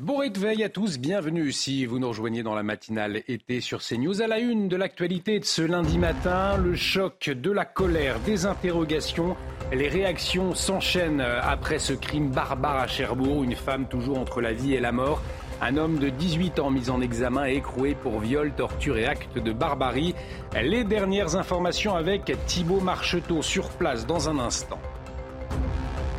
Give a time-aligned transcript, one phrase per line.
[0.00, 4.20] Bon réveil à tous, bienvenue si vous nous rejoignez dans la matinale été sur CNews.
[4.20, 8.44] À la une de l'actualité de ce lundi matin, le choc de la colère, des
[8.44, 9.36] interrogations,
[9.72, 14.74] les réactions s'enchaînent après ce crime barbare à Cherbourg, une femme toujours entre la vie
[14.74, 15.22] et la mort.
[15.62, 19.38] Un homme de 18 ans mis en examen et écroué pour viol, torture et acte
[19.38, 20.14] de barbarie.
[20.60, 24.78] Les dernières informations avec Thibault Marcheteau sur place dans un instant.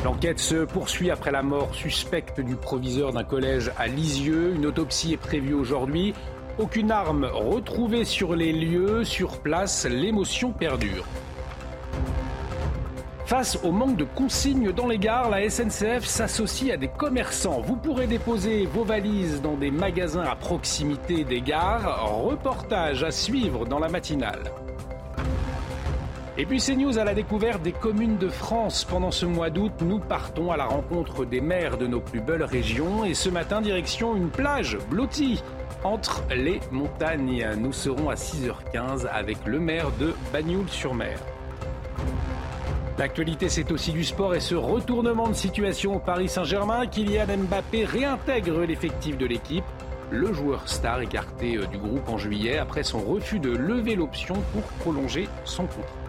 [0.08, 4.54] L'enquête se poursuit après la mort suspecte du proviseur d'un collège à Lisieux.
[4.56, 6.14] Une autopsie est prévue aujourd'hui.
[6.58, 9.04] Aucune arme retrouvée sur les lieux.
[9.04, 11.04] Sur place, l'émotion perdure.
[13.26, 17.60] Face au manque de consignes dans les gares, la SNCF s'associe à des commerçants.
[17.60, 22.24] Vous pourrez déposer vos valises dans des magasins à proximité des gares.
[22.24, 24.54] Reportage à suivre dans la matinale.
[26.40, 28.86] Et puis CNews à la découverte des communes de France.
[28.86, 32.44] Pendant ce mois d'août, nous partons à la rencontre des maires de nos plus belles
[32.44, 33.04] régions.
[33.06, 35.42] Et ce matin, direction une plage blottie
[35.84, 37.44] entre les montagnes.
[37.58, 41.18] Nous serons à 6h15 avec le maire de Bagnoul-sur-Mer.
[43.00, 46.86] L'actualité, c'est aussi du sport et ce retournement de situation au Paris Saint-Germain.
[46.86, 49.66] Kylian Mbappé réintègre l'effectif de l'équipe.
[50.12, 54.36] Le joueur star écarté euh, du groupe en juillet après son refus de lever l'option
[54.54, 56.07] pour prolonger son contrat.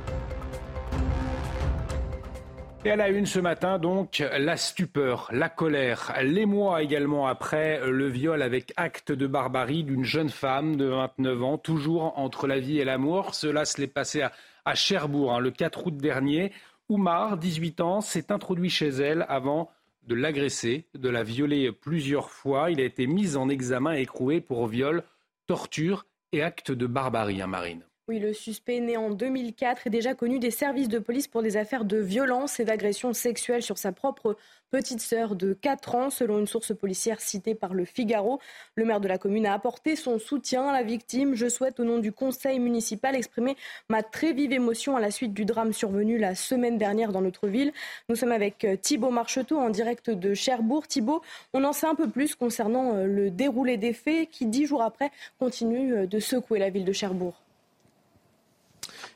[2.84, 7.80] Et à la une ce matin, donc, la stupeur, la colère, les mois également après
[7.84, 12.60] le viol avec acte de barbarie d'une jeune femme de 29 ans, toujours entre la
[12.60, 13.34] vie et l'amour.
[13.34, 14.22] Cela se l'est passé
[14.64, 16.52] à, Cherbourg hein, le 4 août dernier.
[16.88, 19.70] Oumar, 18 ans, s'est introduit chez elle avant
[20.06, 22.70] de l'agresser, de la violer plusieurs fois.
[22.70, 25.02] Il a été mis en examen et écroué pour viol,
[25.48, 27.87] torture et acte de barbarie, hein, Marine.
[28.08, 31.58] Oui, le suspect né en 2004 est déjà connu des services de police pour des
[31.58, 34.34] affaires de violence et d'agression sexuelle sur sa propre
[34.70, 38.40] petite sœur de 4 ans, selon une source policière citée par le Figaro.
[38.76, 41.34] Le maire de la commune a apporté son soutien à la victime.
[41.34, 43.58] Je souhaite, au nom du conseil municipal, exprimer
[43.90, 47.46] ma très vive émotion à la suite du drame survenu la semaine dernière dans notre
[47.46, 47.74] ville.
[48.08, 50.86] Nous sommes avec euh, Thibault Marcheteau en direct de Cherbourg.
[50.86, 51.20] Thibault,
[51.52, 54.82] on en sait un peu plus concernant euh, le déroulé des faits qui, dix jours
[54.82, 57.42] après, continue euh, de secouer la ville de Cherbourg.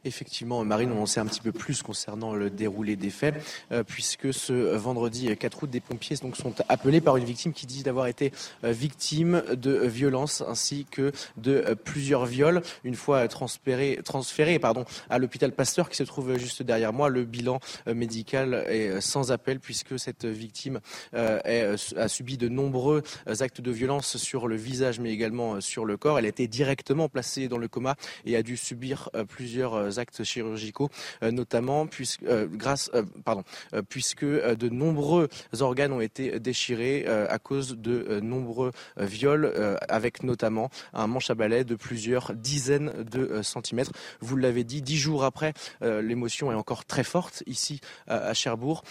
[0.05, 3.37] Effectivement, Marine, on en sait un petit peu plus concernant le déroulé des faits,
[3.71, 7.85] euh, puisque ce vendredi 4 août, des pompiers sont appelés par une victime qui dit
[7.85, 8.33] d'avoir été
[8.65, 12.63] euh, victime de violences ainsi que de euh, plusieurs viols.
[12.83, 17.25] Une fois transféré, transféré pardon, à l'hôpital Pasteur qui se trouve juste derrière moi, le
[17.25, 20.81] bilan médical est sans appel puisque cette victime
[21.13, 23.03] a subi de nombreux
[23.41, 26.19] actes de violence sur le visage mais également sur le corps.
[26.19, 30.89] Elle a été directement placée dans le coma et a dû subir plusieurs actes chirurgicaux,
[31.23, 33.45] euh, notamment puisque, euh, grâce, euh, pardon,
[33.89, 35.29] puisque de nombreux
[35.61, 39.53] organes ont été déchirés à cause de nombreux viols,
[39.89, 43.93] avec notamment un manche à balai de plusieurs dizaines de centimètres.
[44.21, 48.83] Vous l'avez dit, dix jours après, l'émotion est encore très forte ici à Cherbourg,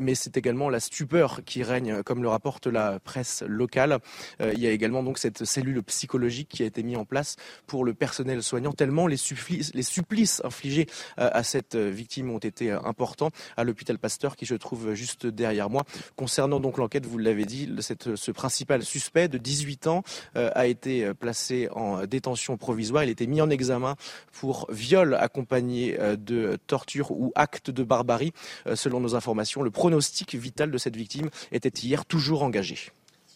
[0.00, 3.98] mais c'est également la stupeur qui règne, comme le rapporte la presse locale.
[4.40, 7.84] Il y a également donc cette cellule psychologique qui a été mise en place pour
[7.84, 9.16] le personnel soignant, tellement les
[9.74, 10.86] les supplices infligés
[11.18, 14.94] euh, à cette euh, victime ont été euh, importants à l'hôpital Pasteur qui se trouve
[14.94, 15.84] juste derrière moi.
[16.16, 20.02] Concernant donc l'enquête, vous l'avez dit, ce principal suspect de 18 ans
[20.34, 23.04] a été placé en détention provisoire.
[23.04, 23.96] Il était mis en examen
[24.32, 28.32] pour viol accompagné de torture ou acte de barbarie.
[28.74, 32.90] Selon nos informations, le pronostic vital de cette victime était hier toujours engagé.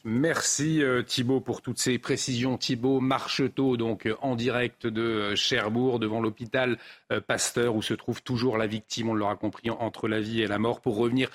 [0.06, 2.58] Merci euh, Thibault pour toutes ces précisions.
[2.58, 6.76] Thibault Marcheteau, donc euh, en direct de euh, Cherbourg, devant l'hôpital
[7.26, 10.58] Pasteur, où se trouve toujours la victime, on l'aura compris, entre la vie et la
[10.58, 10.82] mort.
[10.82, 11.30] Pour revenir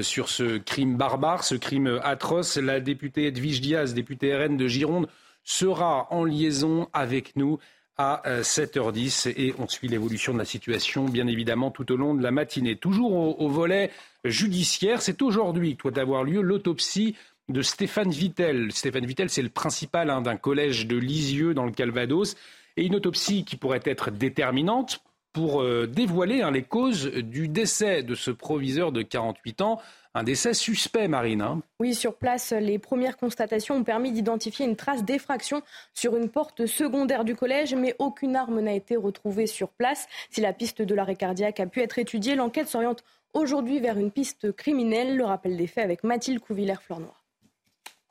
[0.00, 5.08] sur ce crime barbare, ce crime atroce, la députée Edwige Diaz, députée RN de Gironde,
[5.44, 7.58] sera en liaison avec nous
[7.96, 12.22] à 7h10 et on suit l'évolution de la situation, bien évidemment, tout au long de
[12.22, 12.76] la matinée.
[12.76, 13.90] Toujours au, volet
[14.24, 17.14] judiciaire, c'est aujourd'hui que doit avoir lieu l'autopsie
[17.48, 18.72] de Stéphane Vittel.
[18.72, 22.36] Stéphane Vittel, c'est le principal hein, d'un collège de Lisieux dans le Calvados.
[22.76, 25.00] Et une autopsie qui pourrait être déterminante
[25.32, 29.80] pour euh, dévoiler hein, les causes du décès de ce proviseur de 48 ans.
[30.14, 31.42] Un décès suspect, Marine.
[31.42, 31.60] Hein.
[31.78, 35.60] Oui, sur place, les premières constatations ont permis d'identifier une trace d'effraction
[35.92, 40.06] sur une porte secondaire du collège, mais aucune arme n'a été retrouvée sur place.
[40.30, 43.04] Si la piste de l'arrêt cardiaque a pu être étudiée, l'enquête s'oriente
[43.34, 45.18] aujourd'hui vers une piste criminelle.
[45.18, 47.15] Le rappel des faits avec Mathilde Couvillère-Fleurnoir.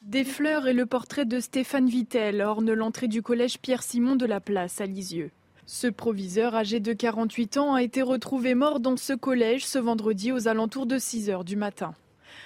[0.06, 4.40] Des fleurs et le portrait de Stéphane Vittel ornent l'entrée du collège Pierre-Simon de la
[4.40, 5.32] Place à Lisieux.
[5.66, 10.32] Ce proviseur âgé de 48 ans a été retrouvé mort dans ce collège ce vendredi
[10.32, 11.96] aux alentours de 6 heures du matin.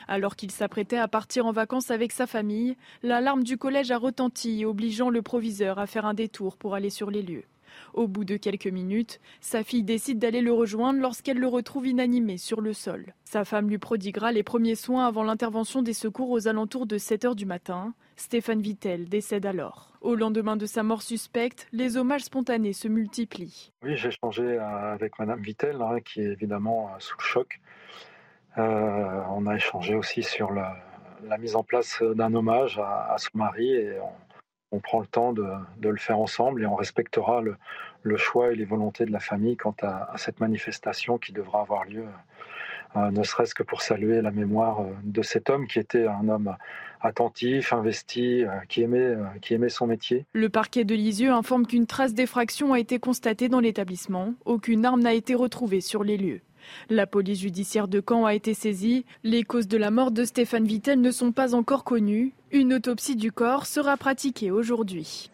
[0.07, 4.63] Alors qu'il s'apprêtait à partir en vacances avec sa famille, l'alarme du collège a retenti,
[4.63, 7.44] obligeant le proviseur à faire un détour pour aller sur les lieux.
[7.94, 12.38] Au bout de quelques minutes, sa fille décide d'aller le rejoindre lorsqu'elle le retrouve inanimé
[12.38, 13.14] sur le sol.
[13.26, 17.26] Sa femme lui prodiguera les premiers soins avant l'intervention des secours aux alentours de 7
[17.26, 17.94] heures du matin.
[18.16, 19.90] Stéphane Vittel décède alors.
[20.02, 23.72] Au lendemain de sa mort suspecte, les hommages spontanés se multiplient.
[23.84, 27.60] Oui, j'ai échangé euh, avec Madame Vittel, hein, qui est évidemment euh, sous le choc.
[28.58, 30.76] Euh, on a échangé aussi sur la,
[31.38, 34.29] mise en place d'un hommage à, son mari et on,
[34.77, 35.44] prend le temps de,
[35.81, 39.75] le faire ensemble et on respectera le, choix et les volontés de la famille quant
[39.81, 42.06] à, cette manifestation qui devra avoir lieu,
[42.95, 46.56] ne serait-ce que pour saluer la mémoire de cet homme qui était un homme
[47.01, 50.25] attentif, investi, euh, qui aimait, euh, qui aimait son métier.
[50.33, 54.33] Le parquet de Lisieux informe qu'une trace d'effraction a été constatée dans l'établissement.
[54.45, 56.42] Aucune arme n'a été retrouvée sur les lieux.
[56.89, 59.06] La police judiciaire de Caen a été saisie.
[59.24, 62.33] Les causes de la mort de Stéphane Vittel ne sont pas encore connues.
[62.51, 65.30] Une autopsie du corps sera pratiquée aujourd'hui.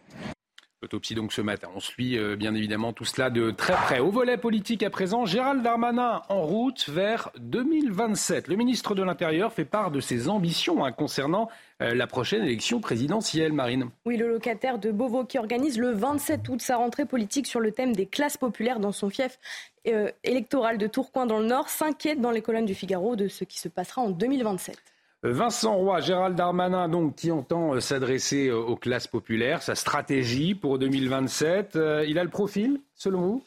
[0.82, 1.70] Autopsie donc ce matin.
[1.74, 4.00] On suit euh, bien évidemment tout cela de très près.
[4.00, 8.50] Au volet politique à présent, Gérald Darmanin en route vers 2027.
[8.50, 11.50] Le ministre de l'Intérieur fait part de ses ambitions hein, concernant
[11.82, 13.90] euh, la prochaine élection présidentielle, Marine.
[14.06, 17.72] Oui, le locataire de Beauvau qui organise le 27 août sa rentrée politique sur le
[17.72, 19.40] thème des classes populaires dans son fief
[19.88, 23.46] euh, électoral de Tourcoing dans le Nord s'inquiète dans les colonnes du Figaro de ce
[23.46, 24.95] qui se passera en 2027.
[25.32, 30.54] Vincent Roy, Gérald Darmanin, donc, qui entend euh, s'adresser euh, aux classes populaires, sa stratégie
[30.54, 33.44] pour 2027, euh, il a le profil, selon vous?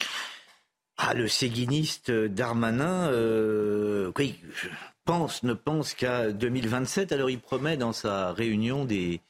[0.97, 3.13] Ah, le séguiniste Darmanin,
[5.05, 7.13] pense, ne pense qu'à 2027.
[7.13, 9.21] Alors il promet dans sa réunion des,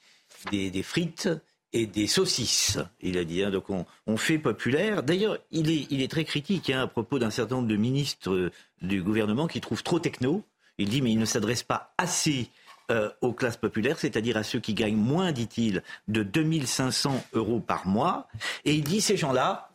[0.50, 1.28] des, frites
[1.74, 3.44] et des saucisses, il a dit.
[3.44, 3.50] Hein.
[3.50, 5.02] donc on, fait populaire.
[5.02, 8.50] D'ailleurs, il est, il est très critique hein, à propos d'un certain nombre de ministres
[8.80, 10.42] du gouvernement qui trouvent trop techno.
[10.78, 12.50] Il dit, mais il ne s'adresse pas assez
[12.90, 17.86] euh, aux classes populaires, c'est-à-dire à ceux qui gagnent moins, dit-il, de 2500 euros par
[17.86, 18.28] mois.
[18.64, 19.69] Et il dit, ces gens-là,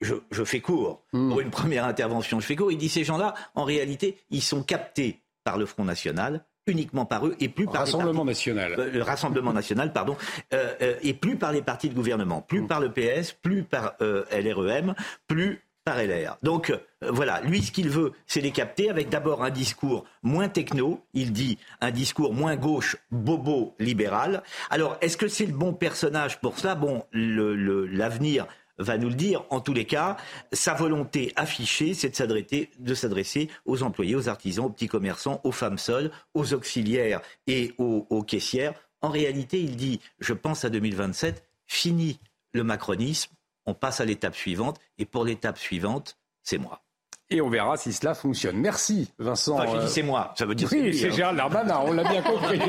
[0.00, 1.30] je, fais court hmm.
[1.30, 4.62] pour une première intervention, je fais court, il dit, ces gens-là, en réalité, ils sont
[4.62, 8.76] captés par le Front National, uniquement par eux et plus par Rassemblement national.
[8.78, 10.16] Euh, le Rassemblement national, pardon,
[10.52, 12.68] euh, et plus par les partis de gouvernement, plus hmm.
[12.68, 14.94] par le PS, plus par LREM,
[15.26, 16.38] plus par LR.
[16.42, 20.48] Donc euh, voilà, lui ce qu'il veut, c'est les capter avec d'abord un discours moins
[20.48, 24.42] techno, il dit un discours moins gauche, bobo, libéral.
[24.70, 26.74] Alors est-ce que c'est le bon personnage pour cela?
[26.74, 28.46] Bon, l'avenir
[28.78, 29.44] va nous le dire.
[29.50, 30.16] En tous les cas,
[30.52, 35.78] sa volonté affichée, c'est de s'adresser, aux employés, aux artisans, aux petits commerçants, aux femmes
[35.78, 38.74] seules, aux auxiliaires et aux, aux caissières.
[39.00, 42.18] En réalité, il dit, je pense à 2027, fini
[42.52, 43.32] le macronisme,
[43.66, 44.78] on passe à l'étape suivante.
[44.98, 46.84] Et pour l'étape suivante, c'est moi.
[47.30, 48.58] Et on verra si cela fonctionne.
[48.58, 49.54] Merci, Vincent.
[49.54, 51.10] Enfin, je dis c'est moi, ça veut dire oui, c'est hein.
[51.10, 52.60] Gérald Darmanin, on l'a bien compris.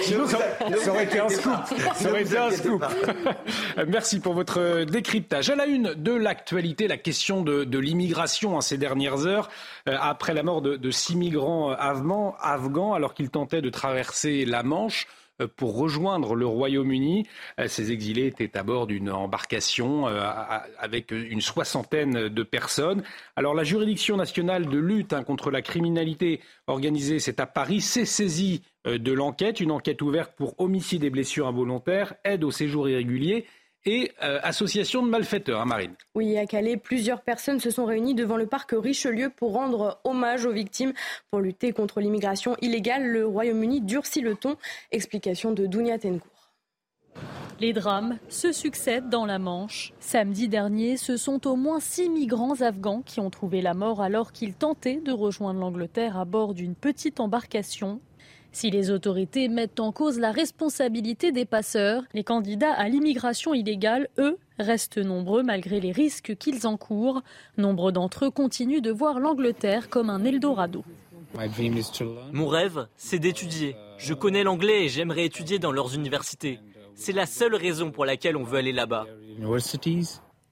[0.00, 0.38] Sinon, ça,
[0.88, 1.52] aurait été un scoop.
[1.96, 2.84] Ça aurait été un scoop.
[3.88, 5.50] Merci pour votre décryptage.
[5.50, 9.50] À la une de l'actualité, la question de, l'immigration ces dernières heures,
[9.88, 14.44] euh, après la mort de, de six migrants afghans, afghans alors qu'ils tentaient de traverser
[14.44, 15.08] la Manche.
[15.42, 17.26] Euh, pour rejoindre le Royaume-Uni.
[17.58, 20.20] Euh, ces exilés étaient à bord d'une embarcation euh,
[20.78, 23.02] avec une soixantaine de personnes.
[23.36, 28.04] Alors la juridiction nationale de lutte hein, contre la criminalité organisée, c'est à Paris, s'est
[28.04, 33.46] saisie de l'enquête, une enquête ouverte pour homicide et blessures involontaires, aide au séjour irrégulier
[33.84, 35.94] et euh, association de malfaiteurs, hein, Marine.
[36.14, 40.46] Oui, à Calais, plusieurs personnes se sont réunies devant le parc Richelieu pour rendre hommage
[40.46, 40.92] aux victimes.
[41.30, 44.56] Pour lutter contre l'immigration illégale, le Royaume-Uni durcit le ton.
[44.90, 46.28] Explication de Dounia Tencourt.
[47.60, 49.92] Les drames se succèdent dans la Manche.
[50.00, 54.32] Samedi dernier, ce sont au moins six migrants afghans qui ont trouvé la mort alors
[54.32, 58.00] qu'ils tentaient de rejoindre l'Angleterre à bord d'une petite embarcation
[58.52, 64.08] si les autorités mettent en cause la responsabilité des passeurs, les candidats à l'immigration illégale,
[64.18, 67.22] eux, restent nombreux malgré les risques qu'ils encourent.
[67.56, 70.84] Nombre d'entre eux continuent de voir l'Angleterre comme un Eldorado.
[72.32, 73.74] Mon rêve, c'est d'étudier.
[73.96, 76.60] Je connais l'anglais et j'aimerais étudier dans leurs universités.
[76.94, 79.06] C'est la seule raison pour laquelle on veut aller là-bas.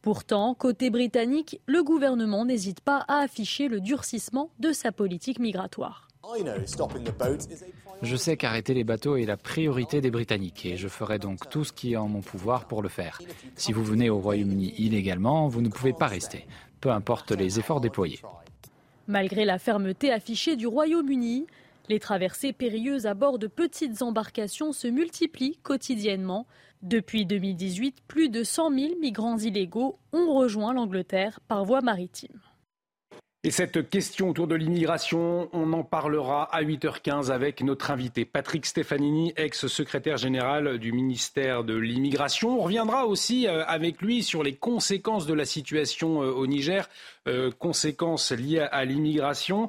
[0.01, 6.10] Pourtant, côté britannique, le gouvernement n'hésite pas à afficher le durcissement de sa politique migratoire.
[8.03, 11.65] Je sais qu'arrêter les bateaux est la priorité des Britanniques et je ferai donc tout
[11.65, 13.21] ce qui est en mon pouvoir pour le faire.
[13.57, 16.47] Si vous venez au Royaume-Uni illégalement, vous ne pouvez pas rester,
[16.81, 18.21] peu importe les efforts déployés.
[19.07, 21.47] Malgré la fermeté affichée du Royaume-Uni,
[21.89, 26.47] les traversées périlleuses à bord de petites embarcations se multiplient quotidiennement.
[26.83, 32.39] Depuis 2018, plus de 100 000 migrants illégaux ont rejoint l'Angleterre par voie maritime.
[33.43, 38.67] Et cette question autour de l'immigration, on en parlera à 8h15 avec notre invité Patrick
[38.67, 42.61] Stefanini, ex-secrétaire général du ministère de l'immigration.
[42.61, 46.87] On reviendra aussi euh, avec lui sur les conséquences de la situation euh, au Niger,
[47.29, 49.69] euh, conséquences liées à l'immigration,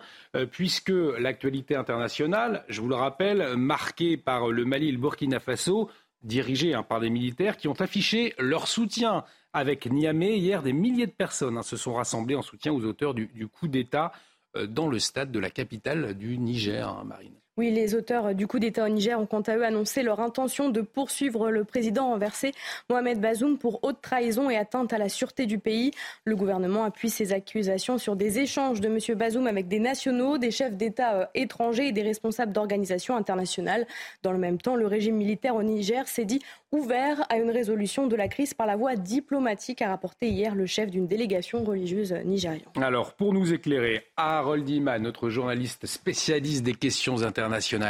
[0.51, 5.89] puisque l'actualité internationale, je vous le rappelle, marquée par le Mali et le Burkina Faso,
[6.23, 10.37] dirigée hein, par des militaires qui ont affiché leur soutien avec Niamey.
[10.37, 13.67] Hier, des milliers de personnes hein, se sont rassemblées en soutien aux auteurs du, coup
[13.67, 14.11] d'État
[14.55, 17.40] euh, dans le stade de la capitale du Niger, hein, Marine.
[17.57, 20.69] Oui, les auteurs du coup d'État au Niger ont quant à eux annoncé leur intention
[20.69, 22.53] de poursuivre le président renversé
[22.89, 25.91] Mohamed Bazoum pour haute trahison et atteinte à la sûreté du pays.
[26.23, 29.17] Le gouvernement appuie ces accusations sur des échanges de M.
[29.17, 33.85] Bazoum avec des nationaux, des chefs d'État euh, étrangers et des responsables d'organisations internationales.
[34.23, 36.41] Dans le même temps, le régime militaire au Niger s'est dit
[36.71, 40.65] ouvert à une résolution de la crise par la voie diplomatique, a rapporté hier le
[40.65, 42.61] chef d'une délégation religieuse nigériane.
[42.77, 47.40] Alors, pour nous éclairer, Harold Iman, notre journaliste spécialiste des questions internationales,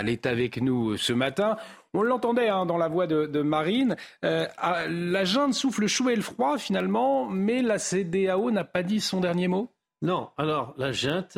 [0.07, 1.57] est avec nous ce matin.
[1.93, 3.95] On l'entendait hein, dans la voix de, Marine.
[4.23, 8.83] Euh, ah, la junte souffle chaud et le froid finalement, mais la CDAO n'a pas
[8.83, 9.71] dit son dernier mot?
[10.01, 10.29] Non.
[10.37, 11.37] Alors, la junte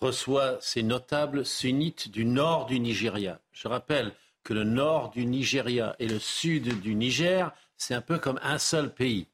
[0.00, 3.40] reçoit ses notables sunnites du nord du Nigeria.
[3.52, 8.18] Je rappelle que le nord du Nigeria et le sud du Niger, c'est un peu
[8.18, 9.26] comme un seul pays.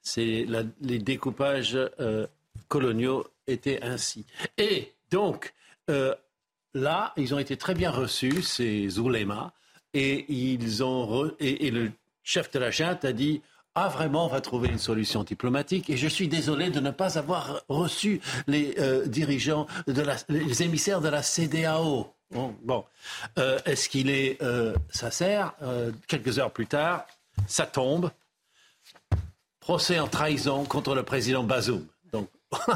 [0.00, 0.46] C'est
[0.80, 2.26] les découpages euh,
[2.68, 4.24] coloniaux étaient ainsi.
[4.56, 5.52] Et donc,
[5.90, 6.14] euh,
[6.78, 9.52] là, ils ont été très bien reçus, ces oulémas,
[9.94, 11.92] et, ils ont et, le
[12.22, 13.42] chef de la junte a dit
[13.74, 15.88] ah vraiment, on va trouver une solution diplomatique.
[15.88, 19.68] Et je suis désolé de ne pas avoir reçu les euh, dirigeants,
[20.28, 22.12] les émissaires de la CDAO.
[22.30, 22.84] Bon,
[23.38, 27.06] euh, est-ce qu'il est, euh, ça sert euh, Quelques heures plus tard,
[27.46, 28.10] ça tombe.
[29.60, 31.86] Procès en trahison contre le président Bazoum.
[32.12, 32.28] Donc,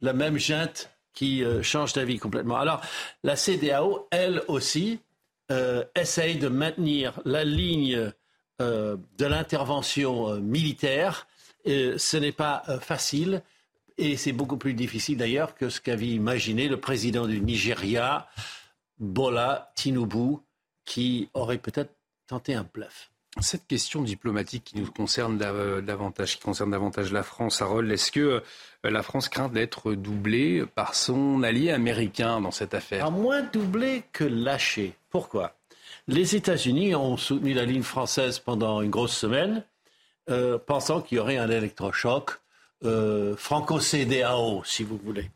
[0.00, 2.58] la même junte qui change d'avis complètement.
[2.58, 2.80] Alors,
[3.24, 5.00] la CDAO, elle aussi,
[5.96, 8.12] essaye de maintenir la ligne
[8.60, 11.26] de l'intervention militaire.
[11.66, 13.42] ce n'est pas facile.
[13.98, 18.28] Et c'est beaucoup plus difficile d'ailleurs que ce qu'avait imaginé le président du Nigeria
[18.98, 20.36] Bola Tinubu,
[20.84, 21.92] qui aurait peut-être
[22.26, 23.10] tenté un bluff.
[23.40, 28.20] Cette question diplomatique qui nous concerne davantage, qui concerne davantage la France, Harold, est-ce que
[28.20, 28.40] euh,
[28.82, 33.04] la France craint d'être doublée par son allié américain dans cette affaire?
[33.04, 34.94] À moins doublée que lâchée.
[35.10, 35.54] Pourquoi?
[36.08, 39.64] Les États-Unis ont soutenu la ligne française pendant une grosse semaine,
[40.30, 42.40] euh, pensant qu'il y aurait un électrochoc
[42.84, 45.30] euh, franco-CDAO, si vous voulez.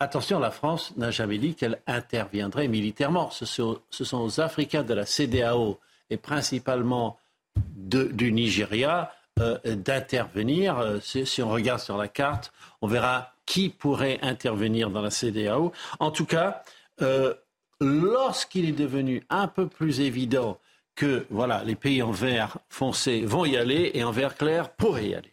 [0.00, 3.30] Attention, la France n'a jamais dit qu'elle interviendrait militairement.
[3.30, 3.80] Ce sont,
[4.12, 5.78] aux Africains de la CDAO
[6.16, 7.18] principalement
[7.56, 10.78] du Nigeria euh, d'intervenir.
[10.78, 12.52] Euh, si, on regarde sur la carte,
[12.82, 15.72] on verra qui pourrait intervenir dans la CDAO.
[15.98, 16.62] En tout cas,
[17.02, 17.34] euh,
[17.80, 20.58] lorsqu'il est devenu un peu plus évident
[20.94, 25.08] que voilà, les pays en vert foncé vont y aller et en vert clair pourraient
[25.08, 25.32] y aller.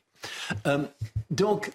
[1.29, 1.71] donc,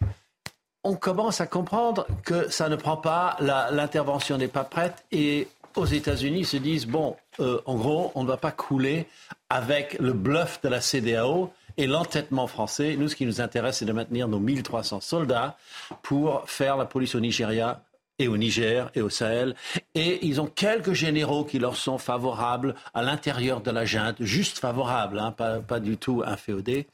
[0.82, 5.86] on commence à comprendre que ça ne prend pas, l'intervention n'est pas prête et aux
[5.86, 9.06] États-Unis se disent bon, euh, en gros, on ne va pas couler
[9.48, 12.96] avec le bluff de la CDAO et l'entêtement français.
[12.96, 15.56] Nous, ce qui nous intéresse, c'est de maintenir nos 1300 soldats
[16.02, 17.82] pour faire la police au Nigeria
[18.18, 19.54] et au Niger et au Sahel.
[19.94, 24.58] Et ils ont quelques généraux qui leur sont favorables à l'intérieur de la junte, juste
[24.58, 26.86] favorables, hein, pas, pas du tout inféodés.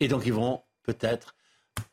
[0.00, 1.34] Et donc, ils vont peut-être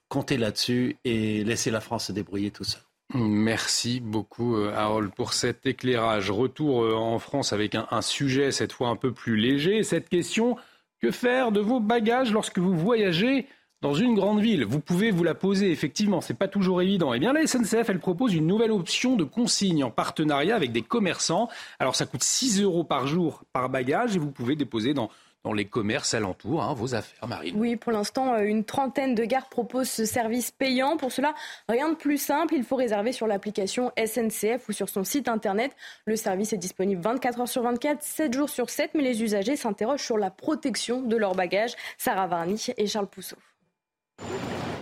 [0.08, 2.82] compter là-dessus et laisser la France se débrouiller tout seul.
[3.14, 6.32] Merci beaucoup, euh, Harold, pour cet éclairage.
[6.32, 9.84] Retour euh, en France avec un, sujet cette fois un peu plus léger.
[9.84, 10.58] Cette question
[11.00, 13.48] que faire de vos bagages lorsque vous voyagez
[13.82, 14.66] dans une grande ville?
[14.66, 17.14] Vous pouvez vous la poser, effectivement, c'est pas toujours évident.
[17.14, 20.82] Eh bien, la SNCF, elle propose une nouvelle option de consigne en partenariat avec des
[20.82, 21.48] commerçants.
[21.78, 25.12] Alors, ça coûte 6 euros par jour par bagage et vous pouvez déposer dans
[25.46, 27.56] dans les commerces alentours, hein, vos affaires, Marine.
[27.58, 30.98] Oui, pour l'instant, euh, une trentaine de gares proposent ce service payant.
[30.98, 31.36] Pour cela,
[31.70, 35.72] rien de plus simple, il faut réserver sur l'application SNCF ou sur son site internet.
[36.06, 39.56] Le service est disponible 24 heures sur 24, 7 jours sur 7, mais les usagers
[39.56, 41.76] s'interrogent sur la protection de leurs bagages.
[42.00, 43.38] Sarah Varny et Charles Pousseau.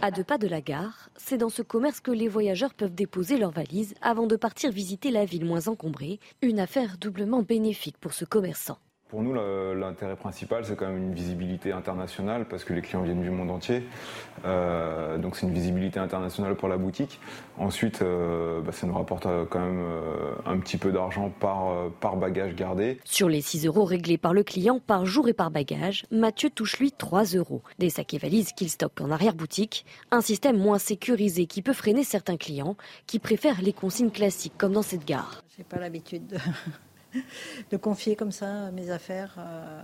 [0.02, 3.38] À deux pas de la gare, c'est dans ce commerce que les voyageurs peuvent déposer
[3.38, 8.14] leurs valises avant de partir visiter la ville moins encombrée, une affaire doublement bénéfique pour
[8.14, 8.78] ce commerçant.
[9.14, 13.22] Pour nous, l'intérêt principal, c'est quand même une visibilité internationale parce que les clients viennent
[13.22, 13.84] du monde entier.
[14.44, 17.20] Euh, donc c'est une visibilité internationale pour la boutique.
[17.60, 19.86] Ensuite, euh, bah, ça nous rapporte euh, quand même
[20.48, 22.98] un petit peu d'argent par, par bagage gardé.
[23.04, 26.80] Sur les 6 euros réglés par le client par jour et par bagage, Mathieu touche
[26.80, 27.62] lui 3 euros.
[27.78, 29.86] Des sacs et valises qu'il stocke en arrière-boutique.
[30.10, 34.74] Un système moins sécurisé qui peut freiner certains clients qui préfèrent les consignes classiques comme
[34.74, 35.44] dans cette gare.
[35.56, 36.38] J'ai pas l'habitude de
[37.72, 39.82] de confier comme ça mes affaires euh,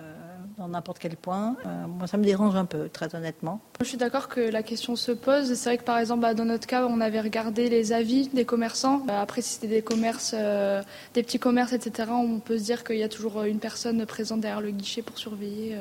[0.57, 1.55] dans n'importe quel point.
[1.65, 3.61] Euh, moi, ça me dérange un peu, très honnêtement.
[3.81, 5.53] Je suis d'accord que la question se pose.
[5.53, 8.45] C'est vrai que par exemple, bah, dans notre cas, on avait regardé les avis des
[8.45, 8.99] commerçants.
[8.99, 10.81] Bah, après, si c'était des commerces, euh,
[11.13, 14.41] des petits commerces, etc., on peut se dire qu'il y a toujours une personne présente
[14.41, 15.77] derrière le guichet pour surveiller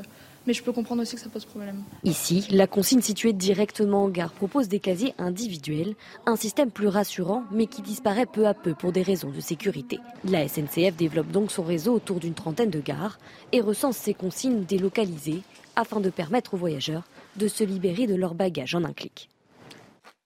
[0.48, 1.84] mais je peux comprendre aussi que ça pose problème.
[2.04, 7.44] Ici, la consigne située directement en gare propose des casiers individuels, un système plus rassurant
[7.52, 9.98] mais qui disparaît peu à peu pour des raisons de sécurité.
[10.24, 13.18] La SNCF développe donc son réseau autour d'une trentaine de gares
[13.52, 15.42] et recense ses consignes délocalisées
[15.76, 17.04] afin de permettre aux voyageurs
[17.36, 19.28] de se libérer de leurs bagages en un clic.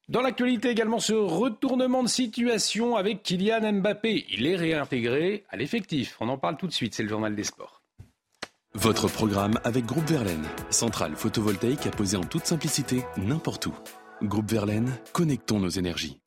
[0.08, 4.26] Dans l'actualité également, ce retournement de situation avec Kylian Mbappé.
[4.30, 6.16] Il est réintégré à l'effectif.
[6.20, 7.81] On en parle tout de suite, c'est le journal des sports.
[8.74, 13.74] Votre programme avec Groupe Verlaine, centrale photovoltaïque à poser en toute simplicité n'importe où.
[14.22, 16.20] Groupe Verlaine, connectons nos énergies.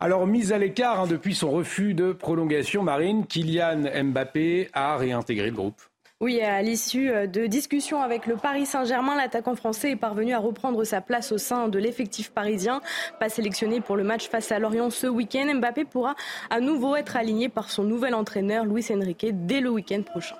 [0.00, 5.46] Alors, mise à l'écart hein, depuis son refus de prolongation marine, Kylian Mbappé a réintégré
[5.46, 5.80] le groupe.
[6.20, 10.38] Oui, à l'issue euh, de discussions avec le Paris Saint-Germain, l'attaquant français est parvenu à
[10.38, 12.80] reprendre sa place au sein de l'effectif parisien.
[13.20, 16.16] Pas sélectionné pour le match face à Lorient ce week-end, Mbappé pourra
[16.50, 20.36] à nouveau être aligné par son nouvel entraîneur, Luis Enrique, dès le week-end prochain.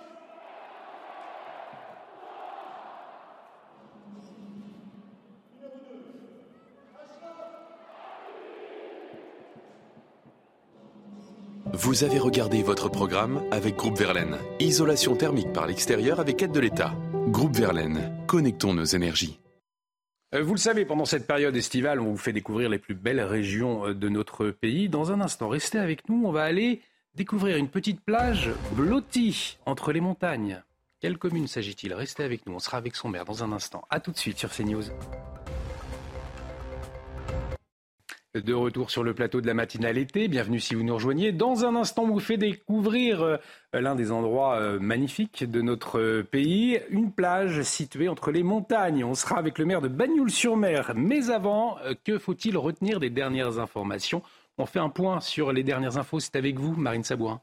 [11.73, 14.37] Vous avez regardé votre programme avec Groupe Verlaine.
[14.59, 16.95] Isolation thermique par l'extérieur avec aide de l'État.
[17.29, 19.39] Groupe Verlaine, connectons nos énergies.
[20.35, 23.21] Euh, vous le savez, pendant cette période estivale, on vous fait découvrir les plus belles
[23.21, 24.89] régions euh, de notre pays.
[24.89, 26.83] Dans un instant, restez avec nous, on va aller
[27.15, 30.63] découvrir une petite plage blottie entre les montagnes.
[31.01, 31.95] Quelle commune s'agit-il?
[31.95, 33.85] Restez avec nous, on sera avec son maire dans un instant.
[33.91, 34.85] A tout de suite sur CNews.
[38.35, 41.33] De retour sur le plateau de la matinale été, bienvenue si vous nous rejoignez.
[41.33, 43.39] Dans un instant, vous fait découvrir euh,
[43.73, 49.03] l'un des endroits euh, magnifiques de notre euh, pays, une plage située entre les montagnes.
[49.03, 50.93] On sera avec le maire de Bagnoul-sur-Mer.
[50.95, 54.23] Mais avant, que faut-il retenir des dernières informations?
[54.59, 56.21] On fait un point sur les dernières infos.
[56.21, 57.41] C'est avec vous, Marine Sabourin.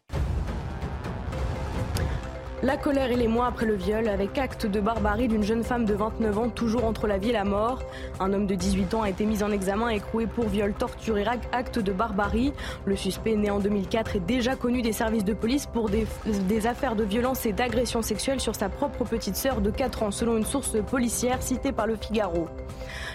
[2.63, 5.85] La colère et les mois après le viol, avec acte de barbarie d'une jeune femme
[5.85, 7.83] de 29 ans, toujours entre la vie et la mort.
[8.19, 11.25] Un homme de 18 ans a été mis en examen écroué pour viol, torture et
[11.51, 12.53] acte de barbarie.
[12.85, 16.65] Le suspect, né en 2004, est déjà connu des services de police pour des, des
[16.65, 20.35] affaires de violence et d'agression sexuelle sur sa propre petite sœur de 4 ans, selon
[20.35, 22.47] une source policière citée par le Figaro.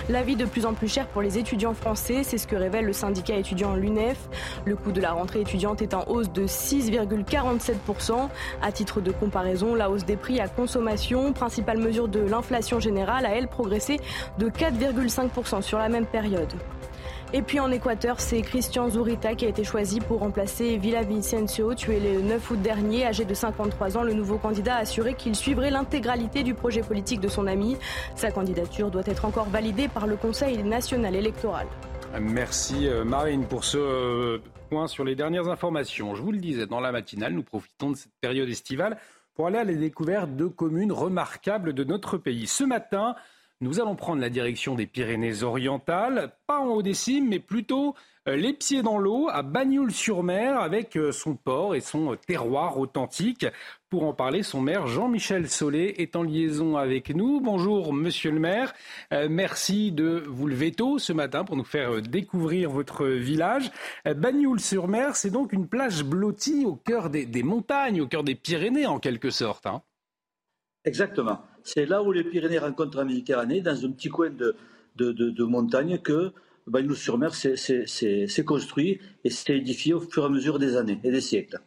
[0.09, 2.85] La vie de plus en plus chère pour les étudiants français, c'est ce que révèle
[2.85, 4.19] le syndicat étudiant l'UNEF.
[4.65, 8.29] Le coût de la rentrée étudiante est en hausse de 6,47%.
[8.63, 13.27] À titre de comparaison, la hausse des prix à consommation, principale mesure de l'inflation générale,
[13.27, 14.01] a elle progressé
[14.39, 16.53] de 4,5% sur la même période.
[17.35, 21.75] Et puis en Équateur, c'est Christian Zurita qui a été choisi pour remplacer Villa Vicencio,
[21.75, 23.07] tué le 9 août dernier.
[23.07, 27.21] Âgé de 53 ans, le nouveau candidat a assuré qu'il suivrait l'intégralité du projet politique
[27.21, 27.79] de son ami.
[28.17, 31.67] Sa candidature doit être encore validée par le Conseil national électoral.
[32.21, 36.15] Merci euh, Marine pour ce euh, point sur les dernières informations.
[36.15, 38.99] Je vous le disais, dans la matinale, nous profitons de cette période estivale
[39.35, 42.47] pour aller à la découverte de communes remarquables de notre pays.
[42.47, 43.15] Ce matin,
[43.63, 47.95] nous allons prendre la direction des Pyrénées-Orientales, pas en haut des cimes, mais plutôt
[48.29, 53.47] euh, les pieds dans l'eau, à Bagnoul-sur-Mer, avec euh, son port et son terroir authentique.
[53.89, 57.41] Pour en parler, son maire Jean-Michel Solé est en liaison avec nous.
[57.41, 58.75] Bonjour, monsieur le maire.
[59.13, 63.71] Euh, merci de vous lever tôt ce matin pour nous faire découvrir votre village.
[64.05, 68.99] Bagnoul-sur-Mer, c'est donc une plage blottie au cœur des, montagnes, au cœur des Pyrénées en
[68.99, 69.67] quelque sorte.
[69.67, 69.83] Hein.
[70.85, 71.43] Exactement.
[71.65, 74.55] C'est là où les Pyrénées rencontrent la Méditerranée, dans un petit coin de,
[74.97, 76.33] de, montagne, que
[76.67, 81.21] Bagnoul-sur-Mer s'est construit et s'est édifié au fur et à mesure des années et des
[81.21, 81.61] siècles.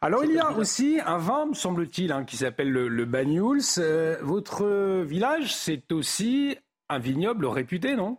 [0.00, 3.60] Alors il y a aussi un vin, me semble-t-il, hein, qui s'appelle le, le Bagnouls.
[3.78, 6.56] Euh, votre village, c'est aussi
[6.88, 8.18] un vignoble réputé, non?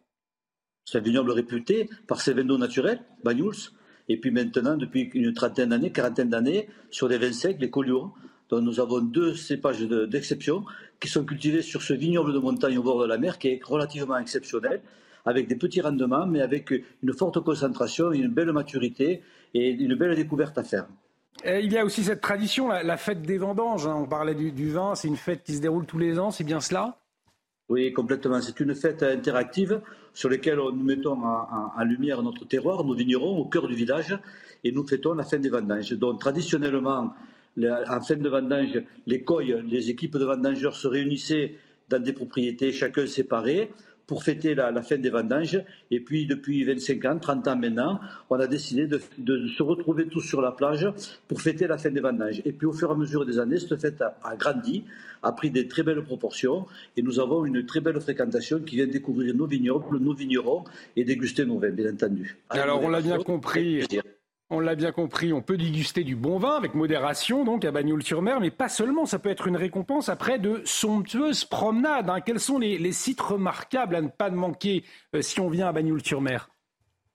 [0.85, 3.71] C'est un vignoble réputé par ses vins d'eau naturels, Bagnouls.
[4.07, 8.13] Et puis maintenant, depuis une trentaine d'années, quarantaine d'années, sur des vins secs, les Collioures,
[8.49, 10.63] dont nous avons deux cépages d'exception
[10.99, 13.63] qui sont cultivés sur ce vignoble de montagne au bord de la mer qui est
[13.63, 14.81] relativement exceptionnel,
[15.25, 19.21] avec des petits rendements, mais avec une forte concentration, une belle maturité
[19.53, 20.88] et une belle découverte à faire.
[21.45, 23.86] il y a aussi cette tradition, la, fête des vendanges.
[23.86, 23.95] Hein.
[23.95, 26.62] On parlait du, vin, c'est une fête qui se déroule tous les ans, c'est bien
[26.62, 26.97] cela?
[27.69, 28.39] Oui, complètement.
[28.41, 29.81] C'est une fête interactive
[30.13, 34.17] sur laquelle nous mettons en, lumière notre terroir, nos vignerons, au cœur du village,
[34.63, 35.91] et nous fêtons la fin des vendanges.
[35.91, 37.13] Donc traditionnellement,
[37.57, 41.55] en fin de vendange, les coilles, les équipes de vendangeurs se réunissaient
[41.89, 43.69] dans des propriétés, chacun séparé,
[44.07, 45.61] pour fêter la, fin des vendanges.
[45.91, 50.21] Et puis, depuis 25 ans, 30 ans maintenant, on a décidé de, se retrouver tous
[50.21, 50.87] sur la plage
[51.27, 52.41] pour fêter la fin des vendanges.
[52.45, 54.85] Et puis, au fur et à mesure des années, cette fête a, grandi,
[55.23, 56.65] a pris des très belles proportions.
[56.95, 60.63] Et nous avons une très belle fréquentation qui vient découvrir nos vignobles, nos vignerons
[60.95, 62.37] et déguster nos vins, bien entendu.
[62.49, 63.85] Alors, on l'a bien compris.
[64.49, 68.39] On l'a bien compris, on peut déguster du bon vin avec modération, donc à Bagnoul-sur-Mer,
[68.39, 72.10] mais pas seulement, ça peut être une récompense après de somptueuses promenades.
[72.10, 72.21] Hein.
[72.21, 76.49] Quels sont les, sites remarquables à ne pas manquer euh, si on vient à Bagnoul-sur-Mer?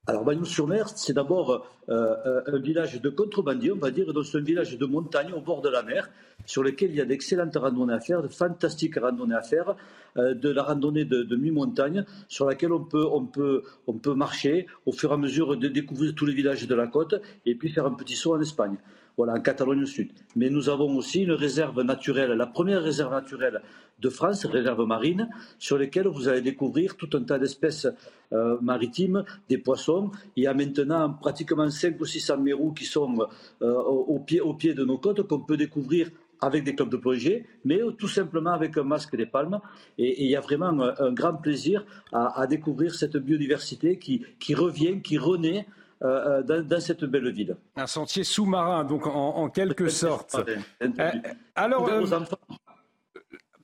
[0.08, 4.38] Alors, Bagnoul-sur-Mer, c'est d'abord euh, euh, un village de contrebandiers, on va dire, donc c'est
[4.38, 6.10] un village de montagne au bord de la mer,
[6.44, 9.76] sur lequel il y a d'excellentes randonnées à faire, de fantastiques randonnées à faire,
[10.16, 15.16] euh, de la randonnée de, mi-montagne, sur laquelle on peut marcher au fur et à
[15.16, 18.34] mesure de découvrir tous les villages de la côte, et puis faire un petit saut
[18.34, 18.78] en Espagne
[19.16, 20.12] voilà, en Catalogne Sud.
[20.36, 23.62] Mais nous avons aussi une réserve naturelle, la première réserve naturelle
[24.00, 27.86] de France, réserve marine, sur laquelle vous allez découvrir tout un tas d'espèces
[28.32, 30.10] euh, maritimes, des poissons.
[30.36, 33.28] Il y a maintenant pratiquement 5 ou 600 mérous qui sont
[33.62, 36.96] euh, au, pied, au pied de nos côtes qu'on peut découvrir avec des clubs de
[36.96, 39.60] plongée, mais tout simplement avec un masque des palmes.
[39.96, 45.18] Et, il y a vraiment un, grand plaisir à, découvrir cette biodiversité qui revient, qui
[45.18, 45.66] renaît
[46.04, 47.56] euh, euh, dans, cette belle ville.
[47.76, 50.36] Un sentier sous-marin, donc en, quelque sorte.
[50.82, 51.10] Euh,
[51.54, 51.88] alors,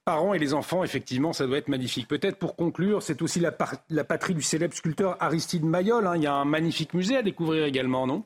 [0.05, 2.07] parents et les enfants, effectivement, ça doit être magnifique.
[2.07, 6.07] Peut-être pour conclure, c'est aussi la, patrie du célèbre sculpteur Aristide Mayol.
[6.07, 6.17] Hein.
[6.17, 8.25] Il y a un magnifique musée à découvrir également, non?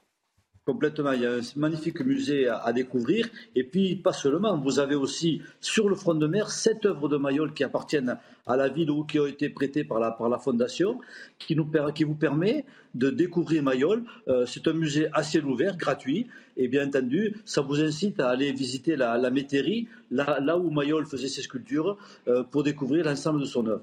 [0.64, 1.11] Complètement.
[1.11, 3.29] Il y a un magnifique musée à, découvrir.
[3.57, 4.57] Et puis, pas seulement.
[4.57, 8.57] Vous avez aussi, sur le front de mer, sept œuvres de Mayol qui appartiennent à
[8.57, 11.01] la ville ou qui ont été prêtées par la, Fondation,
[11.40, 14.05] qui, vous permet de découvrir Mayol.
[14.29, 16.29] Euh, c'est un musée à ciel ouvert, gratuit.
[16.57, 21.07] Et bien entendu, ça vous incite à aller visiter la, métairie, là, là où Mayol
[21.07, 21.98] faisait ses sculptures,
[22.29, 23.83] euh, pour découvrir l'ensemble de son œuvre.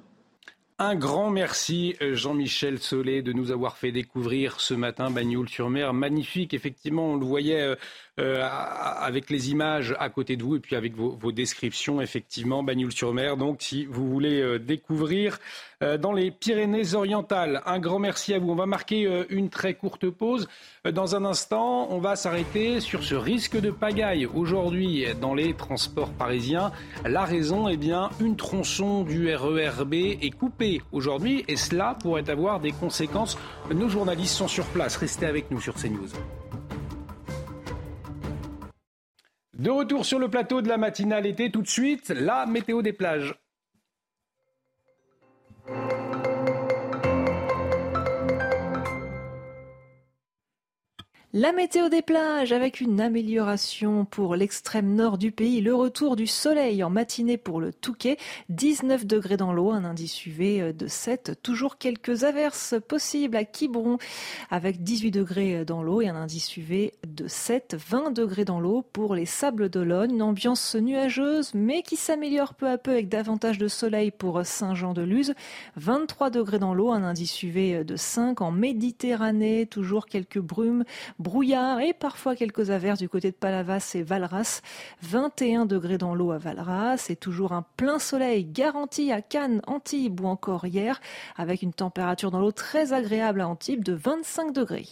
[0.82, 5.94] Un grand merci Jean-Michel Solé de nous avoir fait découvrir ce matin Bagnoul-sur-Mer.
[5.94, 7.76] Magnifique, effectivement, on le voyait
[8.20, 8.46] euh,
[9.00, 13.38] avec les images à côté de vous et puis avec vos, descriptions, effectivement, Bagnoul-sur-Mer.
[13.38, 15.40] Donc, si vous voulez euh, découvrir
[15.82, 18.52] euh, dans les Pyrénées-Orientales, un grand merci à vous.
[18.52, 20.50] On va marquer une très courte pause.
[20.92, 26.12] Dans un instant, on va s'arrêter sur ce risque de pagaille aujourd'hui dans les transports
[26.12, 26.72] parisiens.
[27.06, 32.60] La raison, est bien, une tronçon du RERB est coupée aujourd'hui et cela pourrait avoir
[32.60, 33.38] des conséquences.
[33.74, 34.98] Nos journalistes sont sur place.
[34.98, 36.10] Restez avec nous sur CNews.
[39.60, 42.94] De retour sur le plateau de la matinale été, tout de suite, la météo des
[42.94, 43.36] plages.
[51.32, 56.26] La météo des plages avec une amélioration pour l'extrême nord du pays, le retour du
[56.26, 58.18] soleil en matinée pour le Touquet,
[58.50, 64.00] 19 degrés dans l'eau, un indice UV de 7, toujours quelques averses possibles à Quiberon
[64.50, 68.84] avec 18 degrés dans l'eau et un indice UV de 7, 20 degrés dans l'eau
[68.92, 73.60] pour les Sables d'Olonne, une ambiance nuageuse mais qui s'améliore peu à peu avec davantage
[73.60, 75.36] de soleil pour Saint-Jean-de-Luz,
[75.76, 80.86] 23 degrés dans l'eau, un indice UV de 5 en Méditerranée, toujours quelques brumes
[81.20, 84.62] brouillard et parfois quelques averses du côté de Palavas et Valras.
[85.04, 90.22] 21 degrés dans l'eau à Valras et toujours un plein soleil garanti à Cannes, Antibes
[90.22, 91.00] ou encore hier
[91.38, 94.88] avec une température dans l'eau très agréable à Antibes de 25 degrés.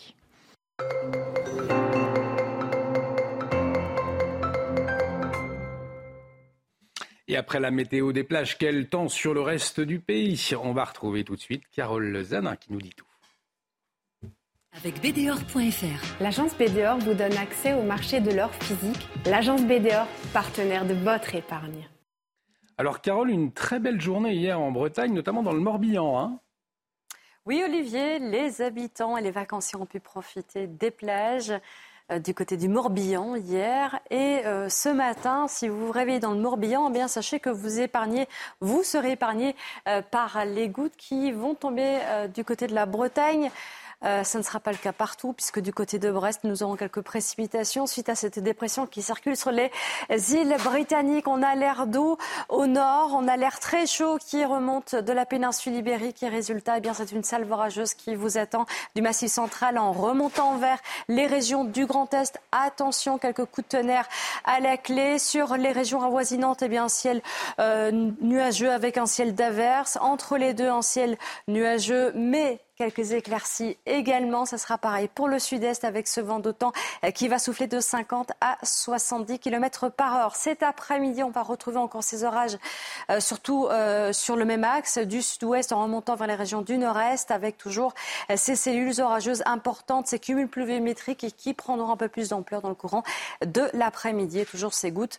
[7.29, 10.39] Et après la météo des plages, quel temps sur le reste du pays?
[10.61, 13.06] On va retrouver tout de suite Carole Zanin qui nous dit tout
[14.75, 16.21] avec BDOR.fr.
[16.21, 19.07] L'agence BDOR vous donne accès au marché de l'or physique.
[19.25, 21.87] L'agence BDOR, partenaire de votre épargne.
[22.77, 26.19] Alors Carole, une très belle journée hier en Bretagne, notamment dans le Morbihan.
[26.19, 26.39] Hein
[27.47, 31.53] oui Olivier, les habitants et les vacanciers ont pu profiter des plages
[32.11, 33.99] euh, du côté du Morbihan hier.
[34.11, 37.49] Et euh, ce matin, si vous vous réveillez dans le Morbihan, eh bien sachez que
[37.49, 38.27] vous épargnez,
[38.59, 39.55] vous serez épargné
[39.87, 41.99] euh, par les gouttes qui vont tomber
[42.33, 43.49] du côté de la Bretagne.
[44.03, 47.01] Euh, ne sera pas le cas partout, puisque du côté de Brest, nous aurons quelques
[47.01, 49.71] précipitations suite à cette dépression qui circule sur les
[50.33, 51.27] îles britanniques.
[51.27, 52.15] On a l'air doux
[52.49, 56.21] au nord, on a l'air très chaud qui remonte de la péninsule ibérique.
[56.21, 59.91] Et résultat, eh bien, c'est une salve orageuse qui vous attend du massif central en
[59.91, 62.39] remontant vers les régions du Grand Est.
[62.51, 64.07] Attention, quelques coups de tonnerre
[64.45, 65.17] à la clé.
[65.17, 67.21] Sur les régions avoisinantes, eh bien, un ciel
[67.59, 69.97] euh, nuageux avec un ciel d'averse.
[70.01, 74.45] Entre les deux, un ciel nuageux, mais Quelques éclaircies également.
[74.45, 77.79] Ça sera pareil pour le sud-est avec ce vent d'autant euh, qui va souffler de
[77.79, 80.35] 50 à 70 km par heure.
[80.35, 82.55] Cet après-midi, on va retrouver encore ces orages,
[83.09, 86.77] euh, surtout euh, sur le même axe du sud-ouest en remontant vers les régions du
[86.77, 87.95] nord-est avec toujours
[88.35, 92.75] ces cellules orageuses importantes, ces cumuls pluviométriques qui prendront un peu plus d'ampleur dans le
[92.75, 93.01] courant
[93.43, 94.45] de l'après-midi.
[94.45, 95.17] toujours ces gouttes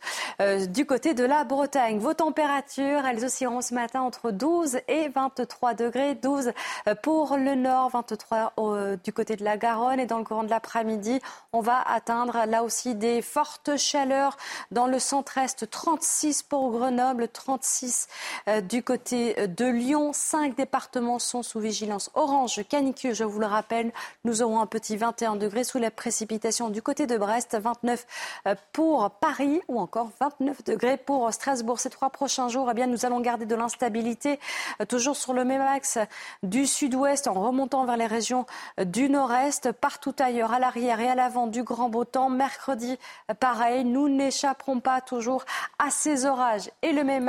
[0.69, 1.99] du côté de la Bretagne.
[1.99, 6.15] Vos températures, elles oscilleront ce matin entre 12 et 23 degrés.
[6.15, 6.53] 12
[7.03, 8.53] pour le le nord, 23
[9.03, 11.19] du côté de la Garonne et dans le courant de l'après-midi,
[11.55, 14.37] on va atteindre là aussi des fortes chaleurs
[14.71, 18.09] dans le centre-est, 36 pour Grenoble, 36
[18.49, 20.13] euh, du côté de Lyon.
[20.13, 23.93] Cinq départements sont sous vigilance orange canicule, je vous le rappelle.
[24.25, 28.07] Nous aurons un petit 21 degrés sous la précipitation du côté de Brest, 29
[28.47, 31.81] euh, pour Paris ou encore 29 degrés pour Strasbourg.
[31.81, 34.39] Ces trois prochains jours, eh bien, nous allons garder de l'instabilité
[34.83, 35.99] euh, toujours sur le même axe
[36.43, 38.47] du sud-ouest remontant vers les régions
[38.85, 42.31] du nord-est, partout ailleurs, à l'arrière et à l'avant du grand beau temps.
[42.31, 42.99] Mercredi,
[43.41, 45.45] pareil, nous n'échapperons pas toujours
[45.79, 47.29] à ces orages et le même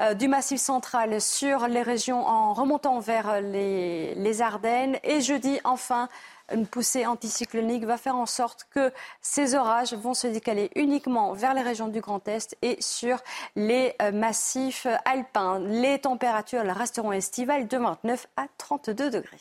[0.00, 4.98] euh, du massif central sur les régions en remontant vers les, les Ardennes.
[5.02, 6.08] Et jeudi, enfin,
[6.52, 11.54] une poussée anticyclonique va faire en sorte que ces orages vont se décaler uniquement vers
[11.54, 13.18] les régions du Grand Est et sur
[13.56, 15.58] les euh, massifs alpins.
[15.60, 19.40] Les températures resteront estivales de 29 à 32 degrés.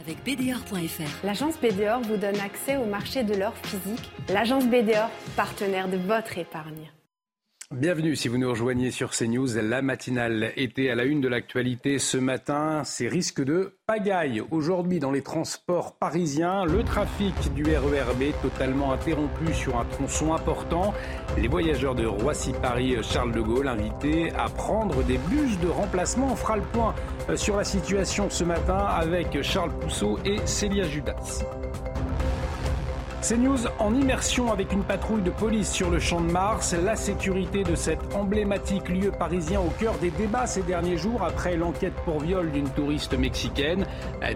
[0.00, 1.24] Avec BDOR.fr.
[1.24, 4.10] L'agence BDOR vous donne accès au marché de l'or physique.
[4.30, 6.90] L'agence BDOR, partenaire de votre épargne.
[7.76, 9.54] Bienvenue si vous nous rejoignez sur CNews.
[9.62, 12.82] La matinale était à la une de l'actualité ce matin.
[12.82, 14.42] Ces risques de pagaille.
[14.50, 20.92] Aujourd'hui, dans les transports parisiens, le trafic du RERB totalement interrompu sur un tronçon important.
[21.38, 26.32] Les voyageurs de Roissy-Paris Charles de Gaulle invités à prendre des bus de remplacement.
[26.32, 26.92] On fera le point
[27.28, 31.44] euh, sur la situation ce matin avec Charles Pousseau et Célia Judas.
[33.22, 36.72] CNews en immersion avec une patrouille de police sur le champ de Mars.
[36.72, 41.56] La sécurité de cet emblématique lieu parisien au cœur des débats ces derniers jours après
[41.56, 43.84] l'enquête pour viol d'une touriste mexicaine.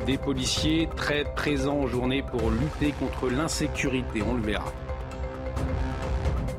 [0.06, 4.70] Des policiers très présents en journée pour lutter contre l'insécurité, on le verra.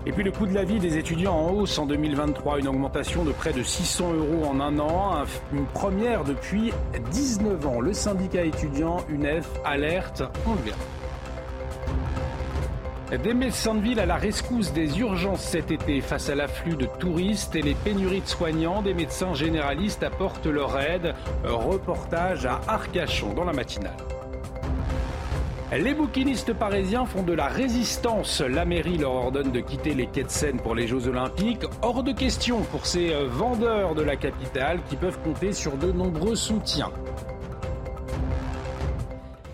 [0.08, 3.24] Et puis le coût de la vie des étudiants en hausse en 2023, une augmentation
[3.24, 6.74] de près de 600 euros en un an, une première depuis
[7.12, 7.82] 19 ans.
[7.82, 10.78] Le syndicat étudiant UNEF alerte, on le verra.
[13.12, 16.88] Des médecins de ville à la rescousse des urgences cet été face à l'afflux de
[16.88, 21.14] touristes et les pénuries de soignants, des médecins généralistes apportent leur aide.
[21.44, 23.96] Reportage à Arcachon dans la matinale.
[25.72, 28.42] Les bouquinistes parisiens font de la résistance.
[28.42, 31.66] La mairie leur ordonne de quitter les quais de Seine pour les Jeux Olympiques.
[31.84, 36.36] Hors de question pour ces vendeurs de la capitale qui peuvent compter sur de nombreux
[36.36, 36.92] soutiens.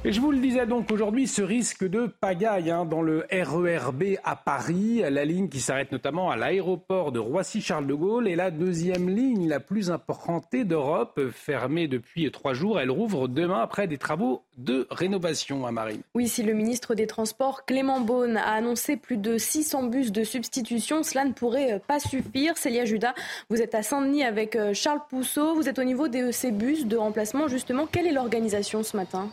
[0.03, 4.15] Et je vous le disais donc aujourd'hui, ce risque de pagaille hein, dans le RERB
[4.23, 8.49] à Paris, la ligne qui s'arrête notamment à l'aéroport de Roissy-Charles de Gaulle est la
[8.49, 12.79] deuxième ligne la plus importante d'Europe, fermée depuis trois jours.
[12.79, 16.01] Elle rouvre demain après des travaux de rénovation à Marine.
[16.15, 20.23] Oui, si le ministre des Transports, Clément Beaune, a annoncé plus de 600 bus de
[20.23, 22.57] substitution, cela ne pourrait pas suffire.
[22.57, 23.13] Célia Judas,
[23.51, 25.53] vous êtes à Saint-Denis avec euh, Charles Pousseau.
[25.53, 27.47] Vous êtes au niveau de ces bus de remplacement.
[27.47, 29.29] Justement, quelle est l'organisation ce matin?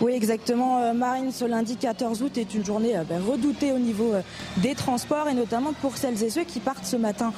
[0.00, 0.78] Oui, exactement.
[0.78, 4.22] Euh, Marine, ce lundi 14 août est une journée euh, ben, redoutée au niveau euh,
[4.58, 7.32] des transports et notamment pour celles et ceux qui partent ce matin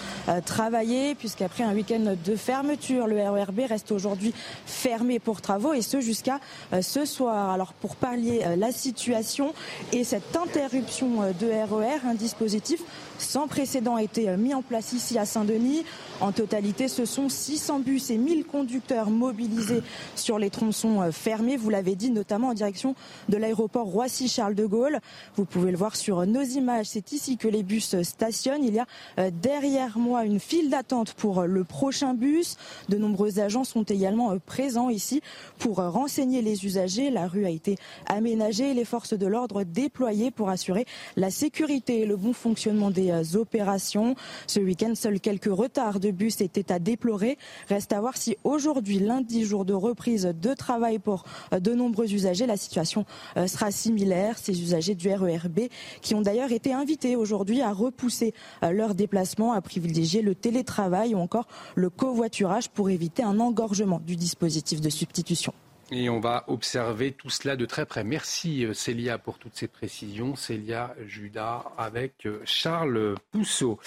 [0.46, 4.32] travailler, puisqu'après un week-end de fermeture, le RERB reste aujourd'hui
[4.66, 6.40] fermé pour travaux et ce jusqu'à
[6.80, 7.50] ce soir.
[7.50, 9.52] Alors pour pallier la situation
[9.92, 12.80] et cette interruption de RER, e un dispositif
[13.18, 15.84] sans précédent a été mis en place ici à Saint-Denis.
[16.20, 19.82] En totalité, ce sont 600 bus et 1000 conducteurs mobilisés
[20.14, 22.94] sur les tronçons fermés, vous l'avez dit, notamment en direction
[23.28, 25.00] de l'aéroport Roissy-Charles de Gaulle.
[25.36, 26.86] Vous pouvez le voir sur nos images.
[26.86, 28.64] C'est ici que les bus stationnent.
[28.64, 28.86] Il y a
[29.18, 32.56] euh, derrière moi une file d'attente pour le prochain bus.
[32.88, 35.22] De nombreux agents sont également euh, présents ici
[35.58, 37.10] pour renseigner les usagers.
[37.10, 42.00] La rue a été aménagée et les forces de l'ordre déployées pour assurer la sécurité
[42.00, 43.03] et le bon fonctionnement des
[43.34, 44.14] opérations.
[44.46, 47.38] Ce week-end, seuls quelques retards de bus étaient à déplorer.
[47.68, 52.12] Reste à voir si aujourd'hui, lundi, jour de reprise de travail pour euh, de nombreux
[52.12, 53.04] usagers, la situation
[53.36, 54.38] euh, sera similaire.
[54.38, 55.68] Ces usagers du RERB
[56.00, 61.14] qui ont d'ailleurs été invités aujourd'hui à repousser euh, leur déplacement, à privilégier le télétravail
[61.14, 65.52] ou encore le covoiturage pour éviter un engorgement du dispositif de substitution.
[65.96, 68.02] Et on va observer tout cela de très près.
[68.02, 70.34] Merci Célia pour toutes ces précisions.
[70.34, 73.78] Célia Judas avec Charles Pousseau.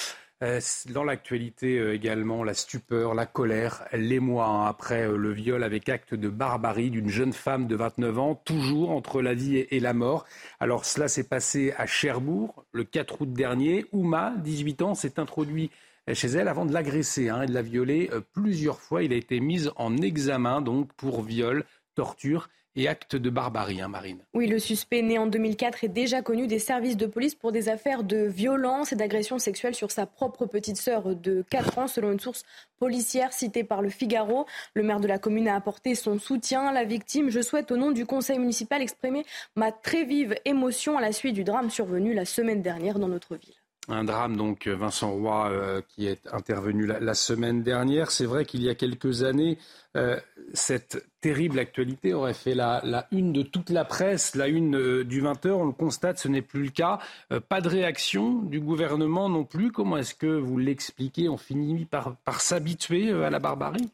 [0.43, 5.63] Euh, dans l'actualité euh, également, la stupeur, la colère, l'émoi hein, après euh, le viol
[5.63, 9.80] avec acte de barbarie d'une jeune femme de 29 ans, toujours entre la vie et
[9.80, 10.26] la mort.
[10.60, 13.86] Alors cela s'est passé à Cherbourg le 4 août dernier.
[13.91, 15.72] Ouma, 18 ans, s'est introduit
[16.13, 19.04] chez elle avant de l'agresser hein, et de la violer plusieurs fois.
[19.04, 21.65] Il a été mis en examen donc pour viol,
[21.97, 24.19] torture et actes de barbarie, hein, Marine.
[24.36, 27.69] Oui, le suspect né en 2004 est déjà connu des services de police pour des
[27.69, 32.12] affaires de violence et d'agression sexuelle sur sa propre petite sœur de 4 ans, selon
[32.12, 32.45] une source
[32.77, 34.45] policière citée par le Figaro.
[34.75, 37.31] Le maire de la commune a apporté son soutien à la victime.
[37.31, 41.33] Je souhaite, au nom du conseil municipal, exprimer ma très vive émotion à la suite
[41.33, 43.57] du drame survenu la semaine dernière dans notre ville.
[43.89, 48.12] Un drame, donc, Vincent Roy, euh, qui est intervenu la, semaine dernière.
[48.12, 49.58] C'est vrai qu'il y a quelques années,
[49.95, 50.19] euh,
[50.54, 55.23] cette terrible actualité aurait fait la, une de toute la presse, la une euh, du
[55.23, 55.52] 20h.
[55.52, 57.00] On le constate, ce n'est plus le cas.
[57.47, 59.71] pas de réaction du gouvernement non plus.
[59.71, 61.30] Comment est-ce que vous l'expliquez?
[61.30, 63.89] On finit par, s'habituer à la barbarie?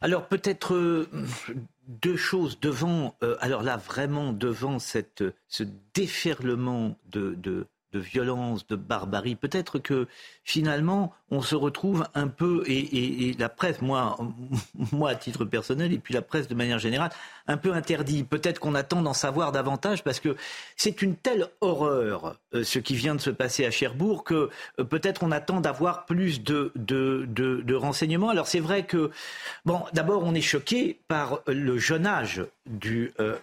[0.00, 1.08] Alors peut-être
[1.88, 9.34] deux choses devant, alors là vraiment devant ce déferlement de violence, de barbarie.
[9.34, 10.06] Peut-être que
[10.44, 14.16] finalement, on se retrouve un peu, et, la presse, moi,
[14.92, 17.10] moi à titre personnel, et puis la presse de manière générale,
[17.48, 18.24] un peu interdit.
[18.24, 20.36] Peut-être qu'on attend d'en savoir davantage parce que
[20.76, 24.84] c'est une telle horreur, euh, ce qui vient de se passer à Cherbourg, que euh,
[24.84, 28.30] peut-être on attend d'avoir plus de, de, renseignements.
[28.30, 29.10] Alors c'est vrai que,
[29.64, 33.36] bon, d'abord on est choqué par le jeune âge du, euh,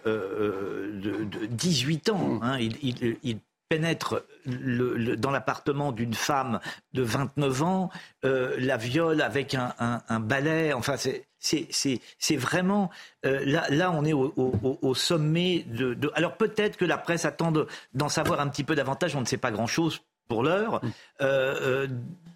[0.92, 2.40] de, 18 ans.
[2.42, 2.58] Hein.
[2.58, 3.38] il, il
[3.74, 6.60] pénètre dans l'appartement d'une femme
[6.92, 7.90] de 29 ans,
[8.24, 10.72] euh, la viole avec un, balai.
[10.72, 12.90] Enfin, c'est vraiment
[13.26, 17.52] euh, là, là, on est au, sommet de, Alors peut-être que la presse attend
[17.94, 19.16] d'en savoir un petit peu davantage.
[19.16, 20.84] On ne sait pas grand-chose pour l'heure.
[20.84, 20.90] Mm.
[21.22, 21.88] Euh,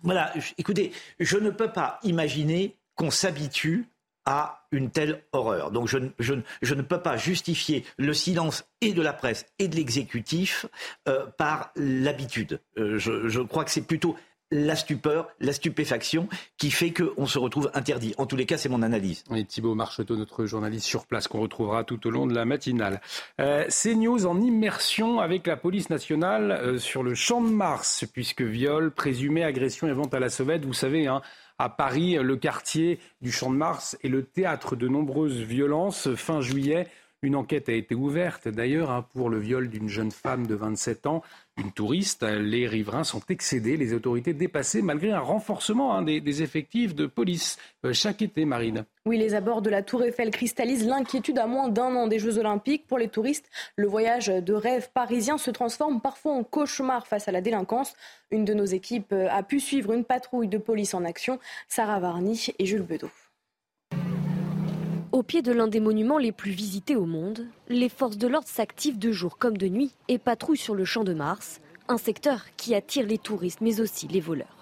[0.03, 0.33] voilà.
[0.59, 3.87] Écoutez, je ne peux pas imaginer qu'on s'habitue
[4.29, 5.71] à une telle horreur.
[5.71, 5.97] Donc je,
[6.75, 10.67] ne peux pas justifier le silence et de la presse et de l'exécutif
[11.09, 12.61] euh, par l'habitude.
[12.77, 14.17] Euh, je, crois que c'est plutôt
[14.51, 18.15] la stupeur, la stupéfaction qui fait qu'on se retrouve interdit.
[18.19, 19.25] En tous les cas, c'est mon analyse.
[19.35, 23.01] Et Thibault Marcheteau, notre journaliste sur place, qu'on retrouvera tout au long de la matinale.
[23.41, 28.43] Euh, CNews en immersion avec la police nationale euh, sur le champ de Mars, puisque
[28.43, 31.23] viol, présumé, agression et vente à la sauvette, vous savez, hein,
[31.59, 36.15] à Paris, le quartier du Champ de Mars est le théâtre de nombreuses violences.
[36.15, 36.87] Fin juillet,
[37.21, 41.07] une enquête a été ouverte d'ailleurs hein, pour le viol d'une jeune femme de 27
[41.07, 41.23] ans,
[41.59, 42.23] une touriste.
[42.23, 47.59] Les riverains sont excédés, les autorités dépassées malgré un renforcement hein, des, effectifs de police
[47.85, 48.85] euh, chaque été, Marine.
[49.07, 52.39] Oui, les abords de la Tour Eiffel cristallisent l'inquiétude à moins d'un an des Jeux
[52.39, 52.87] Olympiques.
[52.87, 57.33] Pour les touristes, le voyage de rêve parisien se transforme parfois en cauchemar face à
[57.33, 57.95] la délinquance.
[58.31, 61.39] Une de nos équipes euh, a pu suivre une patrouille de police en action.
[61.69, 63.11] Sarah Varny et Jules Bedeau.
[65.11, 68.47] Au pied de l'un des monuments les plus visités au monde, les forces de l'ordre
[68.47, 72.45] s'activent de jour comme de nuit et patrouillent sur le champ de Mars, un secteur
[72.59, 74.55] qui attire les touristes mais aussi les voleurs.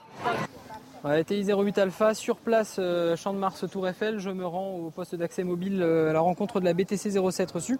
[1.27, 4.19] TI 08 Alpha, sur place, euh, champ de Mars, Tour Eiffel.
[4.19, 7.51] Je me rends au poste d'accès mobile euh, à la rencontre de la BTC 07
[7.51, 7.79] reçue.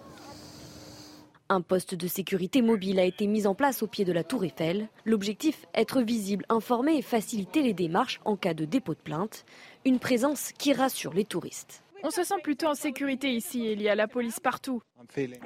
[1.49, 4.43] Un poste de sécurité mobile a été mis en place au pied de la Tour
[4.43, 4.89] Eiffel.
[5.05, 9.45] L'objectif, être visible, informer et faciliter les démarches en cas de dépôt de plainte.
[9.85, 11.83] Une présence qui rassure les touristes.
[12.03, 14.81] On se sent plutôt en sécurité ici, il y a la police partout.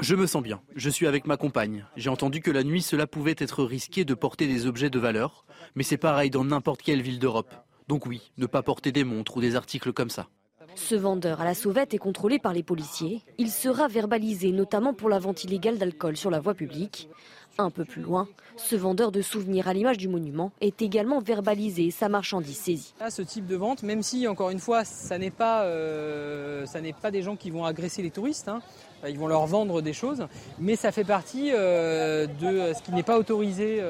[0.02, 1.86] Je me sens bien, je suis avec ma compagne.
[1.96, 5.46] J'ai entendu que la nuit cela pouvait être risqué de porter des objets de valeur,
[5.76, 7.54] mais c'est pareil dans n'importe quelle ville d'Europe.
[7.88, 10.28] Donc oui, ne pas porter des montres ou des articles comme ça.
[10.76, 13.22] Ce vendeur à la sauvette est contrôlé par les policiers.
[13.38, 17.10] Il sera verbalisé notamment pour la vente illégale d'alcool sur la voie publique.
[17.58, 21.86] Un peu plus loin, ce vendeur de souvenirs à l'image du monument est également verbalisé
[21.88, 22.94] et sa marchandise saisie.
[23.10, 26.66] ce type de vente, même si encore une fois, ça n'est pas, euh,
[27.02, 28.62] pas des gens qui vont agresser les touristes, hein,
[29.08, 30.28] ils vont leur vendre des choses,
[30.60, 33.84] mais ça fait partie de ce qui n'est pas autorisé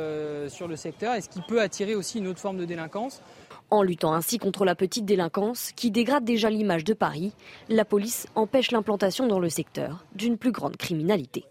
[0.47, 3.21] sur le secteur et ce qui peut attirer aussi une autre forme de délinquance.
[3.73, 7.31] En luttant ainsi contre la petite délinquance qui dégrade déjà l'image de Paris,
[7.69, 11.45] la police empêche l'implantation dans le secteur d'une plus grande criminalité.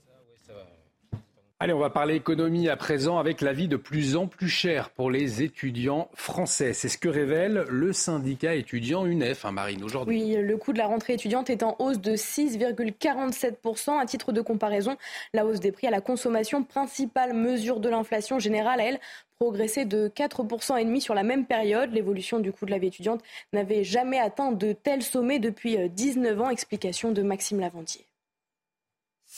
[1.62, 4.88] Allez, on va parler économie à présent avec la vie de plus en plus chère
[4.88, 6.72] pour les étudiants français.
[6.72, 10.22] C'est ce que révèle le syndicat étudiant UNEF, hein, Marine, aujourd'hui.
[10.22, 14.00] Oui, le coût de la rentrée étudiante est en hausse de 6,47%.
[14.00, 14.96] À titre de comparaison,
[15.34, 18.98] la hausse des prix à la consommation, principale mesure de l'inflation générale, elle,
[19.38, 21.92] progressé de 4% et demi sur la même période.
[21.92, 23.20] L'évolution du coût de la vie étudiante
[23.52, 26.48] n'avait jamais atteint de tels sommets depuis 19 ans.
[26.48, 28.06] Explication de Maxime Lavandier.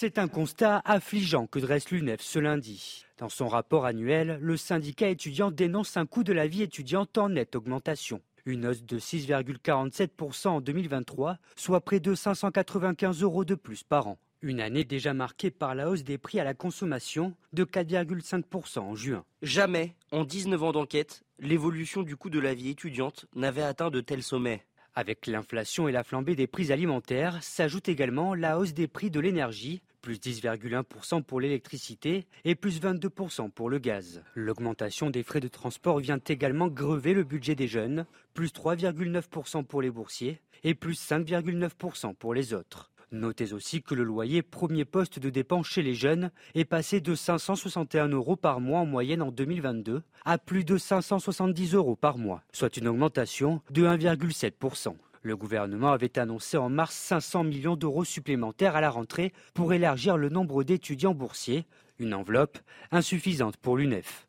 [0.02, 3.06] C'est un constat affligeant que dresse l'UNEF ce lundi.
[3.18, 7.28] Dans son rapport annuel, le syndicat étudiant dénonce un coût de la vie étudiante en
[7.28, 8.20] nette augmentation.
[8.44, 14.18] Une hausse de 6,47% en 2023, soit près de 595 euros de plus par an.
[14.40, 18.96] Une année déjà marquée par la hausse des prix à la consommation de 4,5% en
[18.96, 19.24] juin.
[19.42, 24.00] Jamais, en 19 ans d'enquête, l'évolution du coût de la vie étudiante n'avait atteint de
[24.00, 24.64] tels sommets.
[24.94, 29.20] Avec l'inflation et la flambée des prix alimentaires, s'ajoute également la hausse des prix de
[29.20, 34.22] l'énergie, plus 10,1% pour l'électricité et plus 22% pour le gaz.
[34.34, 39.80] L'augmentation des frais de transport vient également grever le budget des jeunes, plus 3,9% pour
[39.80, 42.90] les boursiers et plus 5,9% pour les autres.
[43.12, 47.14] Notez aussi que le loyer, premier poste de dépense chez les jeunes, est passé de
[47.14, 52.42] 561 euros par mois en moyenne en 2022 à plus de 570 euros par mois,
[52.52, 54.96] soit une augmentation de 1,7%.
[55.22, 60.16] Le gouvernement avait annoncé en mars 500 millions d'euros supplémentaires à la rentrée pour élargir
[60.16, 61.64] le nombre d'étudiants boursiers,
[62.00, 62.58] une enveloppe
[62.90, 64.26] insuffisante pour l'UNEF.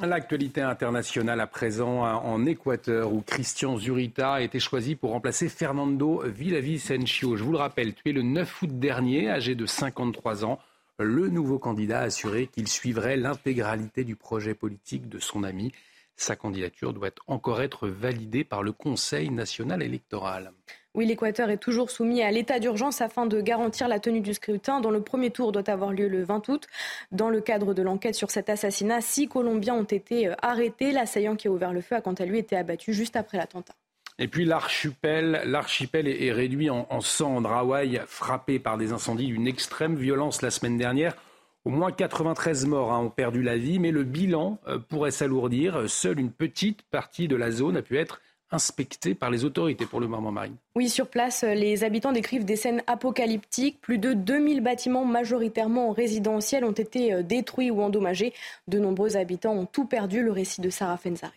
[0.00, 5.48] L'actualité internationale à présent hein, en Équateur où Christian Zurita a été choisi pour remplacer
[5.48, 7.36] Fernando Villavicencio.
[7.36, 10.58] Je vous le rappelle, tué le 9 août dernier, âgé de 53 ans.
[10.98, 15.72] Le nouveau candidat a assuré qu'il suivrait l'intégralité du projet politique de son ami.
[16.16, 20.52] Sa candidature doit encore être validée par le Conseil national électoral.
[20.94, 24.82] Oui, l'Équateur est toujours soumis à l'état d'urgence afin de garantir la tenue du scrutin,
[24.82, 26.66] dont le premier tour doit avoir lieu le 20 août.
[27.12, 30.92] Dans le cadre de l'enquête sur cet assassinat, six Colombiens ont été euh, arrêtés.
[30.92, 33.74] L'assaillant qui a ouvert le feu a quant à lui été abattu juste après l'attentat.
[34.18, 37.52] Et puis l'archipel, l'archipel est, réduit en, en cendres.
[37.52, 41.16] Hawaï, frappé par des incendies d'une extrême violence la semaine dernière.
[41.64, 45.88] Au moins 93 morts hein, ont perdu la vie, mais le bilan euh, pourrait s'alourdir.
[45.88, 48.20] Seule une petite partie de la zone a pu être
[48.52, 50.56] inspectés par les autorités pour le moment marine.
[50.74, 53.80] Oui, sur place, les habitants décrivent des scènes apocalyptiques.
[53.80, 58.34] Plus de 2000 bâtiments majoritairement résidentiels ont été euh, détruits ou endommagés.
[58.68, 60.22] De nombreux habitants ont tout perdu.
[60.22, 61.32] Le récit de Sarah Fenzari.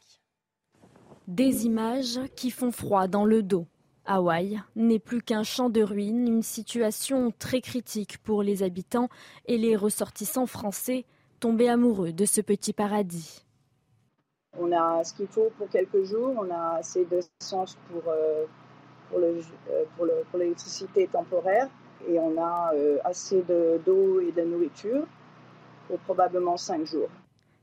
[1.28, 3.66] Des images qui font froid dans le dos.
[4.06, 9.10] Hawaï n'est plus qu'un champ de ruines, une situation très critique pour les habitants
[9.46, 11.06] et les ressortissants français
[11.40, 13.46] tombés amoureux de ce petit paradis.
[14.58, 18.46] On a ce qu'il faut pour quelques jours, on a assez d'essence pour, euh,
[19.10, 21.68] pour, le, euh, pour, le, pour l'électricité temporaire
[22.08, 23.44] et on a euh, assez
[23.86, 25.06] d'eau et de nourriture
[25.88, 27.10] pour probablement cinq jours.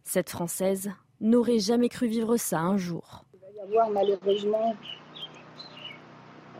[0.04, 0.90] Cette Française
[1.20, 3.24] n'aurait jamais cru vivre ça un jour.
[3.32, 4.74] Il va y avoir malheureusement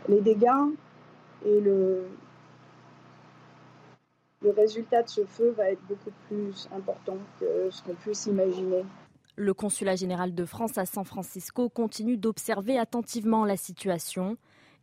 [0.07, 0.73] les dégâts
[1.45, 2.07] et le,
[4.41, 8.83] le résultat de ce feu va être beaucoup plus important que ce qu'on puisse imaginer.
[9.35, 14.37] Le consulat général de France à San Francisco continue d'observer attentivement la situation.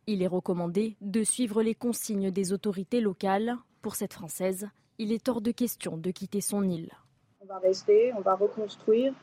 [0.07, 3.55] Il est recommandé de suivre les consignes des autorités locales.
[3.81, 4.67] Pour cette Française,
[4.97, 6.91] il est hors de question de quitter son île.
[7.39, 9.13] On va rester, on va reconstruire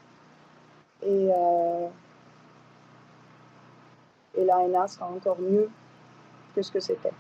[1.02, 1.88] et, euh,
[4.36, 5.68] et l'ANA sera encore mieux
[6.54, 7.12] que ce que c'était.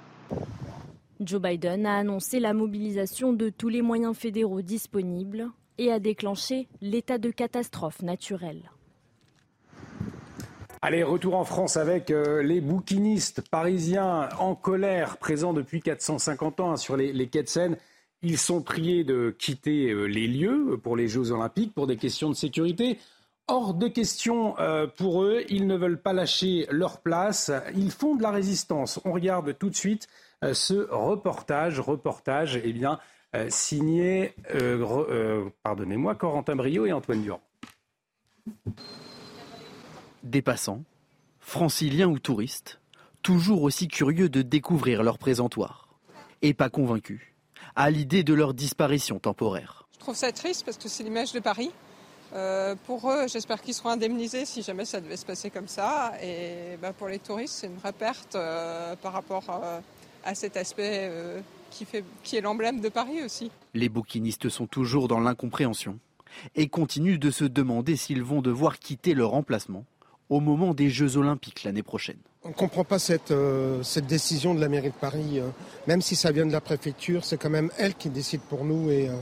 [1.20, 6.68] Joe Biden a annoncé la mobilisation de tous les moyens fédéraux disponibles et a déclenché
[6.80, 8.70] l'état de catastrophe naturelle.
[10.80, 16.72] Allez, retour en France avec euh, les bouquinistes parisiens en colère, présents depuis 450 ans
[16.72, 17.76] hein, sur les, quais de Seine.
[18.22, 22.28] Ils sont priés de quitter euh, les lieux pour les Jeux Olympiques pour des questions
[22.28, 22.98] de sécurité.
[23.48, 27.50] Hors de question euh, pour eux, ils ne veulent pas lâcher leur place.
[27.74, 29.00] Ils font de la résistance.
[29.04, 30.06] On regarde tout de suite
[30.52, 31.80] ce reportage.
[31.80, 32.98] Reportage, eh bien,
[33.34, 37.42] euh, signé, euh, euh, pardonnez-moi, Corentin Brio et Antoine Durand.
[40.22, 40.82] Des passants,
[41.38, 42.80] franciliens ou touristes,
[43.22, 45.88] toujours aussi curieux de découvrir leur présentoir,
[46.40, 47.20] et pas convaincus
[47.76, 49.86] à l'idée de leur disparition temporaire.
[49.92, 51.70] Je trouve ça triste parce que c'est l'image de Paris.
[52.86, 56.12] Pour eux, j'espère qu'ils seront indemnisés si jamais ça devait se passer comme ça.
[56.22, 58.36] Et bah, pour les touristes, c'est une vraie perte
[59.02, 59.44] par rapport
[60.24, 61.10] à cet aspect
[61.70, 63.50] qui, fait, qui est l'emblème de Paris aussi.
[63.74, 65.98] Les bouquinistes sont toujours dans l'incompréhension
[66.54, 69.84] et continuent de se demander s'ils vont devoir quitter leur emplacement
[70.28, 72.18] au moment des Jeux Olympiques l'année prochaine.
[72.44, 75.38] On ne comprend pas cette, euh, cette décision de la mairie de Paris.
[75.40, 75.48] euh,
[75.86, 78.90] même si ça vient de la préfecture, c'est quand même elle qui décide pour nous
[78.90, 79.14] et euh,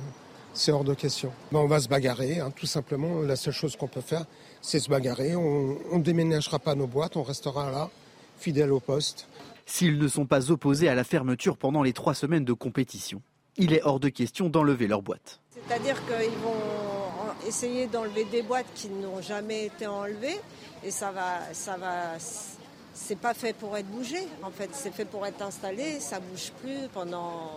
[0.56, 1.30] c'est hors de question.
[1.52, 3.20] Ben, on va se bagarrer, hein, tout simplement.
[3.20, 4.24] La seule chose qu'on peut faire,
[4.62, 5.36] c'est se bagarrer.
[5.36, 7.90] On ne déménagera pas nos boîtes, on restera là,
[8.38, 9.28] fidèle au poste.
[9.66, 13.20] S'ils ne sont pas opposés à la fermeture pendant les trois semaines de compétition,
[13.56, 15.40] il est hors de question d'enlever leur boîte.
[15.52, 20.38] C'est-à-dire qu'ils vont essayer d'enlever des boîtes qui n'ont jamais été enlevées
[20.84, 22.14] et ça va, ça va,
[22.94, 24.18] c'est pas fait pour être bougé.
[24.42, 26.00] En fait, c'est fait pour être installé.
[26.00, 27.50] Ça bouge plus pendant,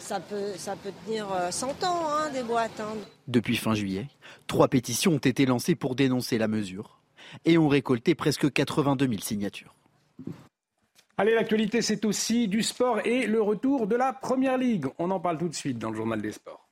[0.00, 2.80] ça peut, ça peut tenir euh, 100 ans hein, des boîtes.
[2.80, 2.94] hein.
[3.28, 4.08] Depuis fin juillet,
[4.46, 7.00] trois pétitions ont été lancées pour dénoncer la mesure
[7.44, 9.74] et ont récolté presque 82 000 signatures.
[11.16, 14.86] Allez, l'actualité, c'est aussi du sport et le retour de la Première Ligue.
[14.98, 16.66] On en parle tout de suite dans le journal des sports.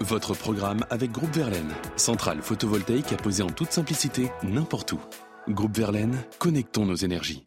[0.00, 5.00] Votre programme avec Groupe Verlaine, centrale photovoltaïque à poser en toute simplicité n'importe où.
[5.48, 7.46] Groupe Verlaine, connectons nos énergies.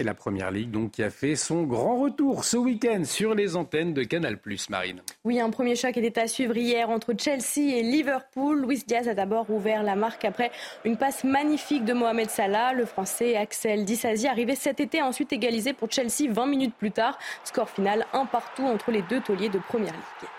[0.00, 3.54] Et la Première Ligue, donc, qui a fait son grand retour ce week-end sur les
[3.54, 4.38] antennes de Canal+,
[4.70, 5.02] Marine.
[5.24, 8.64] Oui, un premier choc était à suivre hier entre Chelsea et Liverpool.
[8.64, 10.52] Luis Diaz a d'abord ouvert la marque après
[10.86, 12.72] une passe magnifique de Mohamed Salah.
[12.72, 16.92] Le Français Axel Disasi, arrivé cet été, a ensuite égalisé pour Chelsea 20 minutes plus
[16.92, 17.18] tard.
[17.44, 20.30] Score final un partout entre les deux tauliers de Première Ligue.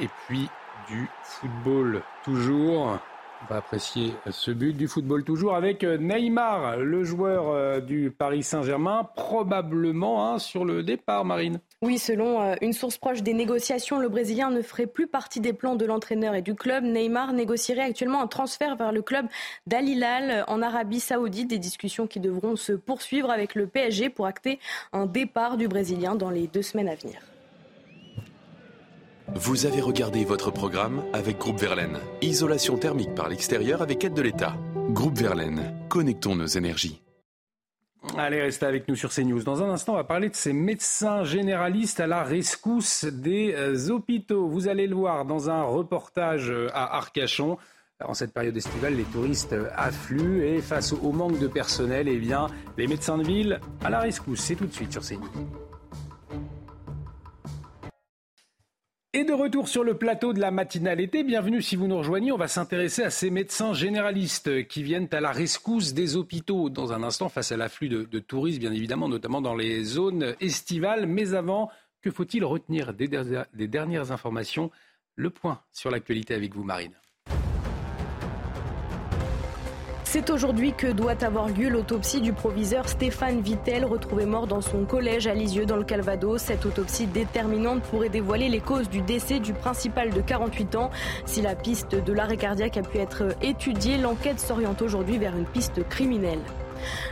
[0.00, 0.48] Et puis
[0.88, 2.98] du football toujours.
[3.44, 8.42] On va apprécier ce but du football toujours avec Neymar, le joueur euh, du Paris
[8.42, 11.60] Saint-Germain, probablement hein, sur le départ, Marine.
[11.82, 15.52] Oui, selon euh, une source proche des négociations, le Brésilien ne ferait plus partie des
[15.52, 16.84] plans de l'entraîneur et du club.
[16.84, 19.26] Neymar négocierait actuellement un transfert vers le club
[19.66, 21.48] d'Al Hilal en Arabie Saoudite.
[21.48, 24.58] Des discussions qui devront se poursuivre avec le PSG pour acter
[24.94, 27.20] un départ du Brésilien dans les deux semaines à venir.
[29.36, 31.98] Vous avez regardé votre programme avec Groupe Verlaine.
[32.22, 34.54] Isolation thermique par l'extérieur avec aide de l'État.
[34.90, 37.02] Groupe Verlaine, connectons nos énergies.
[38.16, 39.42] Allez, restez avec nous sur CNews.
[39.42, 43.90] Dans un instant, on va parler de ces médecins généralistes à la rescousse des euh,
[43.90, 44.46] hôpitaux.
[44.46, 47.58] Vous allez le voir dans un reportage euh, à Arcachon.
[48.04, 52.18] En cette période estivale, les touristes euh, affluent et face au manque de personnel, eh
[52.18, 52.46] bien,
[52.78, 54.42] les médecins de ville à la rescousse.
[54.42, 55.73] C'est tout de suite sur CNews.
[59.16, 62.32] Et de retour sur le plateau de la matinale été, bienvenue si vous nous rejoignez.
[62.32, 66.92] On va s'intéresser à ces médecins généralistes qui viennent à la rescousse des hôpitaux dans
[66.92, 71.06] un instant face à l'afflux de, touristes, bien évidemment, notamment dans les zones estivales.
[71.06, 71.70] Mais avant,
[72.02, 74.72] que faut-il retenir des dernières informations?
[75.14, 76.94] Le point sur l'actualité avec vous, Marine.
[80.14, 84.84] C'est aujourd'hui que doit avoir lieu l'autopsie du proviseur Stéphane Vittel, retrouvé mort dans son
[84.84, 86.40] collège à Lisieux dans le Calvados.
[86.40, 90.92] Cette autopsie déterminante pourrait dévoiler les causes du décès du principal de 48 ans.
[91.26, 95.46] Si la piste de l'arrêt cardiaque a pu être étudiée, l'enquête s'oriente aujourd'hui vers une
[95.46, 96.38] piste criminelle.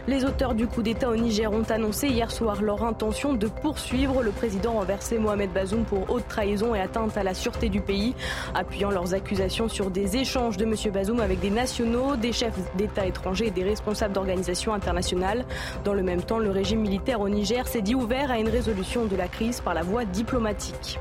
[0.08, 4.22] Les auteurs du coup d'État au Niger ont annoncé hier soir leur intention de poursuivre
[4.22, 8.14] le président renversé Mohamed Bazoum pour haute trahison et atteinte à la sûreté du pays,
[8.54, 10.74] appuyant leurs accusations sur des échanges de M.
[10.92, 15.44] Bazoum avec des nationaux, des chefs d'État étrangers et des responsables d'organisations internationales.
[15.84, 19.04] Dans le même temps, le régime militaire au Niger s'est dit ouvert à une résolution
[19.06, 20.98] de la crise par la voie diplomatique.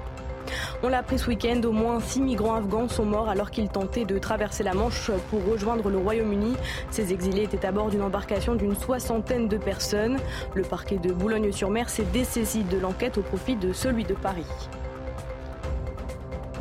[0.84, 4.06] On l'a appris ce week-end, au moins six migrants afghans sont morts alors qu'ils tentaient
[4.06, 6.56] de traverser la Manche pour rejoindre le Royaume-Uni.
[6.90, 10.18] Ces exilés étaient à bord d'une embarcation d'une soixantaine de personnes.
[10.54, 14.46] Le parquet de Boulogne-sur-Mer s'est dessaisi de l'enquête au profit de celui de Paris.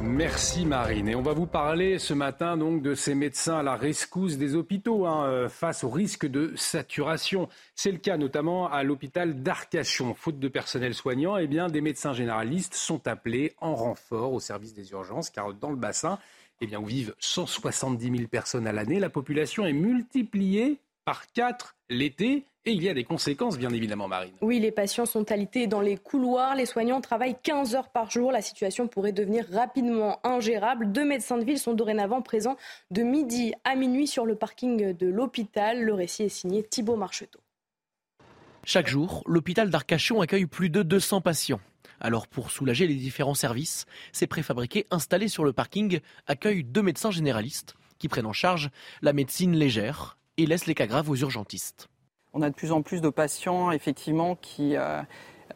[0.02, 1.08] Merci Marine.
[1.08, 4.54] Et on va vous parler ce matin donc de ces médecins à la rescousse des
[4.54, 7.48] hôpitaux hein, euh, face au risque de saturation.
[7.74, 10.14] C'est le cas notamment à l'hôpital d'Arcachon.
[10.14, 14.72] Faute de personnel soignant, eh bien, des médecins généralistes sont appelés en renfort au service
[14.72, 16.18] des urgences car dans le bassin
[16.62, 21.74] eh bien, où vivent 170 000 personnes à l'année, la population est multipliée par 4
[21.90, 24.34] l'été et il y a des conséquences bien évidemment Marine.
[24.42, 26.54] Oui, les patients sont alités dans les couloirs.
[26.54, 28.32] Les soignants travaillent 15 heures par jour.
[28.32, 30.92] La situation pourrait devenir rapidement ingérable.
[30.92, 32.56] Deux médecins de ville sont dorénavant présents
[32.90, 35.82] de midi à minuit sur le parking de l'hôpital.
[35.82, 37.40] Le récit est signé Thibault Marcheteau.
[38.64, 41.60] Chaque jour, l'hôpital d'Arcachon accueille plus de 200 patients.
[41.98, 47.10] Alors pour soulager les différents services, ces préfabriqués installés sur le parking accueillent deux médecins
[47.10, 48.70] généralistes qui prennent en charge
[49.00, 51.88] la médecine légère et laissent les cas graves aux urgentistes.
[52.32, 55.02] On a de plus en plus de patients, effectivement, qui, euh,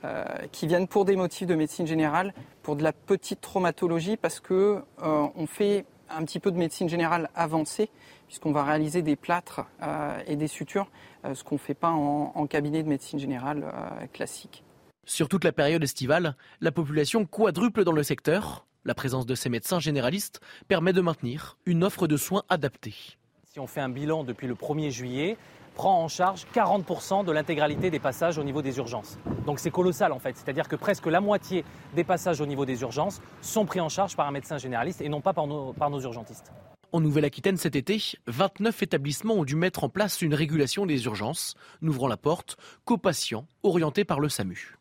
[0.04, 4.40] euh, qui viennent pour des motifs de médecine générale, pour de la petite traumatologie, parce
[4.40, 7.88] que euh, on fait un petit peu de médecine générale avancée,
[8.26, 10.90] puisqu'on va réaliser des plâtres euh, et des sutures,
[11.32, 13.64] ce qu'on ne fait pas en, en cabinet de médecine générale
[14.12, 14.62] classique.
[15.06, 18.66] Sur toute la période estivale, la population quadruple dans le secteur.
[18.84, 23.16] La présence de ces médecins généralistes permet de maintenir une offre de soins adaptée.
[23.54, 25.36] Si on fait un bilan depuis le 1er juillet,
[25.76, 29.16] prend en charge 40% de l'intégralité des passages au niveau des urgences.
[29.46, 32.82] Donc c'est colossal en fait, c'est-à-dire que presque la moitié des passages au niveau des
[32.82, 35.88] urgences sont pris en charge par un médecin généraliste et non pas par nos, par
[35.88, 36.50] nos urgentistes.
[36.90, 41.54] En Nouvelle-Aquitaine cet été, 29 établissements ont dû mettre en place une régulation des urgences,
[41.80, 44.78] n'ouvrant la porte qu'aux patients orientés par le SAMU.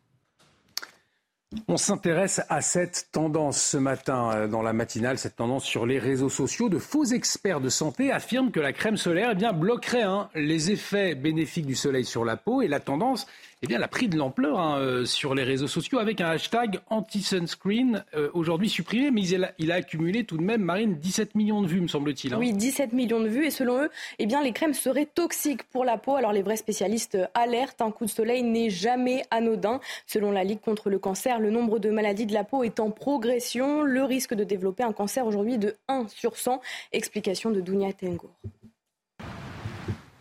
[1.68, 5.98] On s'intéresse à cette tendance ce matin euh, dans la matinale, cette tendance sur les
[5.98, 6.68] réseaux sociaux.
[6.68, 11.14] De faux experts de santé affirment que la crème solaire eh bloquerait hein, les effets
[11.14, 13.26] bénéfiques du soleil sur la peau et la tendance
[13.62, 16.28] eh bien, elle a pris de l'ampleur hein, euh, sur les réseaux sociaux avec un
[16.28, 20.96] hashtag anti-sunscreen euh, aujourd'hui supprimé, mais il a, il a, accumulé tout de même, Marine,
[20.96, 22.34] 17 millions de vues, me semble-t-il.
[22.34, 22.38] Hein.
[22.38, 25.84] Oui, 17 millions de vues, et selon eux, eh bien, les crèmes seraient toxiques pour
[25.84, 26.16] la peau.
[26.16, 29.80] Alors les vrais spécialistes alertent, un coup de soleil n'est jamais anodin.
[30.06, 32.90] Selon la Ligue contre le cancer, le nombre de maladies de la peau est en
[32.90, 33.82] progression.
[33.82, 36.60] Le risque de développer un cancer aujourd'hui de 1 sur 100.
[36.92, 38.30] Explication de Dounia Tengo.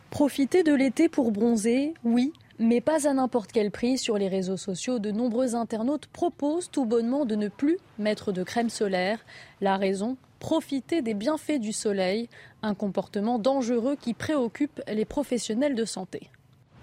[0.10, 3.98] Profiter de l'été pour bronzer, oui, mais pas à n'importe quel prix.
[3.98, 8.44] Sur les réseaux sociaux, de nombreux internautes proposent tout bonnement de ne plus mettre de
[8.44, 9.20] crème solaire.
[9.62, 12.28] La raison Profiter des bienfaits du soleil,
[12.64, 16.30] un comportement dangereux qui préoccupe les professionnels de santé.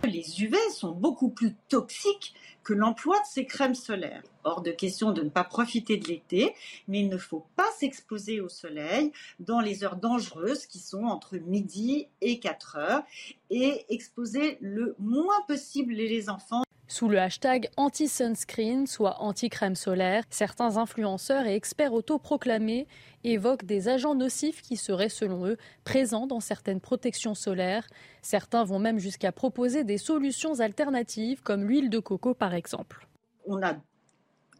[0.04, 2.34] Les UV sont beaucoup plus toxiques
[2.64, 4.22] que l'emploi de ces crèmes solaires.
[4.44, 6.54] Hors de question de ne pas profiter de l'été,
[6.88, 11.36] mais il ne faut pas s'exposer au soleil dans les heures dangereuses qui sont entre
[11.36, 13.02] midi et 4 heures
[13.50, 16.62] et exposer le moins possible les enfants.
[16.90, 22.88] Sous le hashtag anti-sunscreen, soit anti-crème solaire, certains influenceurs et experts autoproclamés
[23.22, 27.86] évoquent des agents nocifs qui seraient, selon eux, présents dans certaines protections solaires.
[28.22, 33.06] Certains vont même jusqu'à proposer des solutions alternatives, comme l'huile de coco par exemple.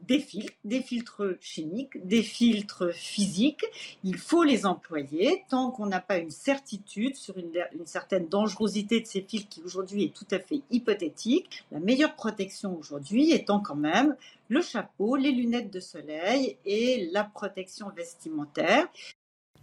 [0.02, 3.64] Des filtres, des filtres chimiques, des filtres physiques.
[4.04, 7.52] Il faut les employer tant qu'on n'a pas une certitude sur une,
[7.84, 11.64] certaine dangerosité de ces filtres qui aujourd'hui est tout à fait hypothétique.
[11.70, 14.16] La meilleure protection aujourd'hui étant quand même
[14.48, 18.88] le chapeau, les lunettes de soleil et la protection vestimentaire.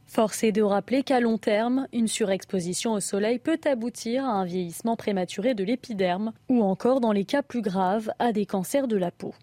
[0.06, 4.46] Force est de rappeler qu'à long terme, une surexposition au soleil peut aboutir à un
[4.46, 8.96] vieillissement prématuré de l'épiderme ou encore, dans les cas plus graves, à des cancers de
[8.96, 9.34] la peau.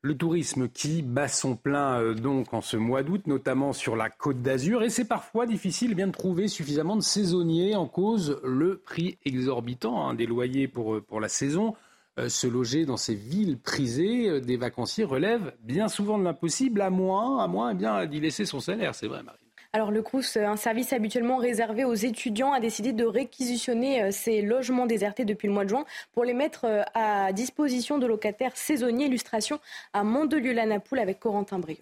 [0.00, 4.10] Le tourisme qui bat son plein euh, donc en ce mois d'août, notamment sur la
[4.10, 8.40] côte d'Azur, et c'est parfois difficile eh bien de trouver suffisamment de saisonniers en cause
[8.44, 11.74] le prix exorbitant hein, des loyers pour, euh, la saison.
[12.18, 16.90] Euh, se loger dans ces villes prisées des vacanciers relève bien souvent de l'impossible, à
[16.90, 19.47] moins, à moins eh bien d'y laisser son salaire, c'est vrai Marie.
[19.74, 24.40] Alors le Crous, un service habituellement réservé aux étudiants, a décidé de réquisitionner euh, ces
[24.40, 28.56] logements désertés depuis le mois de juin pour les mettre euh, à disposition de locataires
[28.56, 29.04] saisonniers.
[29.06, 29.60] Illustration
[29.92, 31.76] à Mandelieu-la-Napoule avec Corentin Brio.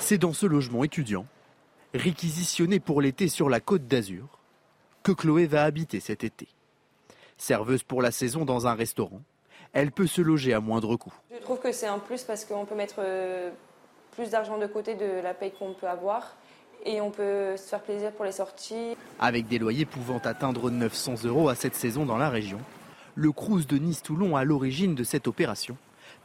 [0.00, 1.26] C'est dans ce logement étudiant,
[1.92, 4.38] réquisitionné pour l'été sur la côte d'Azur,
[5.02, 6.48] que Chloé va habiter cet été.
[7.36, 9.20] Serveuse pour la saison dans un restaurant,
[9.74, 11.12] elle peut se loger à moindre coût.
[11.30, 13.50] Je trouve que c'est un plus parce qu'on peut mettre euh,
[14.12, 16.36] plus d'argent de côté de la paye qu'on peut avoir
[16.84, 18.96] et on peut se faire plaisir pour les sorties.
[19.20, 22.58] Avec des loyers pouvant atteindre 900 euros à cette saison dans la région,
[23.14, 25.76] le Crous de Nice-Toulon, à l'origine de cette opération,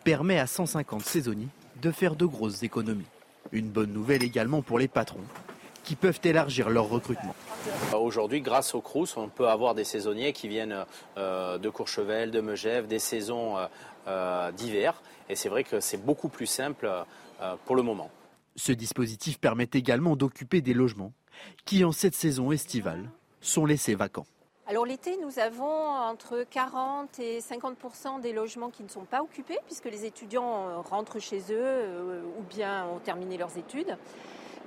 [0.04, 1.50] permet à 150 saisonniers
[1.82, 3.06] de faire de grosses économies.
[3.52, 5.24] Une bonne nouvelle également pour les patrons,
[5.84, 7.36] qui peuvent élargir leur recrutement.
[7.94, 10.86] Aujourd'hui, grâce au Crous, on peut avoir des saisonniers qui viennent
[11.18, 13.68] euh, de Courchevel, de Megève, des saisons euh,
[14.08, 15.02] euh, d'hiver.
[15.30, 17.04] Et c'est vrai que c'est beaucoup plus simple euh,
[17.66, 18.10] pour le moment.
[18.56, 21.14] Ce dispositif permet également d'occuper des logements
[21.66, 23.10] qui, en cette saison estivale,
[23.42, 24.26] sont laissés vacants.
[24.70, 29.58] Alors l'été, nous avons entre 40 et 50% des logements qui ne sont pas occupés
[29.66, 33.98] puisque les étudiants euh, rentrent chez eux euh, ou bien ont terminé leurs études.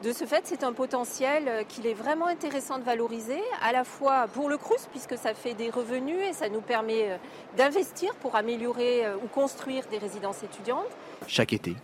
[0.02, 4.28] De ce fait, c'est un potentiel qu'il est vraiment intéressant de valoriser, à la fois
[4.28, 7.20] pour le CRUS, puisque ça fait des revenus et ça nous permet
[7.58, 10.88] d'investir pour améliorer ou construire des résidences étudiantes.
[11.26, 11.76] Chaque été,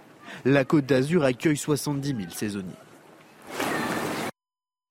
[0.44, 2.72] la Côte d'Azur accueille 70 000 saisonniers.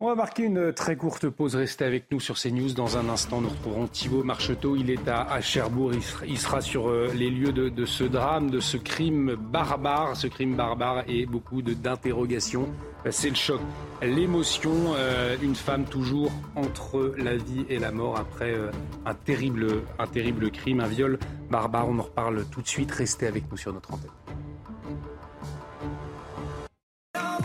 [0.02, 1.56] On va marquer une très courte pause.
[1.56, 2.74] Restez avec nous sur CNews.
[2.74, 4.76] Dans un instant, nous retrouverons Thibault Marcheteau.
[4.76, 5.94] Il est à, Cherbourg.
[6.28, 10.18] Il sera, sur euh, les lieux de, ce drame, de ce crime barbare.
[10.18, 12.68] Ce crime barbare et beaucoup d'interrogations.
[13.06, 13.62] Euh, c'est le choc,
[14.02, 14.94] l'émotion.
[14.98, 18.54] Euh, une femme toujours entre la vie et la mort après
[19.06, 21.18] un, terrible, un terrible crime, un viol
[21.50, 21.88] barbare.
[21.88, 22.92] On en reparle tout de suite.
[22.92, 24.12] Restez avec nous sur notre antenne.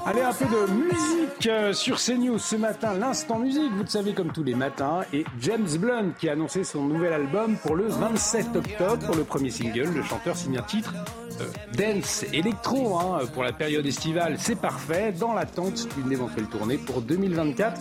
[0.07, 4.15] Allez, un peu de musique euh, sur CNews ce matin, l'instant musique, vous le savez
[4.15, 7.87] comme tous les matins, et James Blunt qui a annoncé son nouvel album pour le
[7.87, 9.07] 27 octobre.
[9.07, 10.95] Pour le premier single, le chanteur signe un titre
[11.41, 11.47] euh,
[11.77, 17.03] dance électro hein, pour la période estivale, c'est parfait, dans l'attente d'une éventuelle tournée pour
[17.03, 17.81] 2024.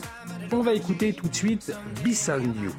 [0.52, 1.72] On va écouter tout de suite
[2.04, 2.72] Beside You.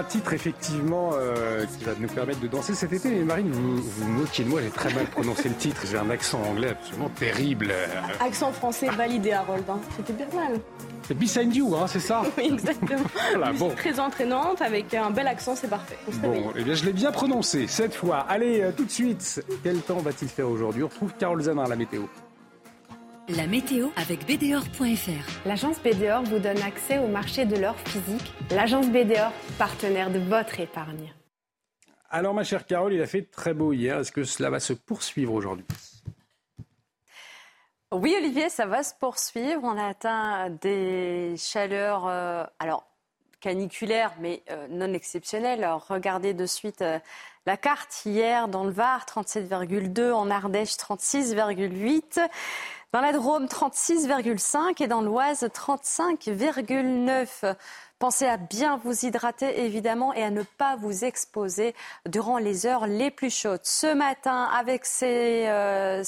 [0.00, 3.10] Un titre effectivement euh, qui va nous permettre de danser cet été.
[3.10, 5.82] Mais Marine, vous vous moquez de moi, j'ai très mal prononcé le titre.
[5.90, 7.72] J'ai un accent anglais absolument terrible.
[8.18, 9.64] Accent français validé, Harold.
[9.68, 9.78] hein.
[9.96, 10.58] C'était bien mal.
[11.06, 13.02] C'est Beside You, hein, c'est ça Oui, exactement.
[13.34, 13.70] Voilà, bon.
[13.74, 15.98] Très entraînante, avec un bel accent, c'est parfait.
[16.22, 18.20] Bon, eh bien, je l'ai bien prononcé cette fois.
[18.28, 20.82] Allez, euh, tout de suite, quel temps va-t-il faire aujourd'hui?
[20.82, 22.02] On retrouve Carole Zanin à la météo.
[23.28, 25.46] La météo avec BDOR.fr.
[25.46, 28.32] L'agence BDOR vous donne accès au marché de l'or physique.
[28.50, 31.14] L'agence BDOR, partenaire de votre épargne.
[32.08, 33.98] Alors, ma chère Carole, il a fait très beau hier.
[33.98, 35.64] Est-ce que cela va se poursuivre aujourd'hui?
[37.92, 39.60] Oui, Olivier, ça va se poursuivre.
[39.62, 42.84] On a atteint des chaleurs, euh, alors
[43.40, 45.64] caniculaires, mais euh, non exceptionnelles.
[45.64, 46.98] Alors, regardez de suite euh,
[47.46, 48.02] la carte.
[48.04, 50.12] Hier, dans le Var, 37,2.
[50.12, 52.20] En Ardèche, 36,8.
[52.92, 54.82] Dans la Drôme, 36,5.
[54.82, 57.54] Et dans l'Oise, 35,9.
[58.00, 61.74] Pensez à bien vous hydrater évidemment et à ne pas vous exposer
[62.08, 63.60] durant les heures les plus chaudes.
[63.62, 66.02] Ce matin, avec ces, euh,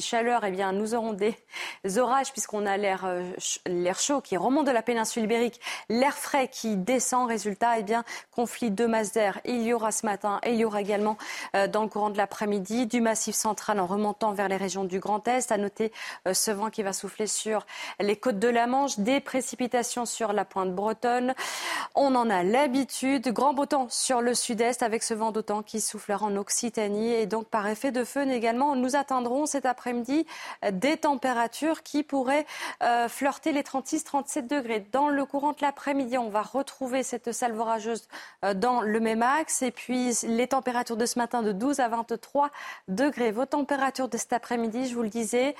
[0.00, 1.34] chaleurs, eh bien, nous aurons des
[1.96, 3.22] orages puisqu'on a l'air euh,
[3.64, 7.26] l'air chaud qui remonte de la péninsule ibérique, l'air frais qui descend.
[7.26, 9.40] Résultat, eh bien, conflit de masses d'air.
[9.46, 11.16] Il y aura ce matin et il y aura également
[11.56, 15.00] euh, dans le courant de l'après-midi du massif central en remontant vers les régions du
[15.00, 15.52] Grand Est.
[15.52, 15.90] À noter
[16.30, 17.64] ce vent qui va souffler sur
[17.98, 20.74] les côtes de la Manche, des précipitations sur la pointe
[21.94, 23.28] On en a l'habitude.
[23.28, 27.26] Grand beau temps sur le sud-est avec ce vent d'autant qui soufflera en Occitanie et
[27.26, 30.26] donc par effet de feu également, nous atteindrons cet après-midi
[30.70, 32.46] des températures qui pourraient
[32.82, 34.86] euh, flirter les 36-37 degrés.
[34.92, 38.08] Dans le courant de l'après-midi, on va retrouver cette salve orageuse
[38.44, 41.88] euh, dans le même axe et puis les températures de ce matin de 12 à
[41.88, 42.50] 23
[42.88, 43.30] degrés.
[43.30, 45.54] Vos températures de cet après-midi, je vous le disais,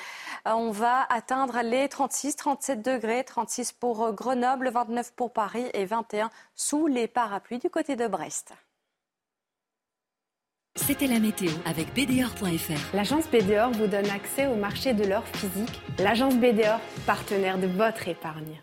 [0.46, 6.30] euh, on va atteindre les 36-37 degrés, 36 pour Grenoble, 29 pour Paris et 21
[6.54, 8.52] sous les parapluies du côté de Brest.
[10.74, 12.96] C'était la météo avec BDOR.fr.
[12.96, 15.82] L'agence BDOR vous donne accès au marché de l'or physique.
[15.98, 18.62] L'agence BDOR, partenaire de votre épargne.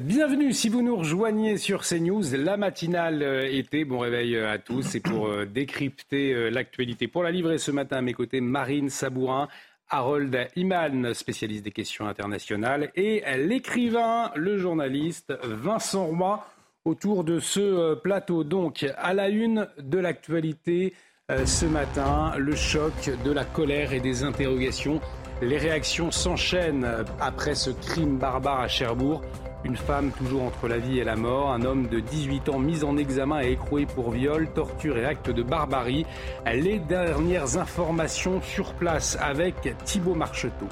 [0.00, 3.84] Bienvenue si vous nous rejoignez sur CNews, la matinale euh, été.
[3.84, 4.80] Bon réveil euh, à tous.
[4.80, 7.08] C'est pour euh, décrypter l'actualité.
[7.08, 9.48] Pour la livrer ce matin à mes côtés, Marine Sabourin,
[9.92, 16.44] Harold Iman, spécialiste des questions internationales, et l'écrivain, le journaliste Vincent Roy,
[16.84, 18.42] autour de ce euh, plateau.
[18.42, 20.94] Donc, à la une de l'actualité
[21.30, 25.00] euh, ce matin, le choc, de la colère et des interrogations.
[25.40, 29.22] Les réactions s'enchaînent euh, après ce crime barbare à Cherbourg.
[29.64, 32.82] Une femme toujours entre la vie et la mort, un homme de 18 ans mis
[32.82, 36.04] en examen et écroué pour viol, torture et actes de barbarie.
[36.46, 40.66] Les dernières informations sur place avec Thibault Marcheteau.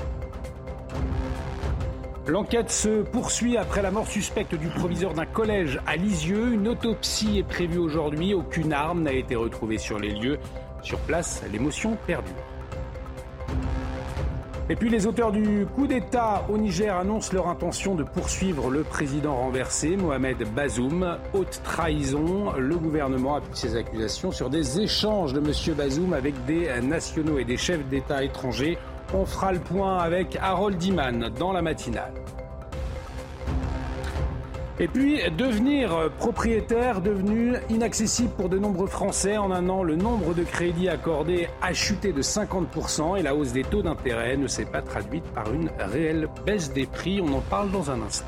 [2.27, 6.53] L'enquête se poursuit après la mort suspecte du proviseur d'un collège à Lisieux.
[6.53, 8.35] Une autopsie est prévue aujourd'hui.
[8.35, 10.39] Aucune arme n'a été retrouvée sur les lieux.
[10.83, 12.31] Sur place, l'émotion perdue.
[14.71, 18.85] Et puis les auteurs du coup d'État au Niger annoncent leur intention de poursuivre le
[18.85, 21.19] président renversé, Mohamed Bazoum.
[21.35, 25.75] Haute trahison, le gouvernement appuie ses accusations sur des échanges de M.
[25.75, 28.79] Bazoum avec des nationaux et des chefs d'État étrangers.
[29.13, 32.13] On fera le point avec Harold Iman dans la matinale.
[34.83, 39.37] Et puis, devenir propriétaire, devenu inaccessible pour de nombreux Français.
[39.37, 43.53] En un an, le nombre de crédits accordés a chuté de 50% et la hausse
[43.53, 47.21] des taux d'intérêt ne s'est pas traduite par une réelle baisse des prix.
[47.21, 48.25] On en parle dans un instant.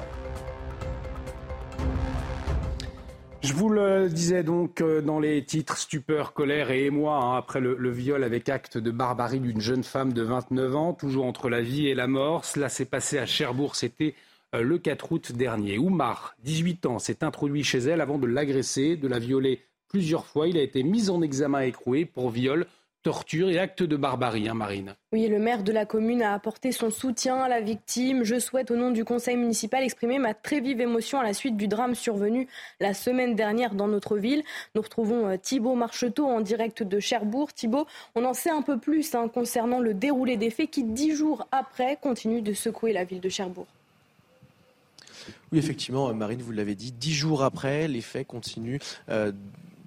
[3.41, 7.61] Je vous le disais donc euh, dans les titres stupeur, colère et émoi hein, après
[7.61, 11.63] le, viol avec acte de barbarie d'une jeune femme de 29 ans, toujours entre la
[11.63, 12.45] vie et la mort.
[12.45, 14.15] Cela s'est passé à Cherbourg, c'était
[14.61, 15.79] le 4 août dernier.
[15.79, 20.49] Oumar, 18 ans, s'est introduit chez elle avant de l'agresser, de la violer plusieurs fois.
[20.49, 22.67] Il a été mis en examen écroué pour viol
[23.03, 24.95] torture et actes de barbarie, hein, Marine.
[25.13, 28.23] Oui, le maire de la commune a apporté son soutien à la victime.
[28.23, 31.57] Je souhaite, au nom du conseil municipal, exprimer ma très vive émotion à la suite
[31.57, 32.47] du drame survenu
[32.81, 34.45] la semaine dernière dans notre ville.
[34.75, 37.53] Nous retrouvons euh, Thibault Marcheteau en direct de Cherbourg.
[37.53, 41.15] Thibault, on en sait un peu plus hein, concernant le déroulé des faits qui, dix
[41.15, 43.67] jours après, continue de secouer la ville de Cherbourg.
[45.53, 48.79] Oui, effectivement, Marine, vous l'avez dit, dix jours après, les faits continuent.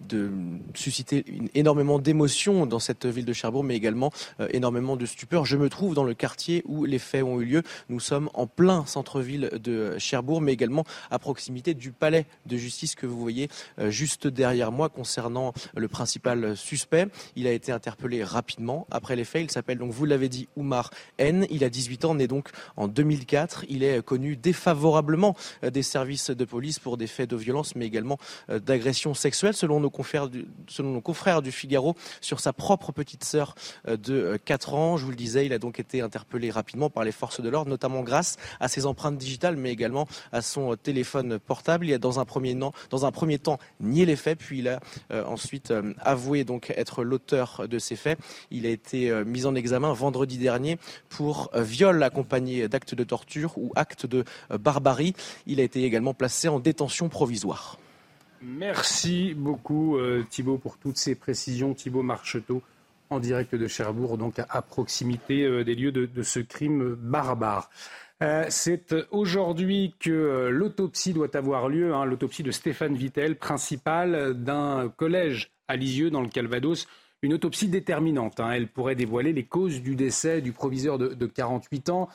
[0.07, 0.31] De
[0.73, 5.45] susciter énormément d'émotions dans cette ville de Cherbourg, mais également euh, énormément de stupeur.
[5.45, 7.63] Je me trouve dans le quartier où les faits ont eu lieu.
[7.89, 12.95] Nous sommes en plein centre-ville de Cherbourg, mais également à proximité du palais de justice
[12.95, 13.49] que vous voyez
[13.79, 17.07] euh, juste derrière moi concernant le principal suspect.
[17.35, 19.43] Il a été interpellé rapidement après les faits.
[19.43, 21.45] Il s'appelle donc, vous l'avez dit, Oumar N.
[21.49, 23.65] Il a 18 ans, né donc en 2004.
[23.69, 27.85] Il est connu défavorablement euh, des services de police pour des faits de violence, mais
[27.85, 28.17] également
[28.49, 29.89] d'agression sexuelle, selon nos
[30.67, 33.55] selon nos confrères du Figaro, sur sa propre petite sœur
[33.87, 34.97] euh, de 4 euh, ans.
[34.97, 37.69] Je vous le disais, il a donc été interpellé rapidement par les forces de l'ordre,
[37.69, 41.87] notamment grâce à ses empreintes digitales, mais également à son euh, téléphone portable.
[41.87, 44.79] Il a dans un premier, dans un premier temps nié les faits, puis il a
[45.27, 48.19] ensuite avoué donc être l'auteur de ces faits.
[48.51, 50.77] Il a été mis en examen vendredi dernier
[51.09, 54.23] pour viol accompagné d'actes de torture ou actes de
[54.59, 55.13] barbarie.
[55.47, 57.77] Il a été également placé en détention provisoire.
[58.47, 61.73] Merci beaucoup euh, Thibault pour toutes ces précisions.
[61.73, 62.61] Thibault Marcheteau
[63.09, 67.71] en direct de Cherbourg, donc à, proximité euh, des lieux de, ce crime barbare.
[68.21, 74.89] Euh, c'est aujourd'hui que l'autopsie doit avoir lieu, hein, l'autopsie de Stéphane Vittel, principal d'un
[74.95, 76.87] collège à Lisieux dans le Calvados.
[77.23, 78.39] Une autopsie déterminante.
[78.39, 78.51] Hein.
[78.51, 82.09] Elle pourrait dévoiler les causes du décès du proviseur de, de 48 ans.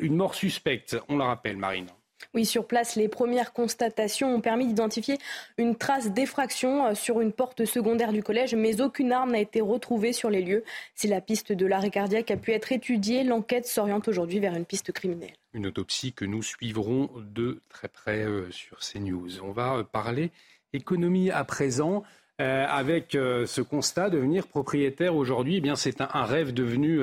[0.00, 1.88] une mort suspecte, on la rappelle, Marine.
[2.32, 5.18] Oui, sur place, les premières constatations ont permis d'identifier
[5.58, 9.60] une trace d'effraction euh, sur une porte secondaire du collège, mais aucune arme n'a été
[9.60, 10.64] retrouvée sur les lieux.
[10.94, 14.64] Si la piste de l'arrêt cardiaque a pu être étudiée, l'enquête s'oriente aujourd'hui vers une
[14.64, 15.34] piste criminelle.
[15.52, 19.40] Une autopsie que nous suivrons de très près euh, sur CNews.
[19.42, 20.30] On va euh, parler
[20.72, 22.02] économie à présent.
[22.40, 27.00] avec ce constat, devenir propriétaire aujourd'hui, eh c'est un, rêve devenu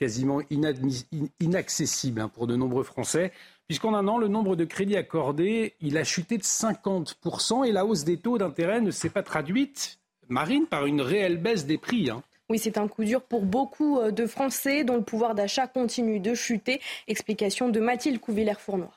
[0.00, 0.40] quasiment
[1.38, 3.30] inaccessible hein, pour de nombreux Français
[3.72, 7.86] puisqu'en un an, le nombre de crédits accordés, il a chuté de 50% et la
[7.86, 9.98] hausse des taux d'intérêt ne s'est pas traduite,
[10.28, 12.10] Marine, par une réelle baisse des prix.
[12.10, 12.22] Hein.
[12.50, 16.20] Oui, c'est un coup dur pour beaucoup euh, de Français dont le pouvoir d'achat continue
[16.20, 16.82] de chuter.
[17.08, 18.92] Explication de Mathilde Couvillère-Fournois.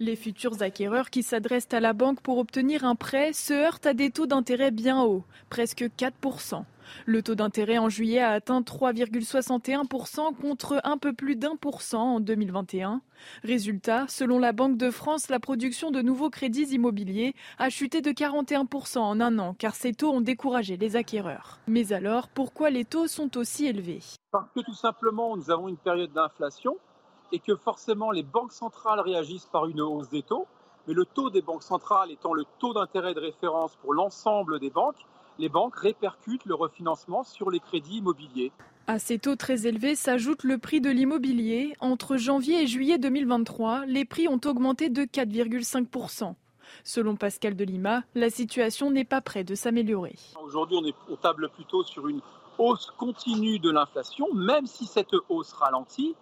[0.00, 3.94] Les futurs acquéreurs qui s'adressent à la banque pour obtenir un prêt se heurtent à
[3.94, 6.62] des taux d'intérêt bien hauts, presque 4%.
[7.04, 12.14] Le taux d'intérêt en juillet a atteint 3,61% contre un peu plus d'un pour cent
[12.14, 13.02] en 2021.
[13.42, 18.12] Résultat, selon la Banque de France, la production de nouveaux crédits immobiliers a chuté de
[18.12, 21.58] 41% en un an car ces taux ont découragé les acquéreurs.
[21.66, 24.00] Mais alors, pourquoi les taux sont aussi élevés?
[24.30, 26.76] Parce que tout simplement, nous avons une période d'inflation
[27.32, 30.46] et que forcément les banques centrales réagissent par une hausse des taux.
[30.86, 34.70] Mais le taux des banques centrales étant le taux d'intérêt de référence pour l'ensemble des
[34.70, 35.06] banques,
[35.38, 38.52] les banques répercutent le refinancement sur les crédits immobiliers.
[38.86, 41.74] À ces taux très élevés s'ajoute le prix de l'immobilier.
[41.80, 46.34] Entre janvier et juillet 2023, les prix ont augmenté de 4,5%.
[46.84, 50.16] Selon Pascal Delima, la situation n'est pas près de s'améliorer.
[50.42, 52.20] Aujourd'hui, on, est, on table plutôt sur une
[52.58, 56.16] hausse continue de l'inflation, même si cette hausse ralentit.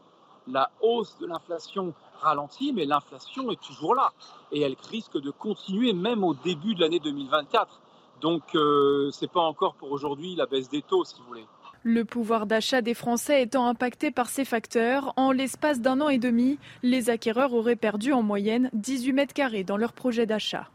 [0.48, 4.12] La hausse de l'inflation ralentit, mais l'inflation est toujours là.
[4.52, 7.80] Et elle risque de continuer même au début de l'année 2024.
[8.20, 11.44] Donc euh, ce n'est pas encore pour aujourd'hui la baisse des taux, si vous voulez.
[11.82, 16.18] Le pouvoir d'achat des Français étant impacté par ces facteurs, en l'espace d'un an et
[16.18, 20.68] demi, les acquéreurs auraient perdu en moyenne 18 mètres carrés dans leur projet d'achat.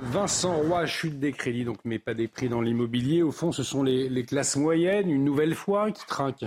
[0.00, 3.22] Vincent Roy, chute des crédits, donc mais pas des prix dans l'immobilier.
[3.22, 6.46] Au fond, ce sont les, classes moyennes, une nouvelle fois, qui trinquent.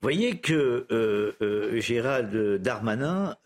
[0.00, 3.36] Vous voyez que euh, euh, Gérald Darmanin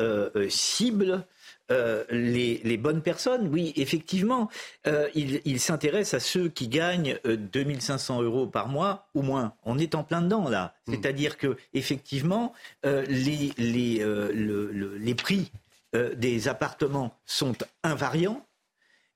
[0.49, 1.27] cible
[1.73, 3.49] euh, les, bonnes personnes.
[3.49, 4.51] Oui, effectivement,
[4.87, 9.55] euh, il, s'intéresse à ceux qui gagnent 2500 euh, euros par mois ou moins.
[9.65, 10.75] On est en plein dedans là.
[10.87, 10.93] Hmm.
[10.93, 12.53] C'est-à-dire que effectivement,
[12.85, 15.53] les, les, les prix
[15.95, 18.45] des appartements sont invariants,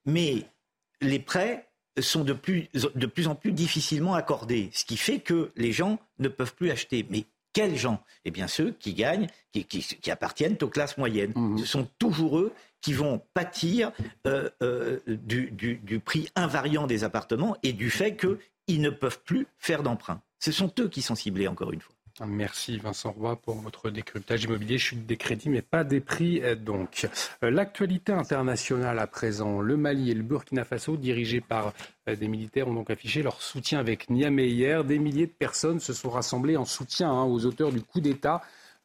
[0.04, 0.44] mais
[1.00, 1.68] les prêts
[1.98, 5.98] sont de plus, de plus en plus difficilement accordés, ce qui fait que les gens
[6.18, 7.06] ne peuvent plus acheter.
[7.10, 8.02] Mais quels gens?
[8.24, 11.32] Eh bien ceux qui gagnent, qui, qui, appartiennent aux classes moyennes.
[11.34, 11.58] Mmh.
[11.58, 13.92] Ce sont toujours eux qui vont pâtir
[14.26, 19.22] euh, euh, du, du, du, prix invariant des appartements et du fait qu'ils ne peuvent
[19.24, 20.20] plus faire d'emprunt.
[20.38, 21.95] Ce sont eux qui sont ciblés, encore une fois.
[22.24, 24.78] Merci Vincent Roy pour votre décryptage immobilier.
[24.78, 27.06] Chute des crédits, mais pas des prix euh, donc.
[27.42, 29.60] Euh, l'actualité internationale à présent.
[29.60, 31.74] Le Mali et le Burkina Faso, dirigés par
[32.08, 34.84] euh, des militaires, ont donc affiché leur soutien avec Niamey hier.
[34.84, 38.40] Des milliers de personnes se sont rassemblées en soutien hein, aux auteurs du coup d'État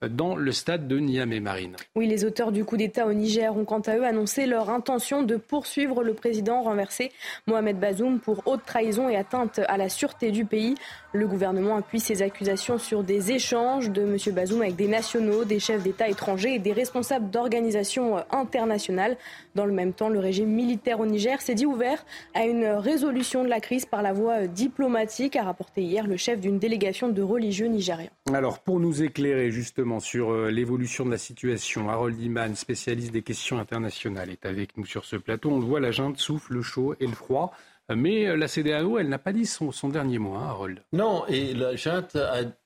[0.10, 1.76] dans le stade de Niamey-Marine.
[1.96, 5.22] Oui, les auteurs du coup d'État au Niger ont quant à eux annoncé leur intention
[5.24, 7.12] de poursuivre le président renversé
[7.48, 10.76] Mohamed Bazoum pour haute trahison et atteinte à la sûreté du pays.
[11.14, 14.34] Le gouvernement appuie ses accusations sur des échanges de M.
[14.34, 19.18] Bazoum avec des nationaux, des chefs d'État étrangers et des responsables d'organisations internationales.
[19.54, 23.44] Dans le même temps, le régime militaire au Niger s'est dit ouvert à une résolution
[23.44, 27.22] de la crise par la voie diplomatique, a rapporté hier le chef d'une délégation de
[27.22, 28.10] religieux nigériens.
[28.34, 33.22] Alors, pour nous éclairer justement sur euh, l'évolution de la situation, Harold Iman, spécialiste des
[33.22, 35.52] questions internationales, est avec nous sur ce plateau.
[35.52, 37.54] On le voit, la junte souffle le chaud et le froid.
[37.96, 40.84] Mais euh, la CDAO, elle n'a pas dit son, dernier mot, hein, Harold.
[40.94, 42.16] Non, et la junte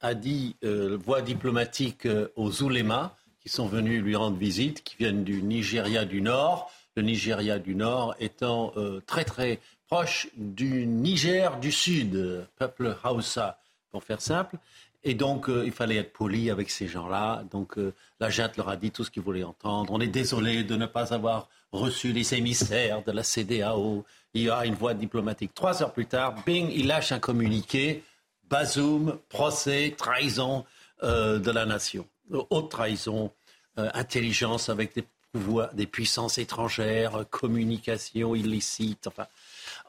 [0.02, 4.98] a, dit euh, voix diplomatique euh, aux oulémas qui sont venus lui rendre visite, qui
[4.98, 6.72] viennent du Nigeria du Nord.
[6.96, 8.74] Le Nigeria du Nord étant
[9.06, 13.60] très très proche du Niger du Sud, peuple Hausa,
[13.92, 14.58] pour faire simple.
[15.06, 17.44] Et donc, il fallait être poli avec ces gens-là.
[17.52, 17.76] Donc,
[18.20, 19.94] la junte leur a dit tout ce qu'ils voulaient entendre.
[19.94, 24.04] On est désolé de ne pas avoir reçu les émissaires de la CDAO
[24.36, 25.54] il y aura une voie diplomatique.
[25.56, 28.04] Trois heures plus tard, bing, il lâche un communiqué.
[28.50, 30.66] Bazoum, procès, trahison
[31.02, 32.06] euh, de la nation.
[32.30, 33.32] Haute trahison,
[33.80, 39.08] euh, intelligence avec des pouvoirs, des puissances étrangères, communication illicite.
[39.08, 39.26] Enfin,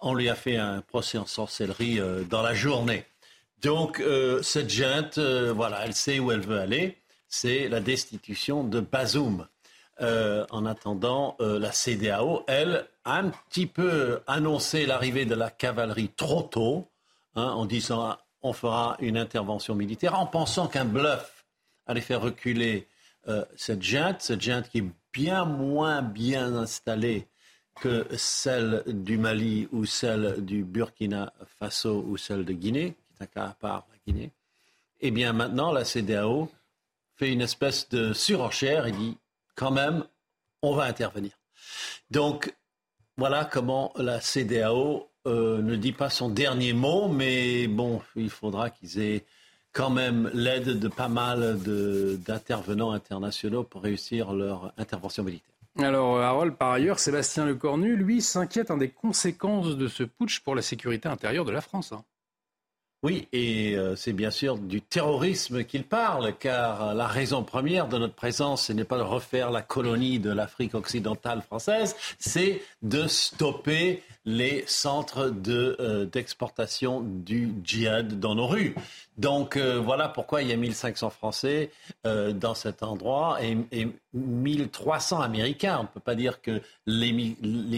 [0.01, 3.05] on lui a fait un procès en sorcellerie euh, dans la journée.
[3.62, 4.02] Donc,
[4.42, 6.98] cette junte, voilà, elle sait où elle veut aller.
[7.28, 9.46] C'est la destitution de Bazoum.
[10.00, 16.88] en attendant, la CDAO, elle, un petit peu annoncé l'arrivée de la cavalerie trop tôt,
[17.34, 21.44] hein, en disant on fera une intervention militaire, en pensant qu'un bluff
[21.86, 22.86] allait faire reculer
[23.28, 27.26] euh, cette junte, cette junte qui est bien moins bien installée
[27.80, 33.25] que celle du Mali ou celle du Burkina Faso ou celle de Guinée, qui est
[33.25, 34.31] un cas à part, la Guinée.
[35.01, 36.51] Eh bien maintenant, la CDAO
[37.17, 39.17] fait une espèce de surenchère et dit
[39.55, 40.05] quand même,
[40.62, 41.33] on va intervenir.
[42.11, 42.55] Donc
[43.17, 48.71] voilà comment la CDAO euh, ne dit pas son dernier mot, mais bon, il faudra
[48.71, 49.25] qu'ils aient
[49.73, 51.59] quand même l'aide de pas mal
[52.27, 55.55] d'intervenants internationaux pour réussir leur intervention militaire.
[55.79, 60.62] Alors, Harold, par ailleurs, Sébastien Lecornu, lui, s'inquiète des conséquences de ce putsch pour la
[60.62, 61.93] sécurité intérieure de la France.
[61.93, 62.03] Hein.
[63.07, 67.98] Oui, et euh, c'est bien sûr du terrorisme qu'il parle, car la raison première de
[67.98, 73.07] notre présence, ce n'est pas de refaire la colonie de l'Afrique occidentale française, c'est de
[73.07, 78.74] stopper les centres euh, d'exportation du djihad dans nos rues.
[79.18, 81.70] Donc euh, voilà pourquoi il y a 1500 Français
[82.07, 85.79] euh, dans cet endroit et, et 1300 Américains.
[85.79, 87.12] On ne peut pas dire que les,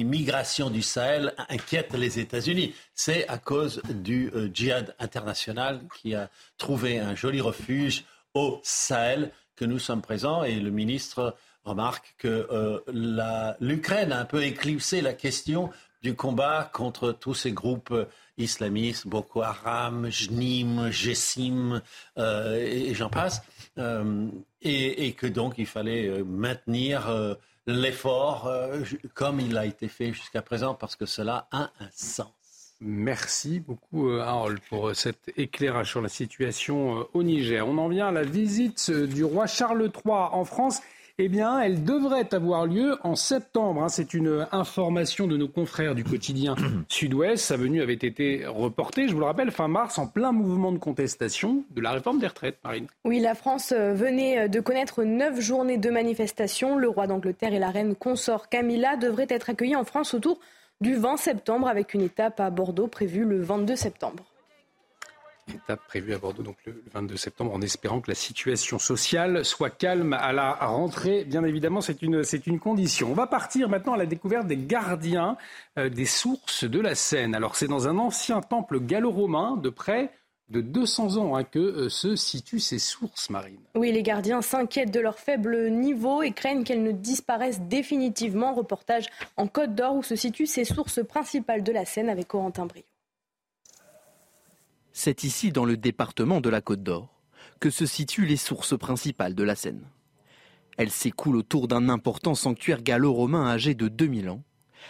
[0.05, 2.75] migrations du Sahel inquiètent les États-Unis.
[2.95, 9.67] C'est à cause du djihad international qui a trouvé un joli refuge au Sahel que
[9.67, 12.83] nous sommes présents et le ministre remarque que
[13.61, 15.71] l'Ukraine a un peu éclipsé la question
[16.03, 17.95] du combat contre tous ces groupes
[18.39, 21.83] islamistes, Boko Haram, Jnim, Jessim,
[22.19, 23.43] euh, et, j'en passe,
[23.79, 24.29] euh,
[24.63, 27.37] et, que donc il fallait euh, maintenir
[27.67, 28.51] l'effort
[29.15, 32.29] comme il a été fait jusqu'à présent, parce que cela a un sens.
[32.81, 37.67] Merci beaucoup Harold pour cet éclairage sur la situation au Niger.
[37.67, 40.81] On en vient à la visite du roi Charles III en France
[41.21, 43.83] eh bien, elle devrait avoir lieu en septembre.
[43.83, 43.89] Hein.
[43.89, 46.55] C'est une information de nos confrères du quotidien
[46.89, 47.45] Sud-Ouest.
[47.45, 50.79] Sa venue avait été reportée, je vous le rappelle, fin mars, en plein mouvement de
[50.79, 52.87] contestation de la réforme des retraites, Marine.
[53.05, 56.79] Oui, la France euh, venait euh, de connaître neuf journées de manifestation.
[56.79, 60.39] Le roi d'Angleterre et la reine consort Camilla devraient être accueillis en France autour
[60.81, 64.25] du 20 septembre, avec une étape à Bordeaux prévue le 22 septembre
[65.55, 69.71] étape prévue à Bordeaux donc le 22 septembre en espérant que la situation sociale soit
[69.71, 71.25] calme à la rentrée.
[71.25, 73.11] Bien évidemment, c'est une, c'est une condition.
[73.11, 75.37] On va partir maintenant à la découverte des gardiens
[75.79, 77.35] euh, des sources de la Seine.
[77.35, 80.11] Alors c'est dans un ancien temple gallo-romain de près
[80.49, 83.61] de 200 ans hein, que euh, se situent ces sources marines.
[83.75, 88.55] Oui, les gardiens s'inquiètent de leur faible niveau et craignent qu'elles ne disparaissent définitivement.
[88.55, 92.67] Reportage en Côte d'Or où se situent ces sources principales de la Seine avec Corentin
[92.67, 92.88] Brio.
[95.01, 97.15] C'est ici, dans le département de la Côte d'Or,
[97.61, 99.85] que se situent les sources principales de la Seine.
[100.77, 104.43] Elles s'écoulent autour d'un important sanctuaire gallo-romain âgé de 2000 ans,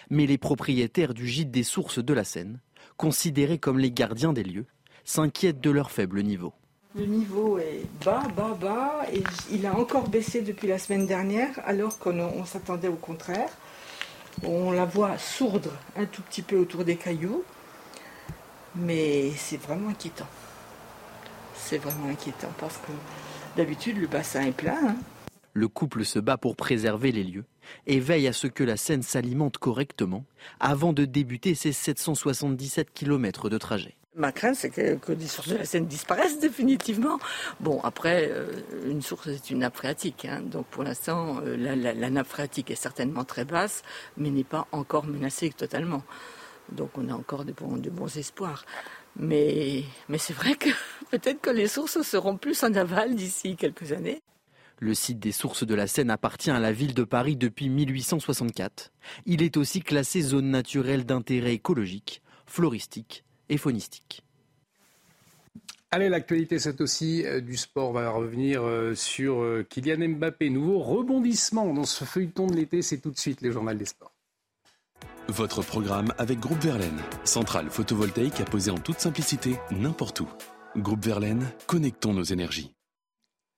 [0.08, 2.58] mais les propriétaires du gîte des sources de la Seine,
[2.96, 4.64] considérés comme les gardiens des lieux,
[5.04, 6.54] s'inquiètent de leur faible niveau.
[6.94, 11.60] Le niveau est bas, bas, bas, et il a encore baissé depuis la semaine dernière,
[11.66, 13.50] alors qu'on s'attendait au contraire.
[14.42, 17.44] On la voit sourdre un tout petit peu autour des cailloux,
[18.74, 20.28] mais c'est vraiment inquiétant.
[21.54, 22.92] C'est vraiment inquiétant parce que
[23.56, 24.78] d'habitude le bassin est plein.
[24.88, 24.96] Hein.
[25.54, 27.44] Le couple se bat pour préserver les lieux
[27.86, 30.24] et veille à ce que la Seine s'alimente correctement
[30.60, 33.96] avant de débuter ses 777 km de trajet.
[34.14, 37.20] Ma crainte, c'est que, les sources de la Seine disparaissent définitivement.
[37.60, 38.50] Bon, après, euh,
[38.86, 40.24] une source, c'est une nappe phréatique.
[40.24, 40.42] Hein.
[40.42, 43.82] donc pour l'instant, euh, la, nappe phréatique est certainement très basse,
[44.16, 46.02] mais n'est pas encore menacée totalement.
[46.72, 48.64] Donc on a encore de bons, de bons espoirs.
[49.16, 50.68] Mais, mais c'est vrai que
[51.10, 54.22] peut-être que les sources seront plus en aval d'ici quelques années.
[54.80, 58.92] Le site des sources de la Seine appartient à la ville de Paris depuis 1864.
[59.26, 64.22] Il est aussi classé zone naturelle d'intérêt écologique, floristique et phonistique.
[65.90, 67.90] Allez, l'actualité, c'est aussi euh, du sport.
[67.90, 70.50] On va revenir euh, sur euh, Kylian Mbappé.
[70.50, 72.82] Nouveau rebondissement dans ce feuilleton de l'été.
[72.82, 74.12] C'est tout de suite les journaux des sports.
[75.30, 77.02] Votre programme avec Groupe Verlaine.
[77.24, 80.28] Centrale photovoltaïque à poser en toute simplicité n'importe où.
[80.74, 82.72] Groupe Verlaine, connectons nos énergies.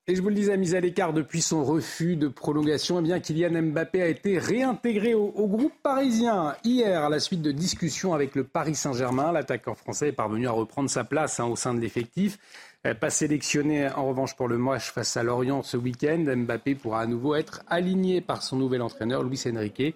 [0.07, 3.21] Et je vous le disais, mise à l'écart depuis son refus de prolongation, eh bien,
[3.21, 8.35] Kylian Mbappé a été réintégré au, groupe parisien hier à la suite de discussions avec
[8.35, 9.31] le Paris Saint-Germain.
[9.31, 12.37] L'attaquant français est parvenu à reprendre sa place hein, au sein de l'effectif.
[12.85, 17.01] Euh, pas sélectionné en revanche pour le match face à Lorient ce week-end, Mbappé pourra
[17.01, 19.95] à nouveau être aligné par son nouvel entraîneur, Luis Enrique,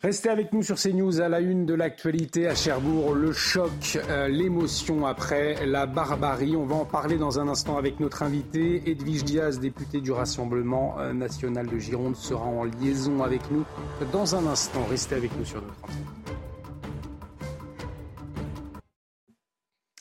[0.00, 3.16] Restez avec nous sur CNews à la une de l'actualité à Cherbourg.
[3.16, 6.54] Le choc, euh, l'émotion après la barbarie.
[6.54, 8.80] On va en parler dans un instant avec notre invité.
[8.86, 13.64] Edwige Diaz, député du Rassemblement euh, national de Gironde, sera en liaison avec nous
[14.12, 14.84] dans un instant.
[14.88, 16.47] Restez avec nous sur notre antenne.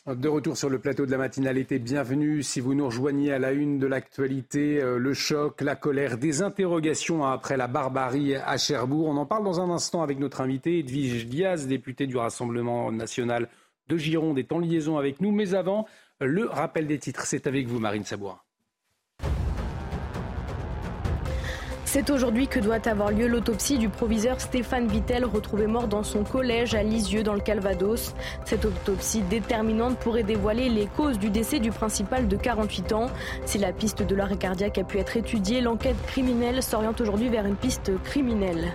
[0.07, 2.41] De retour sur le plateau de la matinalité, bienvenue.
[2.41, 6.41] Si vous nous rejoignez à la une de l'actualité, euh, le choc, la colère, des
[6.41, 9.09] interrogations après la barbarie à Cherbourg.
[9.09, 13.49] On en parle dans un instant avec notre invité, Edwige Diaz, député du Rassemblement national
[13.89, 15.33] de Gironde, est en liaison avec nous.
[15.33, 15.85] Mais avant,
[16.21, 18.39] le rappel des titres, c'est avec vous, Marine Sabourin.
[21.89, 26.25] C'est aujourd'hui que doit avoir lieu l'autopsie du proviseur Stéphane Vittel, retrouvé mort dans son
[26.25, 28.13] collège à Lisieux, dans le Calvados.
[28.43, 33.05] Cette autopsie déterminante pourrait dévoiler les causes du décès du principal de 48 ans.
[33.45, 37.45] Si la piste de l'arrêt cardiaque a pu être étudiée, l'enquête criminelle s'oriente aujourd'hui vers
[37.45, 38.73] une piste criminelle.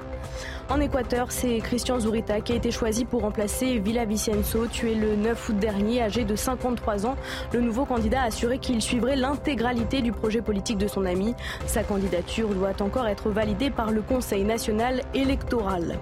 [0.69, 5.17] En Équateur, c'est Christian Zurita qui a été choisi pour remplacer Villa Vicenzo, tué le
[5.17, 7.17] 9 août dernier, âgé de 53 ans.
[7.53, 11.35] Le nouveau candidat a assuré qu'il suivrait l'intégralité du projet politique de son ami.
[11.67, 15.99] Sa candidature doit encore être validée par le Conseil national électoral.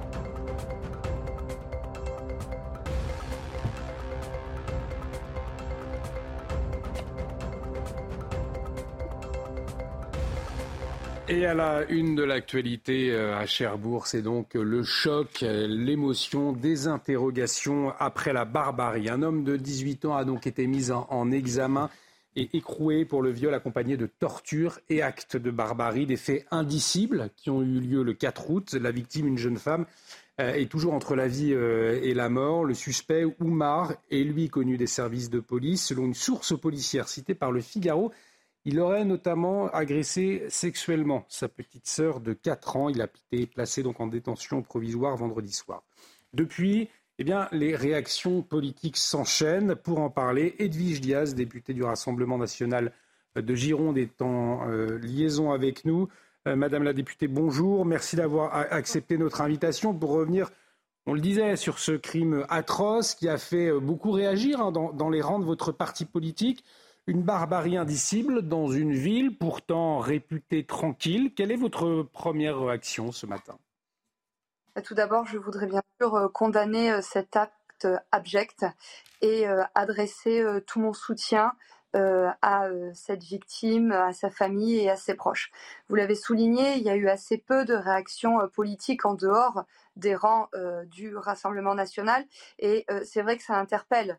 [11.33, 16.89] Et à la une de l'actualité euh, à Cherbourg, c'est donc le choc, l'émotion, des
[16.89, 19.09] interrogations après la barbarie.
[19.09, 21.89] Un homme de 18 ans a donc été mis en, examen
[22.35, 27.31] et écroué pour le viol accompagné de tortures et actes de barbarie, des faits indicibles
[27.37, 28.75] qui ont eu lieu le 4 août.
[28.75, 29.87] La victime, une jeune femme,
[30.41, 32.65] euh, est toujours entre la vie euh, et la mort.
[32.65, 35.87] Le suspect, Oumar, est lui connu des services de police.
[35.87, 38.11] Selon une source policière citée par le Figaro,
[38.65, 42.89] il aurait notamment agressé sexuellement sa petite sœur de 4 ans.
[42.89, 45.83] Il a été placé en détention provisoire vendredi soir.
[46.35, 46.89] Depuis,
[47.19, 49.75] eh les réactions politiques s'enchaînent.
[49.75, 52.93] Pour en parler, Edwige Diaz, députée du Rassemblement national
[53.37, 56.09] de Gironde, est en euh, liaison avec nous.
[56.49, 57.85] Euh, Madame la députée, bonjour.
[57.85, 60.51] Merci d'avoir accepté notre invitation pour revenir,
[61.05, 65.11] on le disait, sur ce crime atroce qui a fait euh, beaucoup réagir hein, dans
[65.11, 66.65] les rangs de votre parti politique.
[67.07, 71.33] Une barbarie indicible dans une ville pourtant réputée tranquille.
[71.35, 73.59] Quelle est votre première réaction ce matin
[74.85, 78.67] Tout d'abord, je voudrais bien sûr euh, condamner euh, cet acte acte abject
[79.23, 81.53] et adresser tout mon soutien
[81.95, 85.51] à cette victime, à sa famille et à ses proches.
[85.89, 89.65] Vous l'avez souligné, il y a eu assez peu de réactions politiques en dehors
[89.97, 90.49] des rangs
[90.87, 92.25] du Rassemblement national.
[92.59, 94.19] Et c'est vrai que ça interpelle.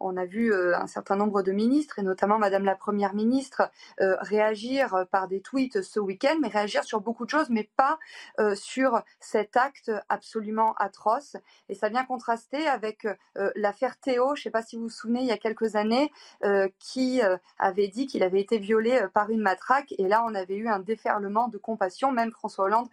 [0.00, 5.06] on a vu un certain nombre de ministres, et notamment Madame la Première ministre, réagir
[5.10, 7.98] par des tweets ce week-end, mais réagir sur beaucoup de choses, mais pas
[8.54, 11.36] sur cet acte absolument atroce.
[11.68, 13.06] Et ça vient contraster avec
[13.54, 16.10] l'affaire Théo, je ne sais pas si vous vous souvenez, il y a quelques années,
[16.78, 17.20] qui
[17.58, 19.94] avait dit qu'il avait été violé par une matraque.
[19.98, 22.10] Et là, on avait eu un déferlement de compassion.
[22.12, 22.88] Même François Hollande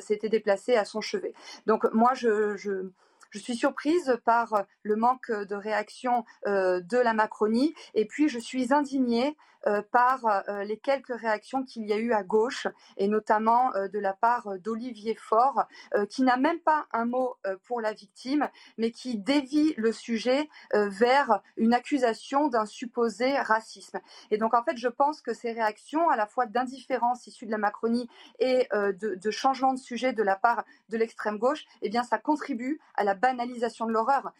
[0.00, 1.34] s'était déplacé à son chevet.
[1.66, 2.88] Donc moi, je,
[3.34, 8.38] je suis surprise par le manque de réaction euh, de la Macronie et puis je
[8.38, 9.36] suis indignée
[9.66, 12.66] euh, par euh, les quelques réactions qu'il y a eu à gauche,
[12.98, 15.64] et notamment euh, de la part d'Olivier Faure,
[16.10, 18.48] qui n'a même pas un mot pour la victime,
[18.78, 24.00] mais qui dévie le sujet vers une accusation d'un supposé racisme.
[24.30, 27.50] Et donc, en fait, je pense que ces réactions, à la fois d'indifférence issue de
[27.50, 28.08] la Macronie
[28.38, 32.18] et de, de, changement de sujet de la part de l'extrême gauche, eh bien, ça
[32.18, 34.32] contribue à la banalisation de l'horreur.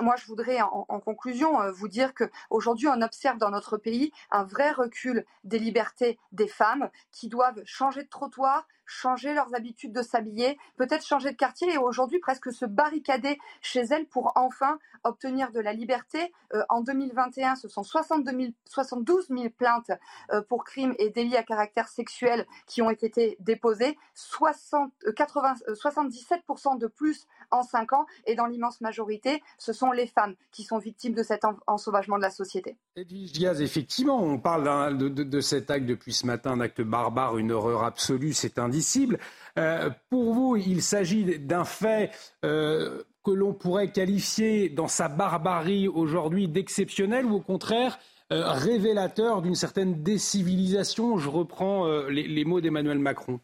[0.00, 4.44] Moi, je voudrais en, conclusion euh, vous dire qu'aujourd'hui, on observe dans notre pays un
[4.44, 10.02] vrai recul des libertés des femmes qui doivent changer de trottoir, changer leurs habitudes de
[10.02, 15.52] s'habiller, peut-être changer de quartier et aujourd'hui presque se barricader chez elles pour enfin obtenir
[15.52, 16.32] de la liberté.
[16.54, 19.90] Euh, en 2021, ce sont 62 72 000 plaintes
[20.32, 26.78] euh, pour crimes et délits à caractère sexuel qui ont été déposées, 60, 80, 77%
[26.78, 30.78] de plus en 5 ans et dans l'immense majorité, ce sont les femmes qui sont
[30.78, 32.76] victimes de cet ensauvagement de la société.
[32.96, 37.52] Edwige Diaz, effectivement, on parle de, cet acte depuis ce matin, un acte barbare, une
[37.52, 38.58] horreur absolue, c'est
[39.58, 42.10] Euh, pour vous, il s'agit d'un fait
[42.44, 47.98] euh, que l'on pourrait qualifier dans sa barbarie aujourd'hui d'exceptionnel ou au contraire
[48.32, 51.16] euh, révélateur d'une certaine décivilisation.
[51.16, 53.40] Je reprends les, les mots d'Emmanuel Macron.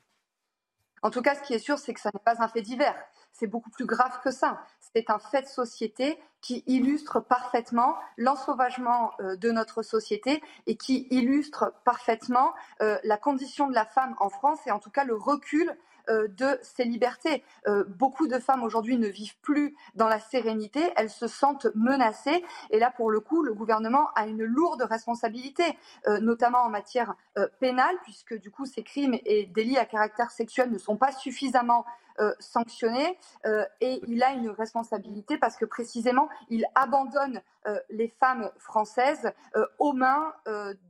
[1.03, 2.95] En tout cas, ce qui est sûr, c'est que ça n'est pas un fait divers
[3.33, 4.63] c'est beaucoup plus grave que ça.
[4.95, 11.07] C'est un fait de société qui illustre parfaitement l'ensauvagement euh, de notre société et qui
[11.11, 12.53] illustre parfaitement
[12.83, 15.75] euh, la condition de la femme en France et en tout cas le recul
[16.09, 17.45] euh, de ses libertés.
[17.87, 22.81] beaucoup de femmes aujourd'hui ne vivent plus dans la sérénité, elles se sentent menacées et
[22.81, 25.79] là pour le coup le gouvernement a une lourde responsabilité,
[26.21, 27.15] notamment en matière
[27.61, 31.85] pénale puisque du coup ces crimes et délits à caractère sexuel ne sont pas suffisamment
[32.21, 38.09] euh, sanctionné euh, et il a une responsabilité parce que précisément il abandonne euh, les
[38.09, 39.33] femmes françaises
[39.79, 40.33] aux mains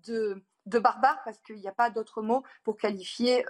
[0.07, 3.45] de de barbares parce qu'il n'y a pas d'autre mot pour qualifier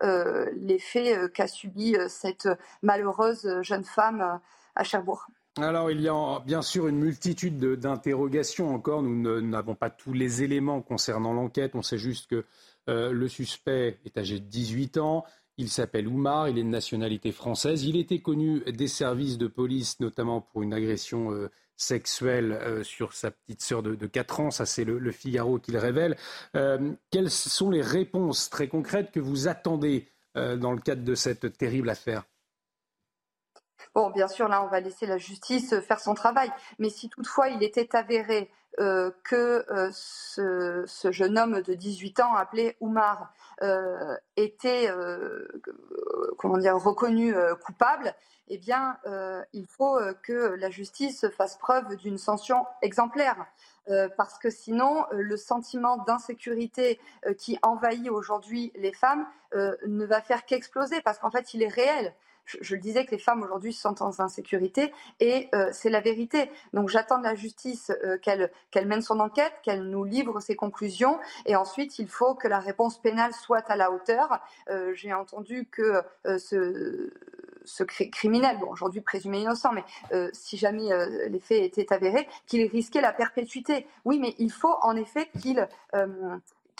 [0.00, 2.48] les faits qu'a subi cette
[2.82, 4.40] malheureuse jeune femme
[4.76, 5.26] à Cherbourg.
[5.58, 9.02] Alors, il y a bien sûr une multitude d'interrogations encore.
[9.02, 11.72] Nous n'avons pas tous les éléments concernant l'enquête.
[11.74, 12.46] On sait juste que
[12.86, 15.24] le suspect est âgé de 18 ans.
[15.58, 17.84] Il s'appelle Oumar, il est de nationalité française.
[17.84, 23.12] Il était connu des services de police, notamment pour une agression euh, sexuelle euh, sur
[23.12, 24.50] sa petite sœur de, 4 ans.
[24.50, 26.16] Ça, c'est le, Figaro qui le révèle.
[26.56, 31.58] Euh, quelles sont les réponses très concrètes que vous attendez dans le cadre de cette
[31.58, 32.24] terrible affaire?
[33.94, 36.50] Bon, bien sûr, là, on va laisser la justice faire son travail.
[36.78, 38.50] Mais si toutefois il était avéré
[38.80, 44.88] euh, que euh, ce, jeune homme de 18 ans appelé Oumar euh, était
[46.38, 48.14] comment dire, reconnu coupable,
[48.48, 48.98] eh bien,
[49.52, 53.46] il faut que la justice fasse preuve d'une sanction exemplaire.
[54.16, 56.98] parce que sinon, le sentiment d'insécurité
[57.38, 62.14] qui envahit aujourd'hui les femmes ne va faire qu'exploser, parce qu'en fait, il est réel
[62.44, 66.00] je, le disais que les femmes aujourd'hui se sentent en insécurité et euh, c'est la
[66.00, 66.50] vérité.
[66.72, 71.18] Donc j'attends de la justice euh, qu'elle mène son enquête, qu'elle nous livre ses conclusions
[71.46, 74.40] et ensuite il faut que la réponse pénale soit à la hauteur.
[74.70, 77.12] Euh, j'ai entendu que ce
[77.64, 79.84] ce criminel, bon aujourd'hui présumé innocent, mais
[80.32, 80.88] si jamais
[81.28, 83.86] les faits étaient avérés, qu'il risquait la perpétuité.
[84.04, 85.68] Oui, mais il faut en effet qu'il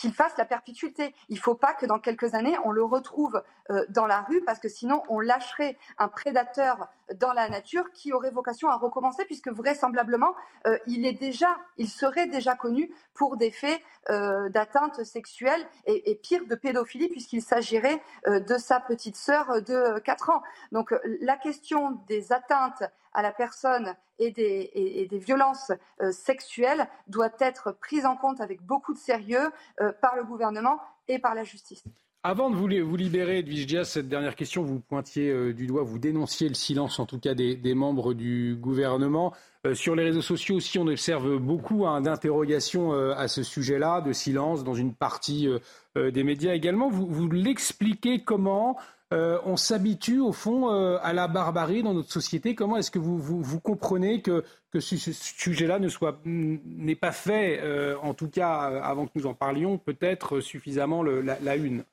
[0.02, 1.14] qu'il fasse la perpétuité.
[1.28, 4.42] Il ne faut pas que dans quelques années, on le retrouve euh, dans la rue,
[4.42, 9.24] parce que sinon, on lâcherait un prédateur dans la nature qui aurait vocation à recommencer,
[9.24, 10.34] puisque vraisemblablement,
[10.66, 13.80] euh, il, est déjà, il serait déjà connu pour des faits
[14.10, 20.30] euh, d'atteinte sexuelle et, pire, de pédophilie, puisqu'il s'agirait de sa petite sœur de 4
[20.30, 20.42] ans.
[20.72, 22.82] Donc la question des atteintes
[23.14, 28.94] à la personne et des, violences euh, sexuelles doit être prise en compte avec beaucoup
[28.94, 30.78] de sérieux euh, par le gouvernement
[31.08, 31.82] et par la justice.
[32.24, 35.98] Avant de vous, libérer, Edwige Diaz, cette dernière question, vous pointiez euh, du doigt, vous
[35.98, 39.32] dénonciez le silence en tout cas des, membres du gouvernement.
[39.74, 44.64] Sur les réseaux sociaux aussi, on observe beaucoup hein, d'interrogations à ce sujet-là, de silence
[44.64, 45.48] dans une partie
[45.94, 46.90] des médias également.
[46.90, 48.76] Vous l'expliquez comment
[49.12, 52.54] on s'habitue au fond à la barbarie dans notre société.
[52.54, 57.60] Comment est-ce que vous, vous, comprenez que, que ce, sujet-là ne soit n'est pas fait,
[58.02, 58.52] en tout cas
[58.82, 61.84] avant que nous en parlions, peut-être suffisamment la une?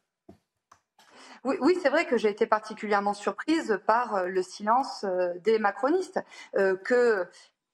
[1.43, 6.19] Oui, c'est vrai que j'ai été particulièrement surprise par euh, le silence euh, des macronistes,
[6.57, 7.25] euh, que,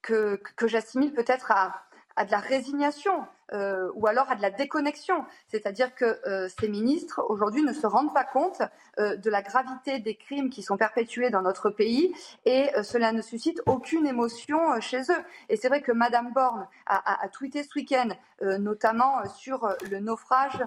[0.01, 1.83] que, que j'assimile peut-être à,
[2.15, 5.23] à de la résignation euh, ou alors à de la déconnexion.
[5.49, 8.61] C'est-à-dire que euh, ces ministres, aujourd'hui, ne se rendent pas compte
[8.97, 12.13] euh, de la gravité des crimes qui sont perpétués dans notre pays
[12.45, 15.23] et cela ne suscite aucune émotion chez eux.
[15.49, 18.09] Et c'est vrai que Madame Borne a, a, a tweeté ce week-end,
[18.41, 20.63] notamment sur le naufrage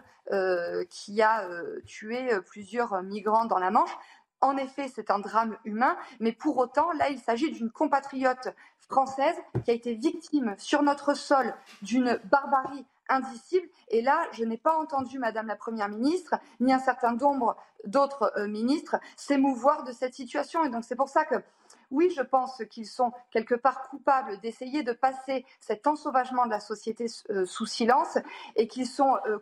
[0.91, 1.49] qui a
[1.87, 3.97] tué plusieurs migrants dans la Manche.
[4.41, 8.49] En effet, c'est un drame humain, mais pour autant, là, il s'agit d'une compatriote
[8.89, 13.69] française qui a été victime sur notre sol d'une barbarie indicible.
[13.89, 18.32] Et là, je n'ai pas entendu Madame la Première ministre, ni un certain nombre d'autres
[18.36, 20.65] euh, ministres s'émouvoir de cette situation.
[20.65, 21.36] Et donc, c'est pour ça que,
[21.90, 26.60] oui, je pense qu'ils sont quelque part coupables d'essayer de passer cet ensauvagement de la
[26.60, 28.19] société euh, sous silence
[28.56, 29.39] et qu'ils sont euh,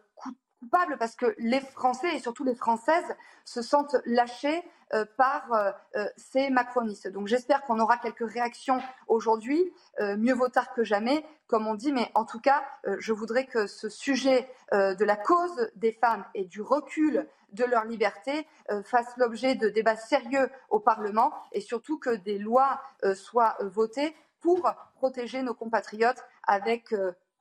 [0.60, 4.62] coupables parce que les Français et surtout les Françaises se sentent lâchés
[4.94, 7.08] euh, par euh, euh, ces macronistes.
[7.08, 11.92] Donc j'espère qu'on aura quelques réactions aujourd'hui, mieux vaut tard que jamais, comme on dit,
[11.92, 12.62] mais en tout cas,
[12.98, 17.84] je voudrais que ce sujet de la cause des femmes et du recul de leur
[17.84, 18.46] liberté
[18.84, 22.80] fasse l'objet de débats sérieux au Parlement et surtout que des lois
[23.14, 26.94] soient votées pour protéger nos compatriotes avec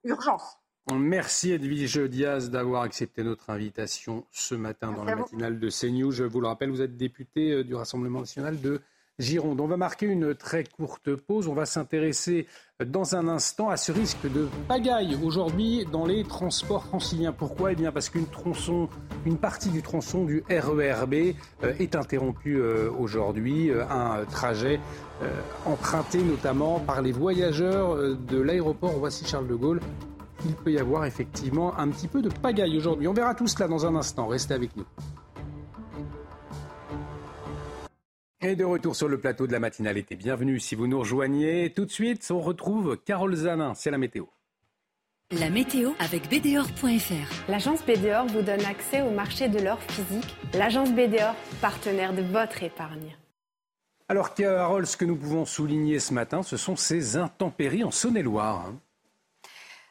[0.04, 0.58] urgence.
[0.94, 6.12] Merci Edwige Diaz d'avoir accepté notre invitation ce matin dans la matinale de CNews.
[6.12, 8.82] Je vous le rappelle, vous êtes député euh, du Rassemblement national de
[9.18, 9.60] Gironde.
[9.62, 11.48] On va marquer une très courte pause.
[11.48, 12.46] On va s'intéresser
[12.82, 17.32] euh, dans un instant à ce risque de pagaille aujourd'hui dans les transports franciliens.
[17.32, 17.72] Pourquoi?
[17.72, 18.88] Eh bien parce qu'une tronçon,
[19.26, 21.34] une partie du tronçon du RERB
[21.64, 22.62] euh, est interrompue
[23.00, 23.72] aujourd'hui.
[23.90, 24.80] Un trajet
[25.66, 29.80] emprunté notamment par les voyageurs de l'aéroport Voici Charles de Gaulle
[30.46, 33.08] il peut y avoir effectivement un petit peu de pagaille aujourd'hui.
[33.08, 34.28] On verra tout cela dans un instant.
[34.28, 34.86] Restez avec nous.
[38.42, 40.16] Et de retour sur le plateau de la matinale été.
[40.16, 41.72] Bienvenue si vous nous rejoignez.
[41.72, 43.74] Tout de suite, on retrouve Carole Zanin.
[43.74, 44.26] C'est la météo.
[45.32, 47.50] La météo avec BDOR.fr.
[47.50, 50.36] L'agence BDOR vous donne accès au marché de l'or physique.
[50.54, 53.18] L'agence BDOR, partenaire de votre épargne.
[54.08, 58.72] Alors Carole, ce que nous pouvons souligner ce matin, ce sont ces intempéries en Saône-et-Loire.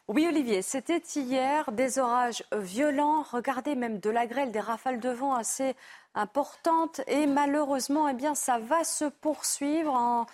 [0.06, 3.22] Oui, Olivier, c'était hier des orages violents.
[3.22, 5.74] Regardez même de la grêle, des rafales de vent assez
[6.14, 7.00] importantes.
[7.06, 10.26] Et malheureusement, eh ça va se poursuivre en,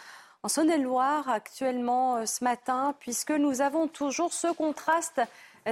[0.43, 5.21] en Saône-et-Loire actuellement euh, ce matin, puisque nous avons toujours ce contraste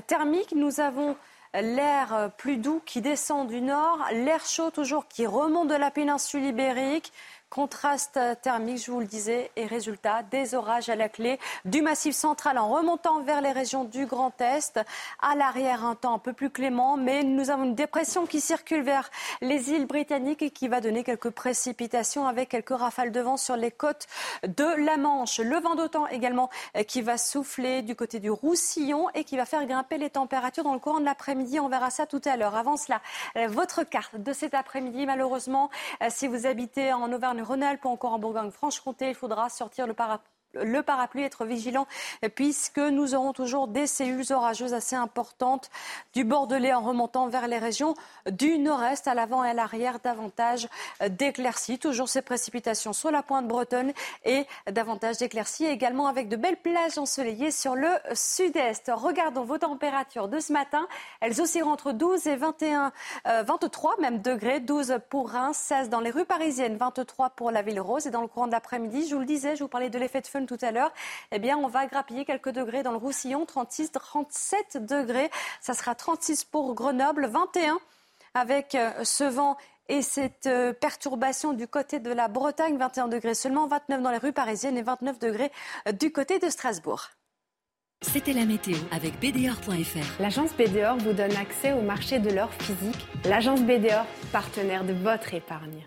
[0.07, 0.53] thermique.
[0.53, 1.17] Nous avons
[1.55, 6.45] l'air plus doux qui descend du nord, l'air chaud toujours qui remonte de la péninsule
[6.45, 7.13] ibérique.
[7.51, 12.15] Contraste thermique, je vous le disais, et résultat, des orages à la clé du massif
[12.15, 14.79] central en remontant vers les régions du Grand Est.
[15.23, 18.83] À l'arrière, un temps un peu plus clément, mais nous avons une dépression qui circule
[18.83, 19.11] vers
[19.41, 23.57] les îles britanniques et qui va donner quelques précipitations avec quelques rafales de vent sur
[23.57, 24.07] les côtes
[24.47, 25.39] de la Manche.
[25.39, 26.51] Le vent d'autant également
[26.87, 30.75] qui va souffler du côté du Roussillon et qui va faire grimper les températures dans
[30.75, 31.61] le courant de l'après-midi.
[31.61, 32.57] On verra ça tout à l'heure.
[32.57, 33.01] Avant cela,
[33.49, 35.71] votre carte de cet après-midi, malheureusement,
[36.11, 40.38] si vous habitez en Auvergne, Rhône-Alpes ou encore en Bourgogne-Franche-Comté, il faudra sortir le parapluie
[40.55, 41.87] le parapluie, être vigilant,
[42.35, 45.71] puisque nous aurons toujours des cellules orageuses assez importantes
[46.15, 47.95] du Bordelais en remontant vers les régions
[48.31, 50.69] du nord-est, à l'avant et à l'arrière, davantage
[51.09, 51.79] d'éclaircies.
[51.79, 53.93] Toujours ces précipitations sur la pointe bretonne
[54.25, 58.91] et davantage d'éclaircies, également avec de belles plages ensoleillées sur le sud-est.
[58.95, 60.87] Regardons vos températures de ce matin.
[61.21, 62.93] Elles oscillent entre 12 et 21,
[63.25, 64.61] 23 euh, même degrés.
[64.61, 68.07] 12 pour Reims, 16 dans les rues parisiennes, 23 pour la ville rose.
[68.07, 70.21] Et dans le courant de l'après-midi, je vous le disais, je vous parlais de l'effet
[70.21, 70.93] de feu tout à l'heure,
[71.33, 75.31] eh bien, on va grappiller quelques degrés dans le Roussillon, 36, 37 degrés.
[75.61, 77.79] Ça sera 36 pour Grenoble, 21
[78.35, 79.57] avec euh, ce vent
[79.89, 84.19] et cette euh, perturbation du côté de la Bretagne, 21 degrés seulement, 29 dans les
[84.19, 85.51] rues parisiennes et 29 degrés
[85.87, 87.09] euh, du côté de Strasbourg.
[88.03, 90.21] C'était la météo avec BDOR.fr.
[90.21, 93.09] L'agence BDOR vous donne accès au marché de l'or physique.
[93.25, 95.85] L'agence BDOR, partenaire de votre épargne.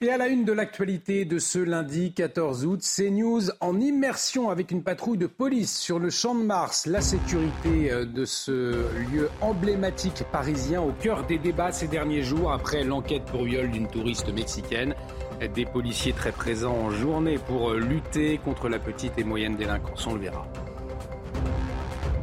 [0.00, 4.70] Et à la une de l'actualité de ce lundi 14 août, CNews en immersion avec
[4.70, 6.86] une patrouille de police sur le champ de Mars.
[6.86, 12.52] La sécurité euh, de ce lieu emblématique parisien au cœur des débats ces derniers jours
[12.52, 14.94] après l'enquête pour viol d'une touriste mexicaine.
[15.52, 20.06] Des policiers très présents en journée pour euh, lutter contre la petite et moyenne délinquance.
[20.06, 20.46] On le verra.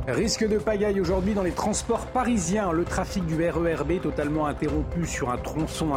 [0.07, 2.71] Risque de pagaille aujourd'hui dans les transports parisiens.
[2.71, 5.93] Le trafic du RERB totalement interrompu sur un tronçon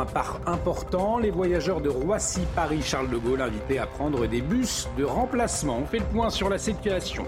[0.47, 1.19] important.
[1.19, 5.81] Les voyageurs de Roissy-Paris-Charles de Gaulle invités à prendre des bus de remplacement.
[5.83, 7.27] On fait le point sur la situation.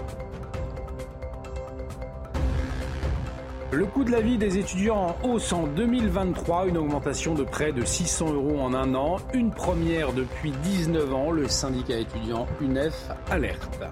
[3.71, 7.71] Le coût de la vie des étudiants en hausse en 2023, une augmentation de près
[7.71, 11.29] de 600 euros en un an, une première depuis 19 ans.
[11.29, 13.83] Le syndicat étudiant UNEF alerte.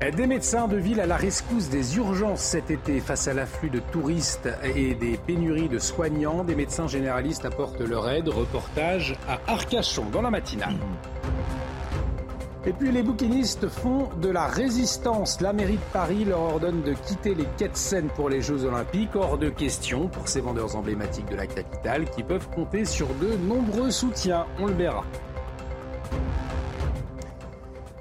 [0.00, 3.80] Des médecins de ville à la rescousse des urgences cet été face à l'afflux de
[3.80, 6.44] touristes et des pénuries de soignants.
[6.44, 8.28] Des médecins généralistes apportent leur aide.
[8.28, 10.76] Reportage à Arcachon dans la matinale.
[12.66, 15.40] Et puis les bouquinistes font de la résistance.
[15.40, 18.64] La mairie de Paris leur ordonne de quitter les quais de Seine pour les Jeux
[18.64, 19.16] Olympiques.
[19.16, 23.36] Hors de question pour ces vendeurs emblématiques de la capitale qui peuvent compter sur de
[23.36, 24.46] nombreux soutiens.
[24.60, 25.04] On le verra.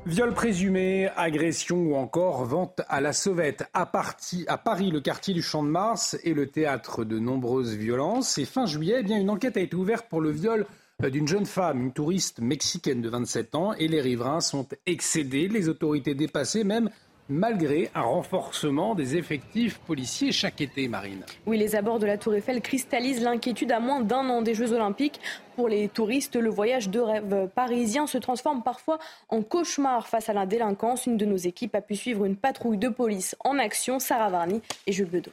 [0.06, 3.64] Viol présumé, agression ou encore vente à la sauvette.
[3.74, 8.38] À, Paris, le quartier du Champ de Mars est le théâtre de nombreuses violences.
[8.38, 10.66] Et fin juillet, eh bien, une enquête a été ouverte pour le viol
[11.04, 15.48] euh, d'une jeune femme, une touriste mexicaine de 27 ans, et les riverains sont excédés,
[15.48, 16.90] les autorités dépassées même
[17.30, 21.24] malgré un renforcement des effectifs policiers chaque été, Marine.
[21.46, 24.74] Oui, les abords de la Tour Eiffel cristallisent l'inquiétude à moins d'un an des Jeux
[24.74, 25.20] Olympiques.
[25.56, 30.34] Pour les touristes, le voyage de rêve parisien se transforme parfois en cauchemar face à
[30.34, 31.06] la délinquance.
[31.06, 34.62] Une de nos équipes a pu suivre une patrouille de police en action, Sarah Varny
[34.88, 35.32] et Jules Bedeau.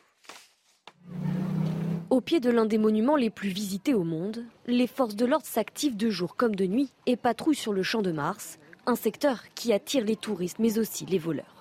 [2.10, 5.46] Au pied de l'un des monuments les plus visités au monde, les forces de l'ordre
[5.46, 9.44] s'activent de jour comme de nuit et patrouillent sur le champ de Mars, un secteur
[9.54, 11.59] qui attire les touristes mais aussi les voleurs.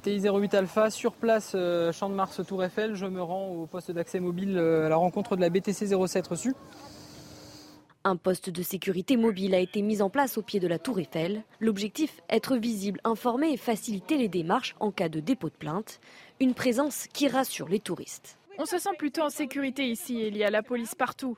[0.00, 2.94] TI 08 Alpha, sur place, euh, Champ de Mars, Tour Eiffel.
[2.94, 6.26] Je me rends au poste d'accès mobile euh, à la rencontre de la BTC 07
[6.26, 6.54] reçue.
[8.04, 11.00] Un poste de sécurité mobile a été mis en place au pied de la Tour
[11.00, 11.42] Eiffel.
[11.60, 16.00] L'objectif, être visible, informer et faciliter les démarches en cas de dépôt de plainte.
[16.38, 18.38] Une présence qui rassure les touristes.
[18.58, 21.36] On se sent plutôt en sécurité ici, il y a la police partout.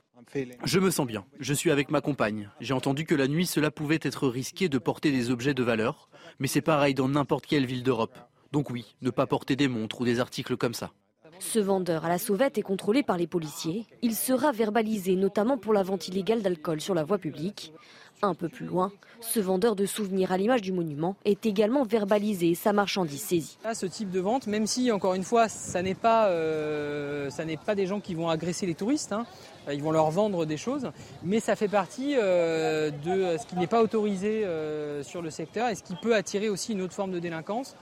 [0.63, 1.25] Je me sens bien.
[1.39, 2.49] Je suis avec ma compagne.
[2.61, 6.09] J'ai entendu que la nuit, cela pouvait être risqué de porter des objets de valeur,
[6.39, 8.17] mais c'est pareil dans n'importe quelle ville d'Europe.
[8.51, 10.91] Donc oui, ne pas porter des montres ou des articles comme ça.
[11.39, 13.85] Ce vendeur à la sauvette est contrôlé par les policiers.
[14.01, 17.73] Il sera verbalisé notamment pour la vente illégale d'alcool sur la voie publique.
[18.21, 18.91] Un peu plus loin,
[19.21, 23.57] ce vendeur de souvenirs à l'image du monument est également verbalisé et sa marchandise saisie.
[23.73, 27.29] ce type de vente, même si encore une fois, ça n'est pas, euh,
[27.65, 29.25] pas des gens qui vont agresser les touristes, hein.
[29.71, 30.91] ils vont leur vendre des choses,
[31.23, 35.69] mais ça fait partie euh, de ce qui n'est pas autorisé euh, sur le secteur
[35.69, 37.75] et ce qui peut attirer aussi une autre forme de délinquance.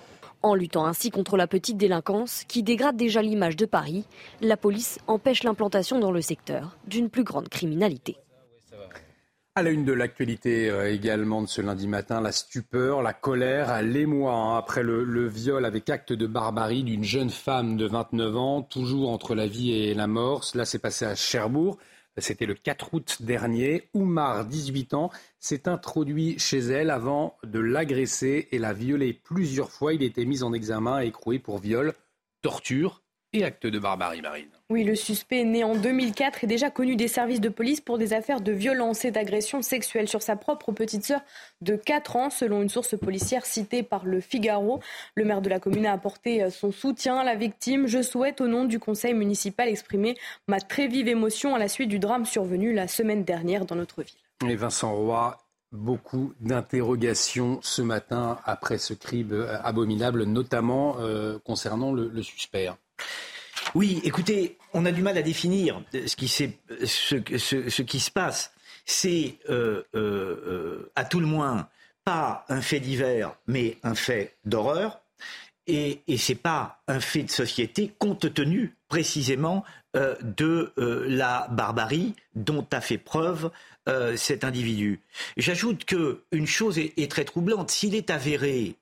[0.43, 4.05] En luttant ainsi contre la petite délinquance qui dégrade déjà l'image de Paris,
[4.41, 8.18] la police empêche l'implantation dans le secteur d'une plus grande criminalité.
[9.57, 13.81] À la une de l'actualité euh, également de ce lundi matin, la stupeur, la colère,
[13.81, 18.61] l'émoi hein, après le, viol avec acte de barbarie d'une jeune femme de 29 ans,
[18.61, 20.43] toujours entre la vie et la mort.
[20.43, 21.79] Cela s'est passé à Cherbourg.
[22.19, 23.89] C'était le 4 août dernier.
[23.95, 25.09] Oumar, 18 ans,
[25.39, 29.95] s'est introduit chez elle avant de l'agresser et la violer plusieurs fois.
[29.95, 31.95] Il était mis en examen et écroué pour viol,
[32.43, 33.01] torture
[33.33, 34.49] et acte de barbarie marine.
[34.69, 38.13] Oui, le suspect, né en 2004, est déjà connu des services de police pour des
[38.13, 41.21] affaires de violence et d'agression sexuelle sur sa propre petite sœur
[41.61, 44.79] de 4 ans, selon une source policière citée par le Figaro.
[45.15, 47.87] Le maire de la commune a apporté euh, son soutien à la victime.
[47.87, 50.17] Je souhaite, au nom du conseil municipal, exprimer
[50.47, 54.03] ma très vive émotion à la suite du drame survenu la semaine dernière dans notre
[54.03, 54.49] ville.
[54.49, 55.37] Et Vincent Roy,
[55.71, 62.69] beaucoup d'interrogations ce matin après ce crime euh, abominable, notamment euh, concernant le, le suspect.
[63.76, 68.52] Oui, écoutez, on a du mal à définir ce qui, ce, qui se passe.
[68.86, 71.68] C'est euh, euh, euh, à tout le moins
[72.06, 75.02] pas un fait divers, mais un fait d'horreur.
[75.65, 82.14] Et, et ce n'est pas un fait de société compte tenu précisément de la barbarie
[82.36, 83.52] dont a fait preuve
[84.15, 85.02] cet individu.
[85.36, 87.72] J'ajoute qu'une chose est très troublante.
[87.72, 88.76] S'il est avéré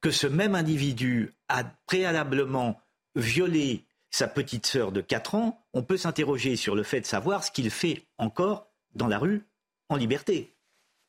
[0.00, 2.80] que ce même individu a préalablement
[3.18, 7.44] violé sa petite sœur de 4 ans, on peut s'interroger sur le fait de savoir
[7.44, 9.44] ce qu'il fait encore dans la rue
[9.88, 10.54] en liberté.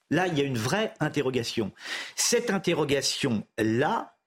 [0.09, 1.71] Là, il y a une vraie interrogation.
[2.15, 4.17] Cette interrogation-là,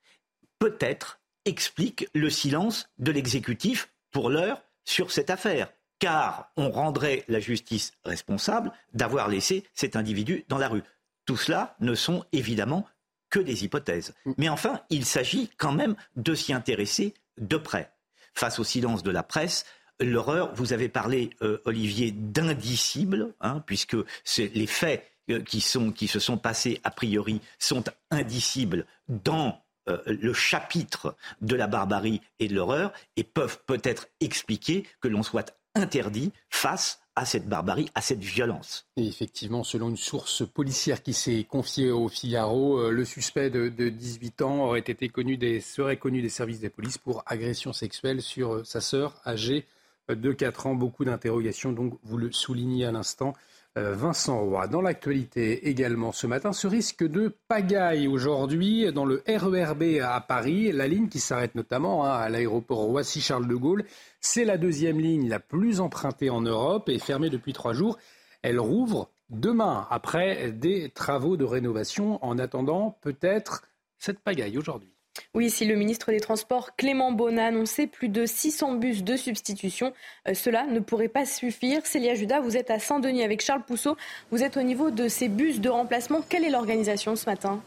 [0.59, 5.71] peut-être, explique le silence de l'exécutif pour l'heure sur cette affaire.
[5.99, 10.83] car on rendrait la justice responsable d'avoir laissé cet individu dans la rue.
[11.25, 12.85] Tout cela ne sont évidemment
[13.29, 14.13] que des hypothèses.
[14.25, 14.33] Mm.
[14.37, 17.91] Mais enfin, il s'agit quand même de s'y intéresser de près.
[18.33, 19.65] Face au silence de la presse,
[19.99, 23.97] l'horreur, vous avez parlé, euh, Olivier, d'indicible, hein, puisque
[24.37, 31.15] les faits euh, qui, se sont passés a priori sont indicibles dans euh, le chapitre
[31.41, 36.99] de la barbarie et de l'horreur et peuvent peut-être expliquer que l'on soit interdit face
[37.15, 38.87] à cette barbarie, à cette violence.
[38.97, 44.41] Effectivement, selon une source policière qui s'est confiée au Figaro, euh, le suspect de, 18
[44.41, 48.55] ans aurait été connu des, serait connu des services des polices pour agression sexuelle sur
[48.55, 49.65] euh, sa sœur âgée
[50.09, 50.75] de 4 ans.
[50.75, 53.33] Beaucoup d'interrogations, donc vous le soulignez à l'instant.
[53.75, 54.67] Euh, Vincent Roy.
[54.67, 60.71] Dans l'actualité également ce matin, ce risque de pagaille aujourd'hui dans le RERB à Paris,
[60.71, 63.83] la ligne qui s'arrête notamment hein, à l'aéroport Roissy-Charles de Gaulle.
[64.19, 67.97] C'est la deuxième ligne la plus empruntée en Europe et fermée depuis trois jours.
[68.43, 73.63] Elle rouvre demain après des travaux de rénovation en attendant peut-être
[73.97, 74.92] cette pagaille aujourd'hui.
[75.33, 79.15] Oui, si le ministre des Transports Clément Beaune a annoncé plus de 600 bus de
[79.15, 79.93] substitution,
[80.27, 81.85] euh, cela ne pourrait pas suffire.
[81.85, 83.95] Célia Judas, vous êtes à Saint-Denis avec Charles Pousseau.
[84.31, 86.21] Vous êtes au niveau de ces bus de remplacement.
[86.27, 87.61] Quelle est l'organisation ce matin?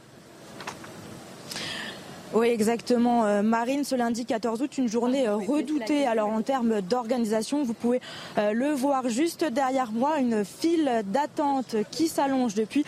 [2.37, 3.25] Oui, exactement.
[3.25, 6.07] Euh, Marine, ce lundi 14 août, une journée euh, redoutée.
[6.07, 8.03] Alors en termes d'organisation, vous pouvez
[8.37, 12.85] euh, le voir juste derrière moi, une file d'attente qui s'allonge depuis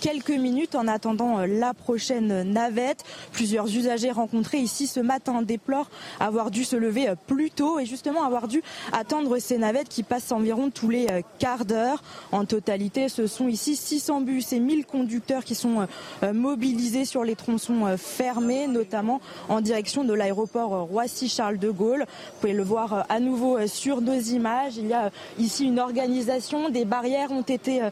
[0.00, 3.04] quelques minutes en attendant la prochaine navette.
[3.32, 8.24] Plusieurs usagers rencontrés ici ce matin déplorent avoir dû se lever plus tôt et justement
[8.24, 8.62] avoir dû
[8.92, 11.06] attendre ces navettes qui passent environ tous les
[11.38, 12.02] quarts d'heure.
[12.32, 15.86] En totalité, ce sont ici 600 bus et 1000 conducteurs qui sont
[16.32, 18.66] mobilisés sur les tronçons fermés
[19.48, 22.00] en direction de l'aéroport Roissy-Charles de Gaulle.
[22.06, 24.76] Vous pouvez le voir euh, à nouveau euh, sur nos images.
[24.76, 27.82] Il y a euh, ici une organisation, des barrières ont été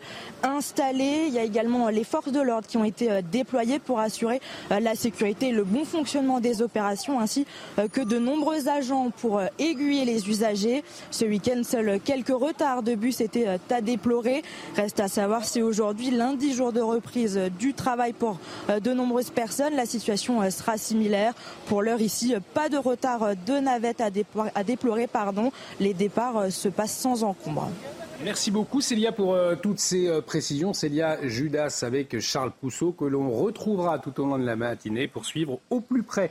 [0.43, 1.25] installées.
[1.29, 4.41] Il y a également les forces de l'ordre qui ont été déployées pour assurer
[4.71, 7.47] la sécurité et le bon fonctionnement des opérations, ainsi
[7.93, 10.85] que de nombreux agents pour aiguiller les usagers.
[11.11, 14.43] Ce week-end, seuls quelques retards de bus étaient à déplorer.
[14.77, 18.39] Reste à savoir si aujourd'hui, lundi, jour de reprise du travail pour
[18.69, 21.35] de nombreuses personnes, la situation sera similaire.
[21.67, 25.07] Pour l'heure ici, pas de retard de navette à, déplorer.
[25.07, 25.51] Pardon.
[25.81, 27.71] Les départs euh, se passent sans encombre.
[28.23, 30.73] Merci beaucoup Célia pour euh, toutes ces euh, précisions.
[30.73, 35.25] Célia Judas avec Charles Pousseau que l'on retrouvera tout au long de la matinée pour
[35.25, 36.31] suivre au plus près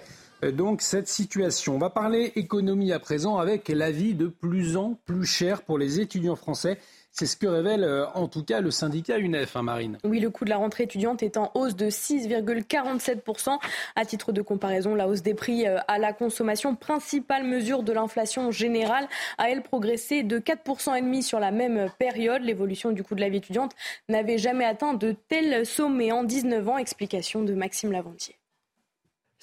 [0.51, 1.75] donc cette situation.
[1.75, 5.77] On va parler économie à présent avec la vie de plus en plus chère pour
[5.77, 6.79] les étudiants français.
[7.15, 9.99] C'est ce que révèle euh, en tout cas le syndicat UNEF, hein, Marine.
[10.03, 13.59] Oui, le coût de la rentrée étudiante est en hausse de 6,47%.
[13.95, 17.93] À titre de comparaison, la hausse des prix euh, à la consommation, principale mesure de
[17.93, 19.07] l'inflation générale,
[19.37, 22.41] a elle progressé de 4,5% sur la même période.
[22.41, 23.73] L'évolution du coût de la vie étudiante
[24.09, 26.77] n'avait jamais atteint de tels sommets en 19 ans.
[26.79, 28.35] Explication de Maxime Lavantier.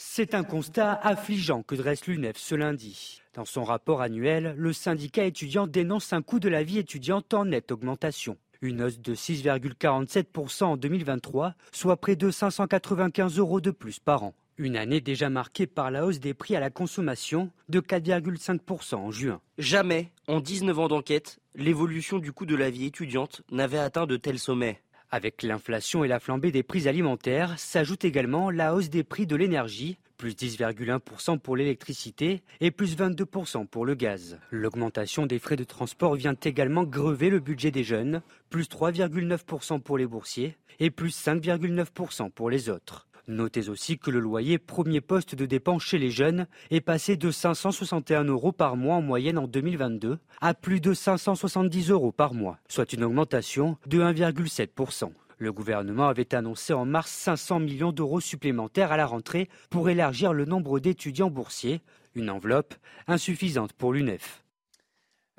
[0.03, 3.21] C'est un constat affligeant que dresse l'UNEF ce lundi.
[3.35, 7.45] Dans son rapport annuel, le syndicat étudiant dénonce un coût de la vie étudiante en
[7.45, 8.39] nette augmentation.
[8.63, 14.35] Une hausse de 6,47% en 2023, soit près de 595 euros de plus par an.
[14.57, 19.11] Une année déjà marquée par la hausse des prix à la consommation de 4,5% en
[19.11, 19.43] juin.
[19.59, 24.17] Jamais, en 19 ans d'enquête, l'évolution du coût de la vie étudiante n'avait atteint de
[24.17, 24.81] tels sommets.
[25.13, 29.35] Avec l'inflation et la flambée des prix alimentaires, s'ajoute également la hausse des prix de
[29.35, 34.39] l'énergie, plus 10,1% pour l'électricité et plus 22% pour le gaz.
[34.51, 39.99] L'augmentation des frais de transport vient également grever le budget des jeunes, plus 3,9% pour
[39.99, 43.09] les boursiers et plus 5,9% pour les autres.
[43.31, 47.31] Notez aussi que le loyer, premier poste de dépense chez les jeunes, est passé de
[47.31, 52.59] 561 euros par mois en moyenne en 2022 à plus de 570 euros par mois,
[52.67, 55.13] soit une augmentation de 1,7%.
[55.39, 60.33] Le gouvernement avait annoncé en mars 500 millions d'euros supplémentaires à la rentrée pour élargir
[60.33, 61.83] le nombre d'étudiants boursiers,
[62.17, 62.75] une enveloppe
[63.07, 64.43] insuffisante pour l'UNEF.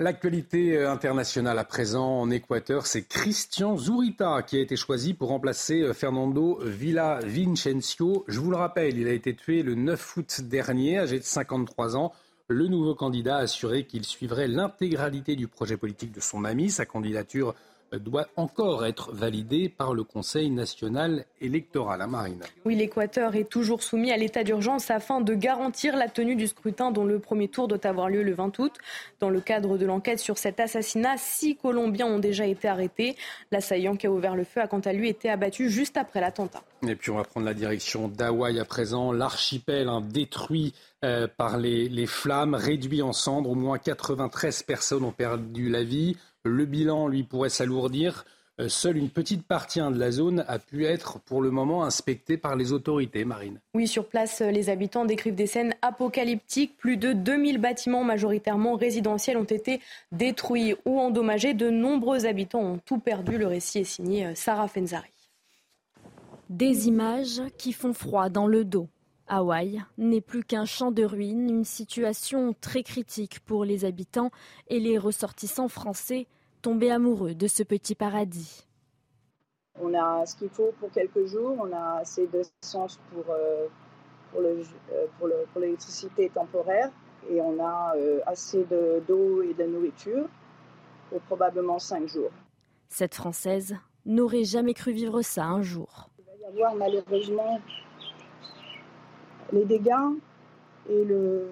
[0.01, 5.29] L'actualité euh, internationale à présent en Équateur, c'est Christian Zurita qui a été choisi pour
[5.29, 8.25] remplacer euh, Fernando Villavicencio.
[8.27, 11.97] Je vous le rappelle, il a été tué le 9 août dernier, âgé de 53
[11.97, 12.13] ans.
[12.47, 16.71] Le nouveau candidat a assuré qu'il suivrait l'intégralité du projet politique de son ami.
[16.71, 17.53] Sa candidature
[17.99, 22.01] doit encore être validé par le Conseil national électoral.
[22.01, 22.41] à hein, Marine.
[22.65, 26.91] Oui, l'Équateur est toujours soumis à l'état d'urgence afin de garantir la tenue du scrutin
[26.91, 28.73] dont le premier tour doit avoir lieu le 20 août.
[29.19, 33.15] Dans le cadre de l'enquête sur cet assassinat, six Colombiens ont déjà été arrêtés.
[33.51, 36.63] L'assaillant qui a ouvert le feu a quant à lui été abattu juste après l'attentat.
[36.87, 39.11] Et puis on va prendre la direction d'Hawaï à présent.
[39.11, 43.49] L'archipel hein, détruit euh, par les, les, flammes, réduit en cendres.
[43.49, 46.15] Au moins 93 personnes ont perdu la vie.
[46.43, 48.25] Le bilan, lui, pourrait s'alourdir.
[48.59, 51.83] Euh, seule une petite partie hein, de la zone a pu être pour le moment
[51.83, 53.59] inspectée par les autorités marines.
[53.73, 56.77] Oui, sur place, les habitants décrivent des scènes apocalyptiques.
[56.77, 61.53] Plus de 2000 bâtiments majoritairement résidentiels ont été détruits ou endommagés.
[61.53, 63.37] De nombreux habitants ont tout perdu.
[63.37, 65.09] Le récit est signé euh, Sarah Fenzari.
[66.49, 68.87] Des images qui font froid dans le dos.
[69.31, 74.29] Hawaï n'est plus qu'un champ de ruines, une situation très critique pour les habitants
[74.67, 76.27] et les ressortissants français
[76.61, 78.67] tomber amoureux de ce petit paradis.
[79.79, 83.67] On a ce qu'il faut pour quelques jours, on a assez d'essence pour, euh,
[84.31, 86.91] pour, le, euh, pour, le, pour l'électricité temporaire
[87.29, 88.65] et on a euh, assez
[89.07, 90.27] d'eau et de nourriture
[91.09, 92.31] pour probablement cinq jours.
[92.89, 96.09] Cette Française n'aurait jamais cru vivre ça un jour.
[96.19, 97.61] Il va y avoir malheureusement
[99.51, 99.91] les dégâts
[100.89, 101.51] et le,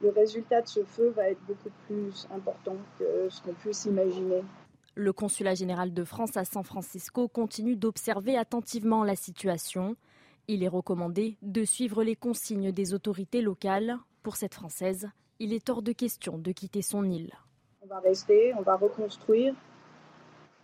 [0.00, 4.42] le résultat de ce feu va être beaucoup plus important que ce qu'on puisse imaginer.
[4.94, 9.96] Le consulat général de France à San Francisco continue d'observer attentivement la situation.
[10.48, 13.98] Il est recommandé de suivre les consignes des autorités locales.
[14.22, 17.32] Pour cette Française, il est hors de question de quitter son île.
[17.82, 19.54] On va rester, on va reconstruire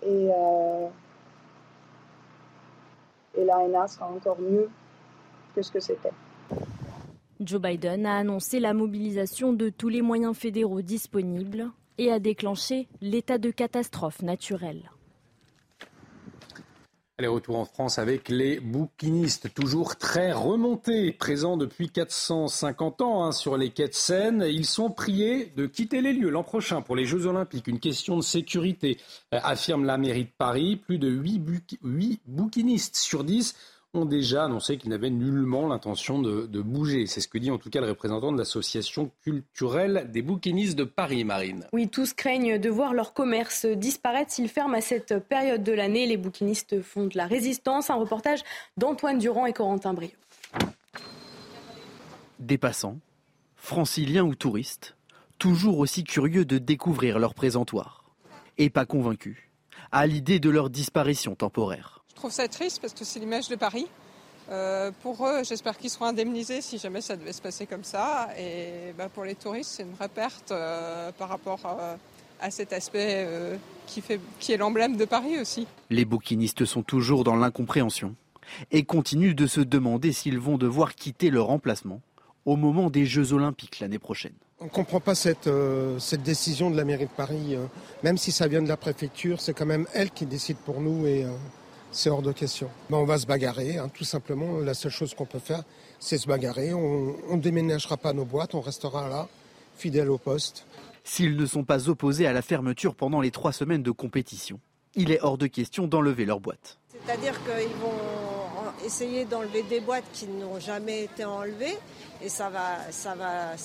[0.02, 0.88] et, euh,
[3.36, 4.68] et l'ANA sera encore mieux
[5.52, 6.12] que ce que c'était.
[7.40, 12.88] Joe Biden a annoncé la mobilisation de tous les moyens fédéraux disponibles et a déclenché
[13.00, 14.90] l'état de catastrophe naturelle.
[17.18, 23.32] Allez, retour en France avec les bouquinistes, toujours très remontés, présents depuis 450 ans hein,
[23.32, 24.44] sur les quais de Seine.
[24.48, 27.68] Ils sont priés de quitter les lieux l'an prochain pour les Jeux Olympiques.
[27.68, 28.96] Une question de sécurité,
[29.34, 30.76] euh, affirme la mairie de Paris.
[30.76, 33.54] Plus de 8, 8 bouquinistes sur 10
[33.94, 37.06] ont déjà annoncé qu'ils n'avaient nullement l'intention de, bouger.
[37.06, 40.84] C'est ce que dit en tout cas le représentant de l'association culturelle des bouquinistes de
[40.84, 41.66] Paris, Marine.
[41.72, 46.06] Oui, tous craignent de voir leur commerce disparaître s'ils ferment à cette période de l'année.
[46.06, 47.90] Les bouquinistes font de la résistance.
[47.90, 48.40] Un reportage
[48.78, 50.10] d'Antoine Durand et Corentin Brio.
[52.38, 52.98] Des passants,
[53.56, 54.96] franciliens ou touristes,
[55.38, 58.04] toujours aussi curieux de découvrir leur présentoir.
[58.58, 59.36] Et pas convaincus
[59.90, 62.01] à l'idée de leur disparition temporaire.
[62.22, 63.88] Je trouve ça triste parce que c'est l'image de Paris.
[64.48, 68.28] Euh, pour eux, j'espère qu'ils seront indemnisés si jamais ça devait se passer comme ça.
[68.38, 71.96] Et bah, pour les touristes, c'est une vraie perte euh, par rapport euh,
[72.40, 73.26] à cet aspect
[73.88, 75.66] qui, fait, qui est l'emblème de Paris aussi.
[75.90, 78.14] Les bouquinistes sont toujours dans l'incompréhension
[78.70, 82.02] et continuent de se demander s'ils vont devoir quitter leur emplacement
[82.44, 84.34] au moment des Jeux olympiques l'année prochaine.
[84.60, 85.50] On ne comprend pas cette,
[85.98, 87.56] cette décision de la mairie de Paris.
[88.04, 91.04] même si ça vient de la préfecture, c'est quand même elle qui décide pour nous
[91.08, 91.26] et
[91.92, 92.68] c'est hors de question.
[92.90, 94.58] Ben, on va se bagarrer, hein, tout simplement.
[94.58, 95.62] La seule chose qu'on peut faire,
[96.00, 96.74] c'est se bagarrer.
[96.74, 99.28] On ne déménagera pas nos boîtes, on restera là,
[99.76, 100.66] fidèle au poste.
[101.04, 104.58] S'ils ne sont pas opposés à la fermeture pendant les trois semaines de compétition,
[104.94, 106.78] il est hors de question d'enlever leurs boîtes.
[107.04, 111.76] C'est-à-dire qu'ils vont essayer d'enlever des boîtes qui n'ont jamais été enlevées
[112.22, 113.56] et ça va, ça va,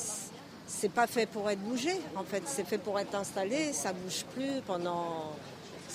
[0.65, 1.91] c'est pas fait pour être bougé.
[2.15, 3.71] En fait, c'est fait pour être installé.
[3.73, 5.31] Ça bouge plus pendant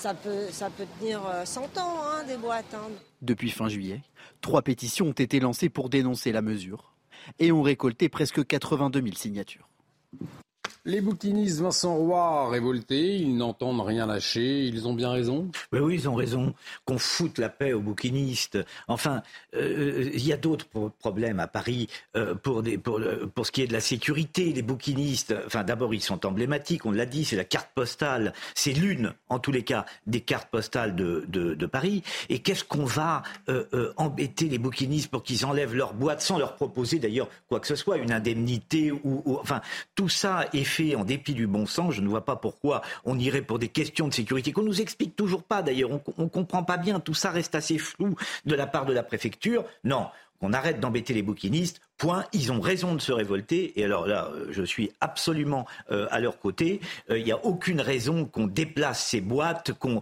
[0.03, 2.75] ça peut, ça peut tenir 100 euh, ans, hein, des boîtes.
[2.75, 2.91] Hein.
[3.21, 4.03] Depuis fin juillet,
[4.41, 6.93] trois pétitions ont été lancées pour dénoncer la mesure
[7.39, 9.69] et ont récolté presque 82 000 signatures.
[10.85, 15.49] Les bouquinistes Vincent Roy révoltés, ils n'entendent rien lâcher, ils ont bien raison?
[15.73, 16.55] Oui, oui, ils ont raison.
[16.85, 18.59] Qu'on foute la paix aux bouquinistes.
[18.89, 19.23] Enfin,
[19.55, 20.67] euh, il y a d'autres
[20.99, 21.87] problèmes à Paris
[22.17, 24.53] euh, pour, ce qui est de la sécurité.
[24.53, 28.33] Les bouquinistes, enfin d'abord, ils sont emblématiques, on l'a dit, c'est la carte postale.
[28.57, 32.03] C'est l'une, en tous les cas, des cartes postales de, Paris.
[32.29, 36.57] Et qu'est-ce qu'on va euh, embêter les bouquinistes pour qu'ils enlèvent leur boîte sans leur
[36.57, 39.61] proposer d'ailleurs quoi que ce soit, une indemnité ou enfin,
[39.95, 41.95] tout ça est fait en dépit du bon sens.
[41.95, 45.17] Je ne vois pas pourquoi on irait pour des questions de sécurité qu'on nous explique
[45.17, 45.63] toujours pas.
[45.63, 47.01] D'ailleurs, on, ne comprend pas bien.
[47.01, 48.17] Tout ça reste assez flou
[48.47, 49.65] de la part de la préfecture.
[49.85, 50.09] Non,
[50.41, 51.81] qu'on arrête d'embêter les bouquinistes.
[51.99, 52.25] Point.
[52.33, 53.79] Ils ont raison de se révolter.
[53.79, 56.81] Et alors là, euh, je suis absolument euh, à leur côté.
[57.11, 60.01] Euh, il n'y a aucune raison qu'on déplace ces boîtes, qu'on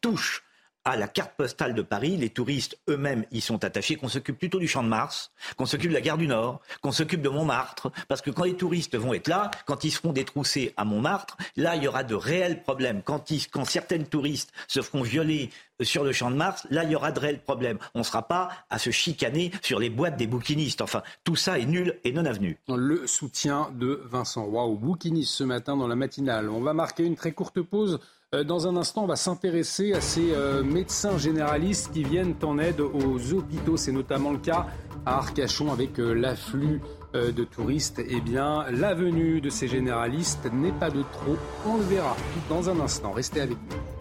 [0.00, 0.45] touche
[0.86, 2.16] à la carte postale de Paris.
[2.16, 5.90] Les touristes eux-mêmes y sont attachés, qu'on s'occupe plutôt du Champ de Mars, qu'on s'occupe
[5.90, 7.90] de la gare du Nord, qu'on s'occupe de Montmartre.
[8.08, 11.74] Parce que quand les touristes vont être là, quand ils seront détroussés à Montmartre, là,
[11.74, 13.02] il y aura de réels problèmes.
[13.02, 15.50] Quand, ils, quand certaines touristes se feront violer
[15.82, 17.78] sur le Champ de Mars, là, il y aura de réels problèmes.
[17.94, 20.82] On ne sera pas à se chicaner sur les boîtes des bouquinistes.
[20.82, 22.58] Enfin, tout ça est nul et non avenu.
[22.68, 26.48] Le soutien de Vincent Roy aux bouquinistes ce matin dans la matinale.
[26.48, 27.98] On va marquer une très courte pause.
[28.32, 30.34] Dans un instant, on va s'intéresser à ces
[30.64, 33.76] médecins généralistes qui viennent en aide aux hôpitaux.
[33.76, 34.66] C'est notamment le cas
[35.06, 36.80] à Arcachon avec l'afflux
[37.14, 38.02] de touristes.
[38.04, 41.36] Eh bien, la venue de ces généralistes n'est pas de trop.
[41.64, 42.16] On le verra
[42.48, 43.12] dans un instant.
[43.12, 43.95] Restez avec nous.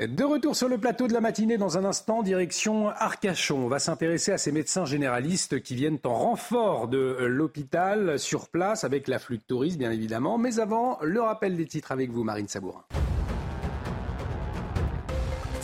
[0.00, 3.58] De retour sur le plateau de la matinée dans un instant, direction Arcachon.
[3.58, 8.82] On va s'intéresser à ces médecins généralistes qui viennent en renfort de l'hôpital sur place
[8.82, 10.36] avec l'afflux de touristes, bien évidemment.
[10.36, 12.84] Mais avant, le rappel des titres avec vous, Marine Sabourin.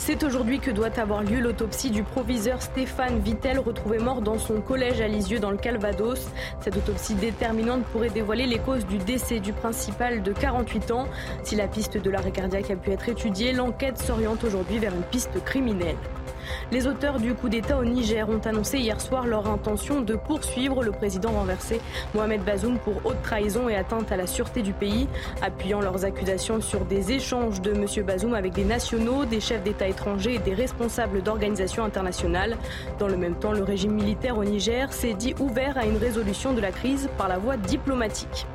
[0.03, 4.63] C'est aujourd'hui que doit avoir lieu l'autopsie du proviseur Stéphane Vittel, retrouvé mort dans son
[4.63, 6.31] collège à Lisieux dans le Calvados.
[6.63, 11.07] Cette autopsie déterminante pourrait dévoiler les causes du décès du principal de 48 ans.
[11.45, 15.03] Si la piste de l'arrêt cardiaque a pu être étudiée, l'enquête s'oriente aujourd'hui vers une
[15.03, 15.97] piste criminelle.
[16.73, 20.83] Les auteurs du coup d'État au Niger ont annoncé hier soir leur intention de poursuivre
[20.83, 21.81] le président renversé
[22.15, 25.09] Mohamed Bazoum pour haute trahison et atteinte à la sûreté du pays,
[25.43, 27.87] appuyant leurs accusations sur des échanges de M.
[28.05, 32.57] Bazoum avec des nationaux, des chefs d'État étrangers et des responsables d'organisations internationales.
[32.99, 36.53] Dans le même temps, le régime militaire au Niger s'est dit ouvert à une résolution
[36.53, 38.47] de la crise par la voie diplomatique.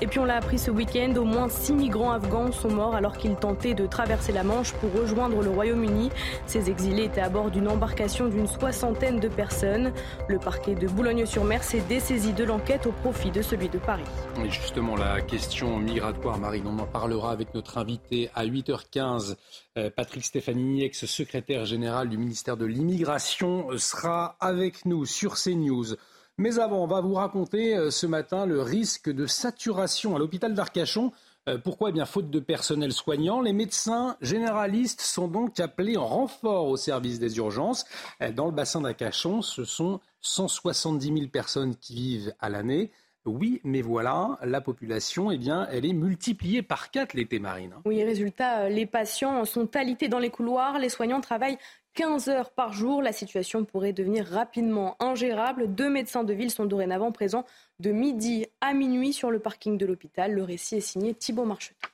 [0.00, 3.16] Et puis on l'a appris ce week-end, au moins six migrants afghans sont morts alors
[3.16, 6.10] qu'ils tentaient de traverser la Manche pour rejoindre le Royaume-Uni.
[6.46, 9.92] Ces exilés étaient à bord d'une embarcation d'une soixantaine de personnes.
[10.28, 14.04] Le parquet de Boulogne-sur-Mer s'est dessaisi de l'enquête au profit de celui de Paris.
[14.44, 19.36] Et justement, la question migratoire, Marine, on en parlera avec notre invité à 8h15.
[19.78, 25.96] Euh, Patrick Stefanini, ex-secrétaire général du ministère de l'Immigration, sera avec nous sur CNews.
[26.38, 30.52] Mais avant, on va vous raconter euh, ce matin le risque de saturation à l'hôpital
[30.52, 31.10] d'Arcachon.
[31.48, 31.88] Euh, pourquoi?
[31.88, 36.76] Eh bien, faute de personnel soignant, les médecins généralistes sont donc appelés en renfort au
[36.76, 37.86] service des urgences.
[38.20, 42.90] Euh, dans le bassin d'Arcachon, ce sont 170 000 personnes qui vivent à l'année.
[43.24, 47.72] Oui, mais voilà, la population, eh bien, elle est multipliée par quatre l'été marine.
[47.86, 51.58] Oui, résultat, les patients sont alités dans les couloirs, les soignants travaillent
[51.96, 53.00] 15 heures par jour.
[53.00, 55.74] La situation pourrait devenir rapidement ingérable.
[55.74, 57.46] Deux médecins de ville sont dorénavant présents
[57.80, 60.32] de midi à minuit sur le parking de l'hôpital.
[60.32, 61.88] Le récit est signé Thibault Marcheteau.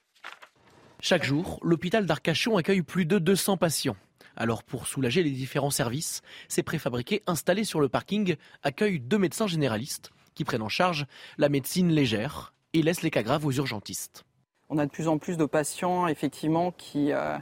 [1.00, 3.96] Chaque jour, l'hôpital d'Arcachon accueille plus de 200 patients.
[4.36, 8.34] Alors pour soulager les différents services, ces préfabriqués installés sur le parking
[8.64, 11.06] accueillent deux médecins généralistes qui prennent en charge
[11.38, 14.24] la médecine légère et laissent les cas graves aux urgentistes.
[14.68, 17.38] On a de plus en plus de patients effectivement qui, euh, euh,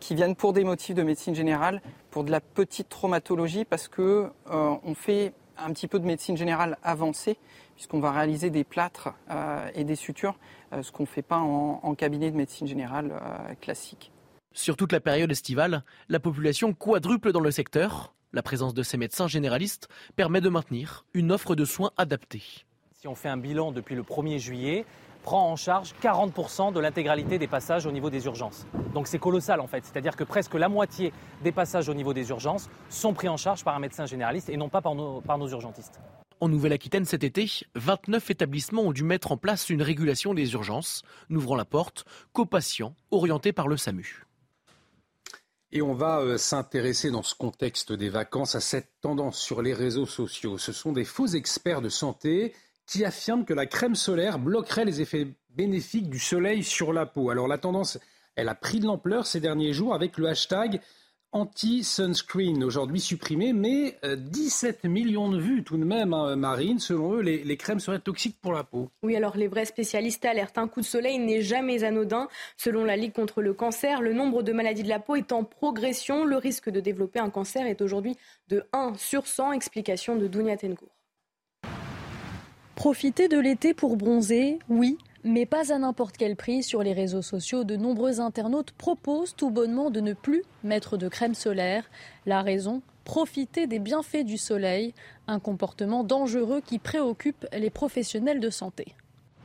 [0.00, 1.80] qui viennent pour des motifs de médecine générale,
[2.10, 6.36] pour de la petite traumatologie, parce que euh, on fait un petit peu de médecine
[6.36, 7.38] générale avancée,
[7.74, 10.38] puisqu'on va réaliser des plâtres euh, et des sutures,
[10.82, 13.12] ce qu'on ne fait pas en, cabinet de médecine générale
[13.60, 14.12] classique.
[14.52, 18.14] Sur toute la période estivale, la population quadruple dans le secteur.
[18.32, 22.42] La présence de ces médecins généralistes permet de maintenir une offre de soins adaptée.
[22.92, 24.84] Si on fait un bilan depuis le 1er juillet,
[25.28, 28.66] prend en charge 40% de l'intégralité des passages au niveau des urgences.
[28.94, 31.12] Donc c'est colossal en fait, c'est-à-dire que presque la moitié
[31.44, 34.56] des passages au niveau des urgences sont pris en charge par un médecin généraliste et
[34.56, 36.00] non pas par nos, par nos urgentistes.
[36.40, 41.02] En Nouvelle-Aquitaine cet été, 29 établissements ont dû mettre en place une régulation des urgences,
[41.28, 44.24] n'ouvrant la porte qu'aux patients orientés par le SAMU.
[45.72, 49.74] Et on va euh, s'intéresser dans ce contexte des vacances à cette tendance sur les
[49.74, 50.56] réseaux sociaux.
[50.56, 52.54] Ce sont des faux experts de santé
[52.88, 57.30] qui affirme que la crème solaire bloquerait les effets bénéfiques du soleil sur la peau.
[57.30, 57.98] Alors la tendance,
[58.34, 60.80] elle a pris de l'ampleur ces derniers jours avec le hashtag
[61.32, 66.78] anti-sunscreen, aujourd'hui supprimé, mais 17 euh, millions de vues tout de même, hein, Marine.
[66.78, 68.88] Selon eux, les, crèmes seraient toxiques pour la peau.
[69.02, 70.56] Oui, alors les vrais spécialistes alertent.
[70.56, 72.28] Un coup de soleil n'est jamais anodin.
[72.56, 75.44] Selon la Ligue contre le cancer, le nombre de maladies de la peau est en
[75.44, 76.24] progression.
[76.24, 78.16] Le risque de développer un cancer est aujourd'hui
[78.48, 79.52] de 1 sur 100.
[79.52, 80.97] Explication de Dounia Tengour.
[82.78, 86.62] Profiter de l'été pour bronzer, oui, mais pas à n'importe quel prix.
[86.62, 91.08] Sur les réseaux sociaux, de nombreux internautes proposent tout bonnement de ne plus mettre de
[91.08, 91.90] crème solaire.
[92.24, 94.94] La raison Profiter des bienfaits du soleil,
[95.26, 98.94] un comportement dangereux qui préoccupe les professionnels de santé.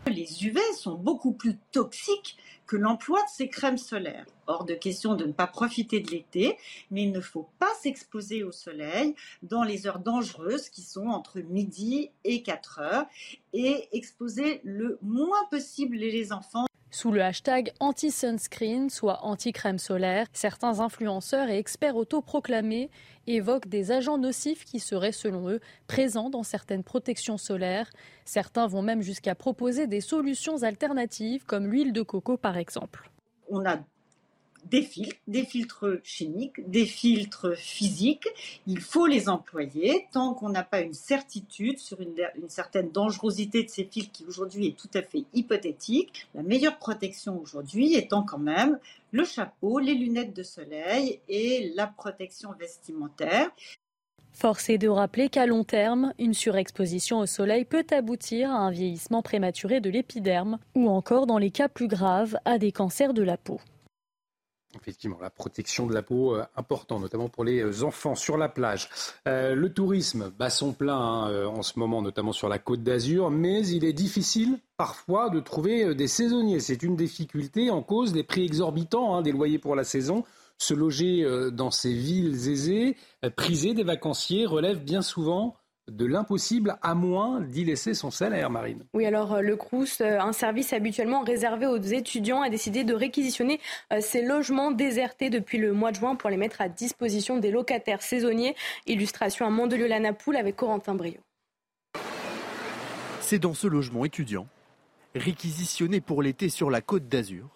[0.05, 4.25] Les UV sont beaucoup plus toxiques que l'emploi de ces crèmes solaires.
[4.47, 6.57] Hors de question de ne pas profiter de l'été,
[6.91, 11.39] mais il ne faut pas s'exposer au soleil dans les heures dangereuses qui sont entre
[11.39, 13.05] midi et 4 heures
[13.53, 16.65] et exposer le moins possible les enfants.
[16.93, 22.91] Sous le hashtag anti-sunscreen, soit anti-crème solaire, certains influenceurs et experts autoproclamés
[23.25, 27.89] évoquent des agents nocifs qui seraient, selon eux, présents dans certaines protections solaires.
[28.25, 33.09] Certains vont même jusqu'à proposer des solutions alternatives, comme l'huile de coco par exemple.
[34.65, 38.27] Des filtres, des filtres chimiques, des filtres physiques.
[38.67, 42.15] Il faut les employer tant qu'on n'a pas une certitude sur une,
[42.47, 46.27] certaine dangerosité de ces filtres qui aujourd'hui est tout à fait hypothétique.
[46.33, 48.79] La meilleure protection aujourd'hui étant quand même
[49.11, 53.51] le chapeau, les lunettes de soleil et la protection vestimentaire.
[54.31, 58.71] Force est de rappeler qu'à long terme, une surexposition au soleil peut aboutir à un
[58.71, 63.21] vieillissement prématuré de l'épiderme ou encore, dans les cas plus graves, à des cancers de
[63.21, 63.59] la peau.
[64.81, 68.49] Effectivement, la protection de la peau euh, important, notamment pour les euh, enfants sur la
[68.49, 68.89] plage.
[69.27, 73.29] Euh, le tourisme bat son plein hein, en ce moment, notamment sur la côte d'Azur,
[73.29, 76.59] mais il est difficile parfois de trouver des saisonniers.
[76.59, 80.23] C'est une difficulté en cause des prix exorbitants hein, des loyers pour la saison
[80.57, 85.55] se loger euh, dans ces villes aisées, euh, prisées des vacanciers, relève bien souvent
[85.89, 88.83] de l'impossible, à moins d'y laisser son salaire, Marine.
[88.93, 93.59] Oui, alors euh, le Crous, un service habituellement réservé aux étudiants, a décidé de réquisitionner
[93.99, 98.01] ces logements désertés depuis le mois de juin pour les mettre à disposition des locataires
[98.01, 98.55] saisonniers.
[98.87, 101.19] Illustration à Mandelieu-la-Napoule avec Corentin Brio.
[103.19, 104.47] C'est dans ce logement étudiant,
[105.15, 107.49] réquisitionné pour l'été sur la côte d'Azur,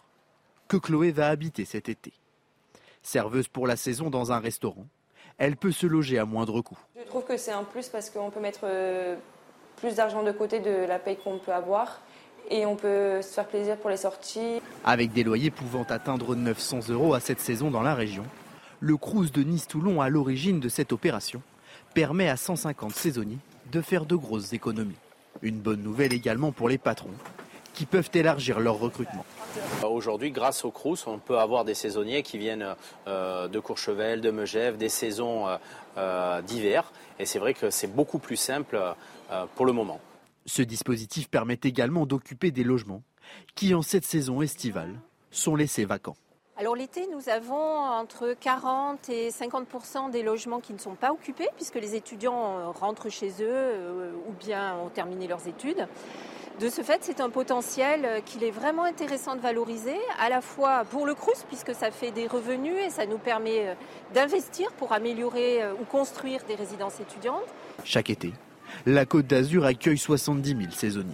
[0.67, 2.13] que Chloé va habiter cet été.
[3.01, 4.87] Serveuse pour la saison dans un restaurant,
[5.37, 6.77] elle peut se loger à moindre coût.
[6.99, 9.15] Je trouve que c'est un plus parce qu'on peut mettre euh,
[9.77, 12.01] plus d'argent de côté de la paye qu'on peut avoir
[12.49, 14.61] et on peut se faire plaisir pour les sorties.
[14.85, 18.23] Avec des loyers pouvant atteindre 900 euros à cette saison dans la région,
[18.79, 21.41] le Crous de Nice-Toulon, à l'origine de cette opération,
[21.93, 23.39] permet à 150 saisonniers
[23.71, 24.95] de faire de grosses économies.
[25.41, 27.13] Une bonne nouvelle également pour les patrons,
[27.77, 29.23] qui peuvent élargir leur recrutement.
[29.83, 32.75] Aujourd'hui, grâce au Crous, on peut avoir des saisonniers qui viennent
[33.07, 35.57] euh, de Courchevel, de Megève, des saisons euh,
[35.99, 36.91] euh, d'hiver.
[37.19, 38.81] Et c'est vrai que c'est beaucoup plus simple
[39.55, 39.99] pour le moment.
[40.47, 43.03] Ce dispositif permet également d'occuper des logements
[43.53, 44.95] qui, en cette saison estivale,
[45.29, 46.17] sont laissés vacants.
[46.57, 51.49] Alors l'été, nous avons entre 40 et 50% des logements qui ne sont pas occupés
[51.55, 55.87] puisque les étudiants rentrent chez eux ou bien ont terminé leurs études.
[56.59, 60.41] De ce fait, c'est un potentiel euh, qu'il est vraiment intéressant de valoriser, à la
[60.41, 63.73] fois pour le CRUS, puisque ça fait des revenus et ça nous permet euh,
[64.15, 67.45] d'investir pour améliorer euh, ou construire des résidences étudiantes.
[67.83, 68.33] Chaque été,
[68.87, 71.13] la Côte d'Azur accueille 70 000 saisonniers.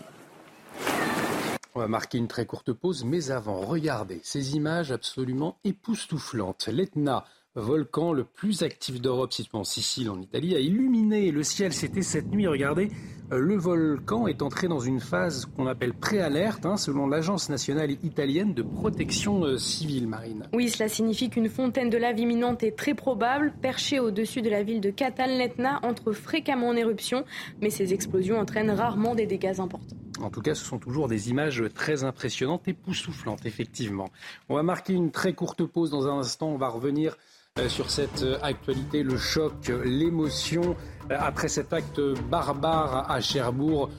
[1.75, 6.69] On va marquer une très courte pause, mais avant, regardez ces images absolument époustouflantes.
[6.71, 7.25] L'Etna,
[7.55, 11.73] volcan le plus actif d'Europe, situé en Sicile, en Italie, a illuminé le ciel.
[11.73, 12.47] C'était cette nuit.
[12.47, 12.91] Regardez,
[13.37, 18.53] le volcan est entré dans une phase qu'on appelle préalerte, hein, selon l'Agence nationale italienne
[18.53, 20.47] de protection euh, civile marine.
[20.53, 23.53] Oui, cela signifie qu'une fontaine de lave imminente est très probable.
[23.61, 27.25] Perchée au-dessus de la ville de Cataletna, entre fréquemment en éruption,
[27.61, 29.97] mais ces explosions entraînent rarement des dégâts importants.
[30.21, 34.09] En tout cas, ce sont toujours des images très impressionnantes, et poussouflantes, effectivement.
[34.49, 36.49] On va marquer une très courte pause dans un instant.
[36.49, 37.17] On va revenir
[37.67, 40.75] sur cette euh, actualité, le choc, l'émotion
[41.11, 43.89] euh, après cet acte barbare à Cherbourg,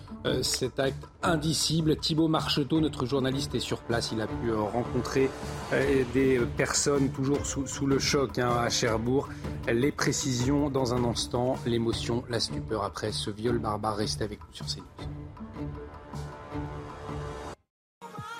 [0.40, 1.96] cet acte indicible.
[1.96, 4.10] Thibault Marcheteau, notre journaliste, est sur place.
[4.10, 5.28] Il a pu rencontrer
[6.14, 9.28] des personnes toujours sous, le choc hein, à Cherbourg.
[9.70, 13.96] Les précisions dans un instant, l'émotion, la stupeur après ce viol barbare.
[13.96, 15.23] Restez avec nous sur CNews.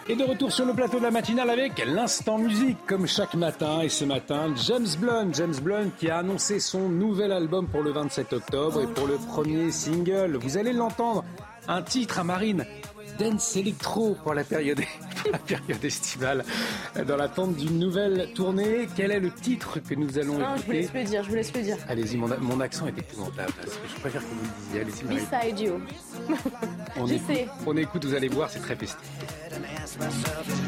[0.06, 3.81] Et de retour sur le plateau de la matinale avec l'instant musique, comme chaque matin.
[3.81, 7.90] Et ce matin, James Blunt, James Blunt qui a annoncé son nouvel album pour le
[7.90, 10.36] 27 octobre et pour le premier single.
[10.36, 11.24] Vous allez l'entendre,
[11.68, 12.66] un titre à Marine.
[13.19, 14.81] Dance Electro pour la période,
[15.32, 16.45] la période estivale.
[17.07, 20.73] Dans l'attente d'une nouvelle tournée, quel est le titre que nous allons non, Je vous
[20.73, 21.77] laisse le dire, je vous laisse le dire.
[21.89, 23.53] Allez-y, mon, mon, accent est épouvantable.
[23.62, 24.81] je préfère que vous le disiez.
[24.81, 25.81] Allez-y, Beside you.
[26.97, 27.49] on, écoute, sais.
[27.66, 28.99] on écoute, vous allez voir, c'est très festif.
[29.99, 30.65] myself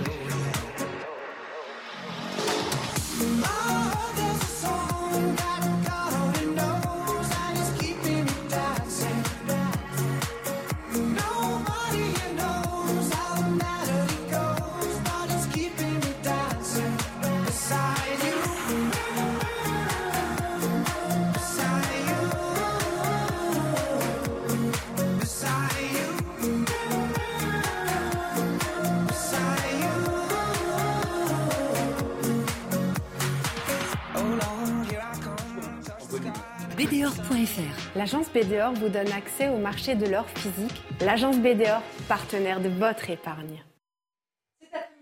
[37.95, 40.83] L'agence BDOR vous donne accès au marché de l'or physique.
[41.01, 43.65] L'agence BDOR, partenaire de votre épargne.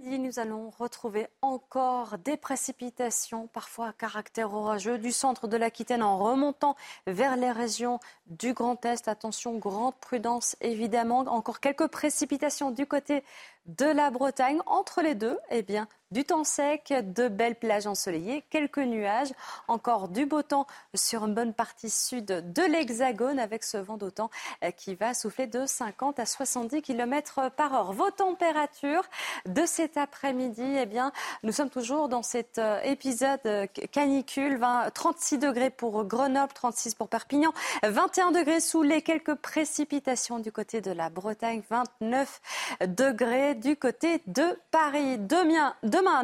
[0.06, 6.18] Nous allons retrouver encore des précipitations, parfois à caractère orageux, du centre de l'Aquitaine en
[6.18, 6.76] remontant
[7.06, 9.08] vers les régions du Grand Est.
[9.08, 11.20] Attention, grande prudence évidemment.
[11.20, 13.24] Encore quelques précipitations du côté
[13.64, 14.60] de la Bretagne.
[14.66, 19.32] Entre les deux, eh bien, du temps sec, de belles plages ensoleillées, quelques nuages,
[19.66, 24.30] encore du beau temps sur une bonne partie sud de l'Hexagone avec ce vent d'autant
[24.62, 27.92] euh, qui va souffler de 50 à 70 km par heure.
[27.92, 29.02] Vos températures
[29.46, 31.10] de cet après-midi, eh bien,
[31.42, 36.94] nous sommes toujours dans cet euh, épisode euh, canicule, 20, 36 degrés pour Grenoble, 36
[36.94, 42.40] pour Perpignan, 21 degrés sous les quelques précipitations du côté de la Bretagne, 29
[42.86, 45.18] degrés du côté de Paris.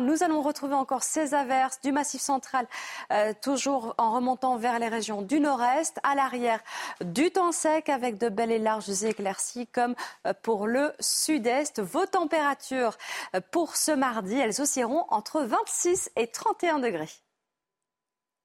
[0.01, 2.67] Nous allons retrouver encore ces averses du massif central,
[3.13, 5.99] euh, toujours en remontant vers les régions du nord-est.
[6.03, 6.61] À l'arrière,
[7.03, 9.95] du temps sec avec de belles et larges éclaircies comme
[10.27, 11.81] euh, pour le sud-est.
[11.81, 12.97] Vos températures
[13.35, 17.11] euh, pour ce mardi, elles oscilleront entre 26 et 31 degrés.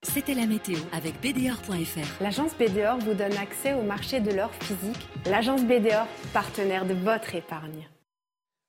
[0.03, 2.21] C'était la météo avec BDOR.fr.
[2.21, 5.09] L'agence BDOR vous donne accès au marché de l'or physique.
[5.25, 7.87] L'agence BDOR, partenaire de votre épargne.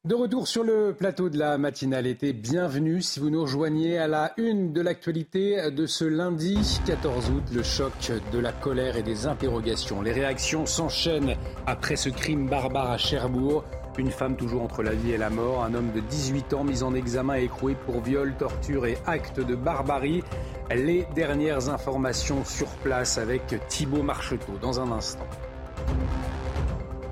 [0.06, 4.06] De retour sur le plateau de la matinale été, bienvenue si vous nous rejoignez à
[4.06, 9.02] la une de l'actualité de ce lundi 14 août, le choc de la colère et
[9.02, 10.02] des interrogations.
[10.02, 11.34] Les réactions s'enchaînent
[11.66, 13.64] après ce crime barbare à Cherbourg.
[13.98, 16.84] Une femme toujours entre la vie et la mort, un homme de 18 ans mis
[16.84, 20.22] en examen et écroué pour viol, torture et acte de barbarie.
[20.70, 25.26] Les dernières informations sur place avec Thibault Marcheteau dans un instant.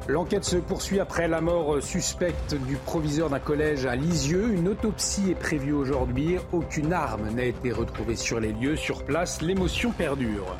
[0.07, 4.53] L'enquête se poursuit après la mort suspecte du proviseur d'un collège à Lisieux.
[4.53, 6.37] Une autopsie est prévue aujourd'hui.
[6.53, 8.77] Aucune arme n'a été retrouvée sur les lieux.
[8.77, 10.57] Sur place, l'émotion perdure.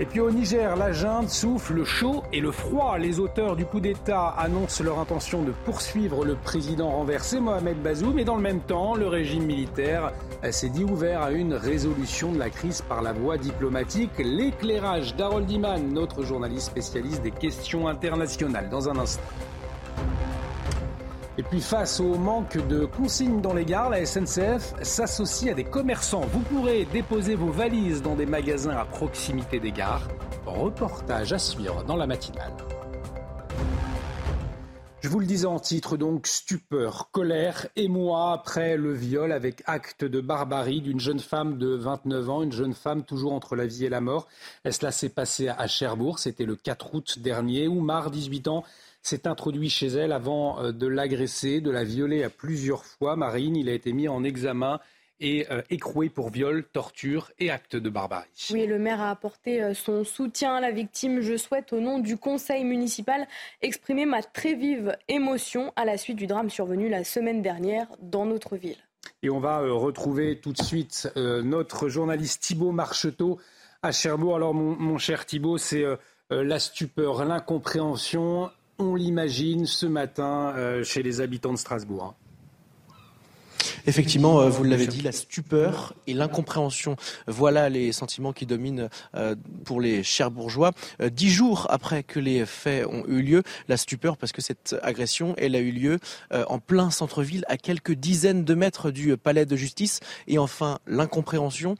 [0.00, 2.96] Et puis au Niger, la junte souffle le chaud et le froid.
[2.96, 8.14] Les auteurs du coup d'État annoncent leur intention de poursuivre le président renversé Mohamed Bazoum.
[8.14, 10.10] Mais dans le même temps, le régime militaire
[10.52, 14.12] s'est dit ouvert à une résolution de la crise par la voie diplomatique.
[14.18, 19.20] L'éclairage d'Harold Iman, notre journaliste spécialiste des questions internationales, dans un instant.
[21.40, 25.64] Et puis face au manque de consignes dans les gares, la SNCF s'associe à des
[25.64, 26.26] commerçants.
[26.34, 30.06] Vous pourrez déposer vos valises dans des magasins à proximité des gares.
[30.44, 32.52] Reportage à suivre dans la matinale.
[35.00, 40.04] Je vous le disais en titre, donc, stupeur, colère, émoi après le viol avec acte
[40.04, 43.86] de barbarie d'une jeune femme de 29 ans, une jeune femme toujours entre la vie
[43.86, 44.28] et la mort.
[44.70, 47.66] Cela s'est passé à Cherbourg, c'était le 4 août dernier.
[47.66, 48.62] Oumar, 18 ans,
[49.02, 53.16] s'est introduit chez elle avant euh, de l'agresser, de la violer à plusieurs fois.
[53.16, 54.80] Marine, il a été mis en examen
[55.22, 58.28] et euh, écroué pour viol, torture et acte de barbarie.
[58.50, 61.20] Oui, le maire a apporté euh, son soutien à la victime.
[61.20, 63.26] Je souhaite, au nom du conseil municipal,
[63.60, 68.24] exprimer ma très vive émotion à la suite du drame survenu la semaine dernière dans
[68.24, 68.78] notre ville.
[69.22, 73.38] Et on va retrouver tout de suite notre journaliste Thibault Marcheteau
[73.82, 74.36] à Cherbourg.
[74.36, 75.84] Alors, mon, mon cher Thibault, c'est
[76.30, 78.50] la stupeur, l'incompréhension
[78.80, 82.14] on l'imagine ce matin euh, chez les habitants de Strasbourg.
[83.86, 86.96] Effectivement, euh, vous l'avez dit, la stupeur et l'incompréhension.
[87.26, 89.34] Voilà les sentiments qui dominent euh,
[89.64, 90.72] pour les Cherbourgeois.
[91.00, 94.76] Euh, dix jours après que les faits ont eu lieu, la stupeur parce que cette
[94.82, 95.98] agression, elle a eu lieu
[96.32, 100.00] en plein centre-ville, à quelques dizaines de mètres du palais de justice.
[100.26, 101.74] Et enfin, l'incompréhension.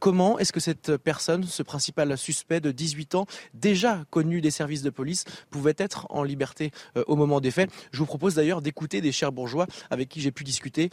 [0.00, 4.82] Comment est-ce que cette personne, ce principal suspect de 18 ans, déjà connu des services
[4.82, 6.70] de police, pouvait être en liberté
[7.06, 7.70] au moment des faits?
[7.92, 10.90] Je vous propose d'ailleurs d'écouter des Cherbourgeois avec qui j'ai pu discuter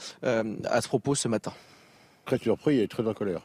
[0.66, 1.54] à ce propos ce matin.
[2.26, 3.42] Très surpris et très en colère.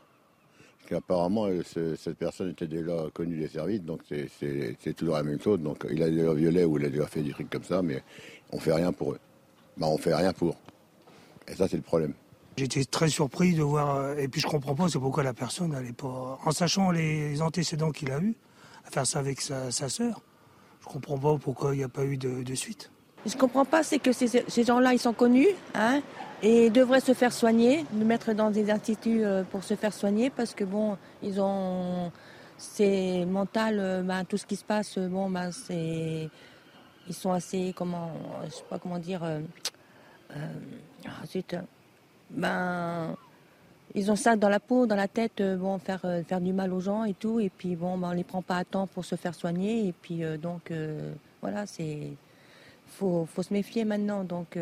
[0.79, 5.61] Parce qu'apparemment, cette personne était déjà connue des services, donc c'est toujours la même chose.
[5.61, 8.03] Donc il a déjà violé ou il a déjà fait des trucs comme ça, mais
[8.53, 9.19] on fait rien pour eux.
[9.77, 10.57] Ben, on fait rien pour.
[11.49, 12.15] Et ça, c'est le problème.
[12.57, 15.73] J'étais très surpris de voir, euh, et puis je comprends pas, c'est pourquoi la personne
[15.73, 18.35] n'allait pas, en sachant les antécédents qu'il a eu,
[18.87, 20.23] à faire ça avec sa, sa sœur.
[20.81, 22.91] Je comprends pas pourquoi il n'y a pas eu de, suite.
[23.27, 26.01] Je ne comprends pas, c'est que ces, gens-là, ils sont connus, hein,
[26.43, 30.31] et devraient se faire soigner, nous mettre dans des instituts euh, pour se faire soigner
[30.31, 32.12] parce que bon, ils ont
[32.59, 36.28] c'est mental, euh, ben, tout ce qui se passe, euh, bon, ben, c'est
[37.09, 38.11] ils sont assez comment,
[38.47, 39.40] je sais pas comment dire, euh,
[41.07, 41.23] ah,
[42.31, 43.15] ben
[43.94, 46.81] ils ont ça dans la peau, dans la tête, bon, faire faire du mal aux
[46.81, 49.15] gens et tout, et puis bon, ben, on les prend pas à temps pour se
[49.15, 50.73] faire soigner, et puis donc
[51.40, 52.11] voilà, c'est
[52.98, 54.56] faut faut se méfier maintenant, donc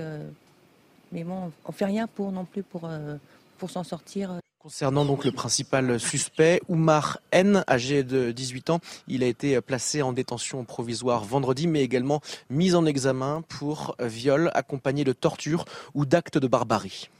[1.14, 3.16] mais bon, on fait rien pour non plus pour, euh,
[3.58, 4.32] pour s'en sortir.
[4.58, 10.02] Concernant donc le principal suspect, Oumar N, âgé de 18 ans, il a été placé
[10.02, 12.20] en détention provisoire vendredi, mais également
[12.50, 17.10] mis en examen pour viol accompagné de torture ou d'actes de barbarie.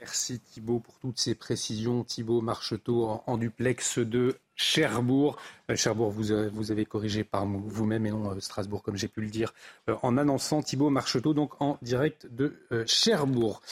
[0.00, 2.04] Merci Thibault pour toutes ces précisions.
[2.04, 5.36] Thibault Marcheteau en, duplex de Cherbourg.
[5.70, 9.08] Euh, Cherbourg, vous, euh, vous, avez corrigé par vous-même et non euh, Strasbourg, comme j'ai
[9.08, 9.54] pu le dire,
[10.02, 12.54] en annonçant Thibault Marcheteau, donc en direct de
[12.86, 13.62] Cherbourg.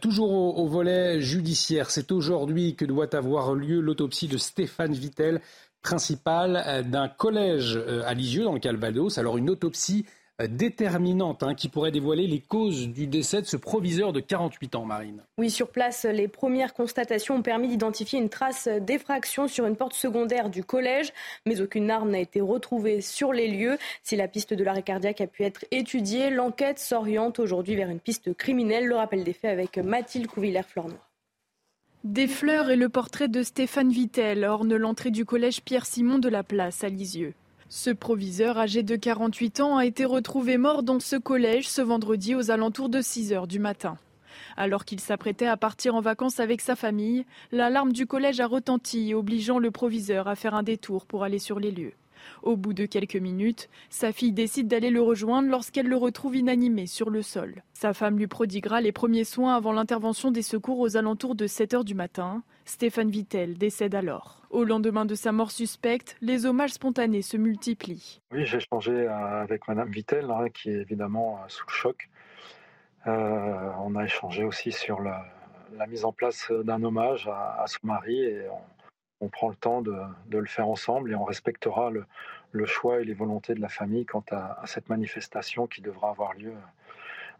[0.00, 5.40] toujours au, volet judiciaire, c'est aujourd'hui que doit avoir lieu l'autopsie de Stéphane Vittel,
[5.82, 9.18] principal d'un collège à Lisieux, dans le Calvados.
[9.18, 10.04] Alors une autopsie
[10.48, 14.84] déterminante hein, qui pourrait dévoiler les causes du décès de ce proviseur de 48 ans,
[14.84, 15.22] Marine.
[15.38, 19.94] Oui, sur place, les premières constatations ont permis d'identifier une trace d'effraction sur une porte
[19.94, 21.12] secondaire du collège,
[21.46, 23.78] mais aucune arme n'a été retrouvée sur les lieux.
[24.02, 28.00] Si la piste de l'arrêt cardiaque a pu être étudiée, l'enquête s'oriente aujourd'hui vers une
[28.00, 28.86] piste criminelle.
[28.86, 31.10] Le rappel des faits avec Mathilde Couvillère-Flornois.
[32.04, 36.42] Des fleurs et le portrait de Stéphane Vittel ornent l'entrée du collège Pierre-Simon de la
[36.42, 37.34] Place à Lisieux.
[37.72, 42.34] Ce proviseur âgé de 48 ans a été retrouvé mort dans ce collège ce vendredi
[42.34, 43.96] aux alentours de 6 heures du matin.
[44.56, 49.14] Alors qu'il s'apprêtait à partir en vacances avec sa famille, l'alarme du collège a retenti,
[49.14, 51.92] obligeant le proviseur à faire un détour pour aller sur les lieux.
[52.42, 56.86] Au bout de quelques minutes, sa fille décide d'aller le rejoindre lorsqu'elle le retrouve inanimé
[56.86, 57.62] sur le sol.
[57.72, 61.74] Sa femme lui prodiguera les premiers soins avant l'intervention des secours aux alentours de 7
[61.74, 62.42] heures du matin.
[62.64, 64.42] Stéphane Vittel décède alors.
[64.50, 68.20] Au lendemain de sa mort suspecte, les hommages spontanés se multiplient.
[68.32, 72.10] Oui, j'ai échangé euh, avec Madame Vittel, hein, qui est évidemment euh, sous le choc.
[73.06, 75.24] Euh, on a échangé aussi sur la,
[75.88, 78.79] mise en place d'un hommage à, son mari et on,
[79.28, 79.92] prend le temps de,
[80.30, 84.24] le faire ensemble et on respectera le, choix et les volontés de la famille quant
[84.30, 86.52] à, cette manifestation qui devra avoir lieu,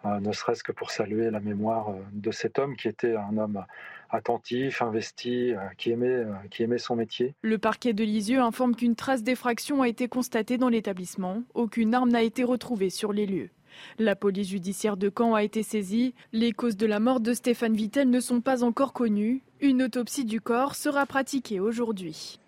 [0.05, 3.65] ne serait-ce que pour saluer la mémoire de cet homme qui était un homme
[4.11, 7.35] attentif, investi, euh, qui aimait, euh, qui aimait son métier.
[7.43, 11.43] Le parquet de Lisieux informe qu'une trace d'effraction a été constatée dans l'établissement.
[11.55, 13.51] Aucune arme n'a été retrouvée sur les lieux.
[13.99, 16.15] La police judiciaire de Caen a été saisie.
[16.33, 19.43] Les causes de la mort de Stéphane Vittel ne sont pas encore connues.
[19.63, 22.39] Une autopsie du corps sera pratiquée aujourd'hui.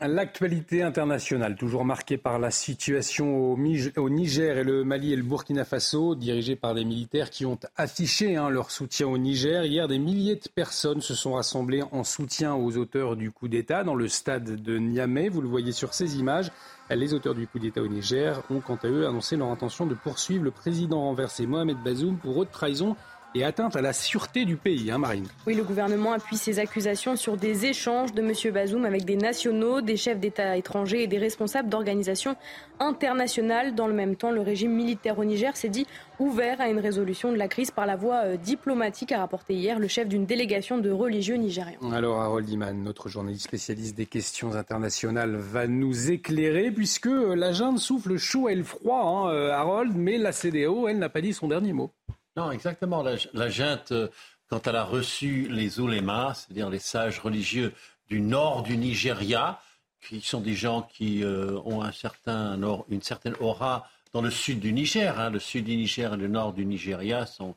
[0.00, 5.64] L'actualité internationale, toujours marquée par la situation au Niger et le Mali et le Burkina
[5.64, 9.64] Faso, dirigée par des militaires qui ont affiché hein, leur soutien au Niger.
[9.64, 13.82] Hier, des milliers de personnes se sont rassemblées en soutien aux auteurs du coup d'État
[13.84, 15.28] dans le stade de Niamey.
[15.28, 16.50] Vous le voyez sur ces images.
[16.90, 19.94] Les auteurs du coup d'État au Niger ont quant à eux annoncé leur intention de
[19.94, 22.96] poursuivre le président renversé Mohamed Bazoum pour haute trahison
[23.34, 25.26] et atteinte à la sûreté du pays, hein, Marine.
[25.46, 28.52] Oui, le gouvernement appuie ses accusations sur des échanges de M.
[28.52, 32.36] Bazoum avec des nationaux, des chefs d'État étrangers et des responsables d'organisations
[32.78, 33.74] internationales.
[33.74, 35.86] Dans le même temps, le régime militaire au Niger s'est dit
[36.18, 39.78] ouvert à une résolution de la crise par la voie euh, diplomatique, a rapporté hier
[39.78, 41.78] le chef d'une délégation de religieux nigériens.
[41.92, 47.52] Alors, Harold Iman, notre journaliste spécialiste des questions internationales, va nous éclairer puisque euh, la
[47.52, 51.20] junte souffle chaud et le froid, hein, euh, Harold, mais la CDAO, elle n'a pas
[51.20, 51.90] dit son dernier mot.
[52.36, 53.04] Non, exactement.
[53.34, 54.08] La, junte, euh,
[54.48, 57.74] quand elle a reçu les oulémas, c'est-à-dire les sages religieux
[58.08, 59.60] du nord du Nigeria,
[60.00, 64.60] qui sont des gens qui euh, ont un certain, une certaine aura dans le sud
[64.60, 65.20] du Niger.
[65.20, 65.30] Hein.
[65.30, 67.54] Le sud du Niger et le nord du Nigeria sont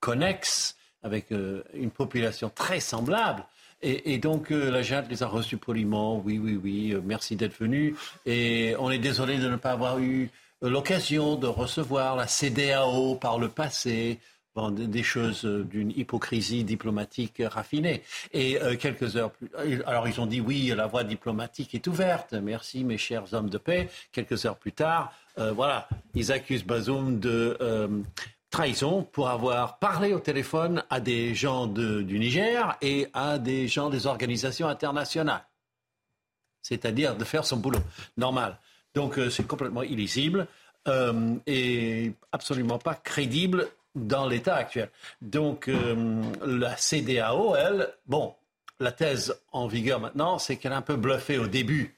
[0.00, 3.44] connexes avec euh, une population très semblable.
[3.86, 6.16] Et, donc la junte les a reçus poliment.
[6.16, 7.94] Oui, oui, oui, merci d'être venu.
[8.24, 10.30] Et on est désolé de ne pas avoir eu
[10.62, 14.20] l'occasion de recevoir la CDAO par le passé,
[14.70, 18.02] des choses euh, d'une hypocrisie diplomatique raffinée.
[18.32, 21.86] Et euh, quelques heures plus, euh, alors ils ont dit oui, la voie diplomatique est
[21.86, 22.32] ouverte.
[22.34, 23.88] Merci mes chers hommes de paix.
[24.12, 27.58] Quelques heures plus tard, voilà, ils accusent Bazoum de
[28.50, 33.90] trahison pour avoir parlé au téléphone à des gens du Niger et à des gens
[33.90, 35.44] des organisations internationales.
[36.62, 37.80] C'est-à-dire de faire son boulot
[38.16, 38.58] normal.
[38.94, 40.46] Donc euh, c'est complètement illisible
[40.88, 44.90] euh, et absolument pas crédible dans l'état actuel.
[45.20, 48.34] Donc euh, la CDAO, elle, bon,
[48.80, 51.96] la thèse en vigueur maintenant, c'est qu'elle a un peu bluffé au début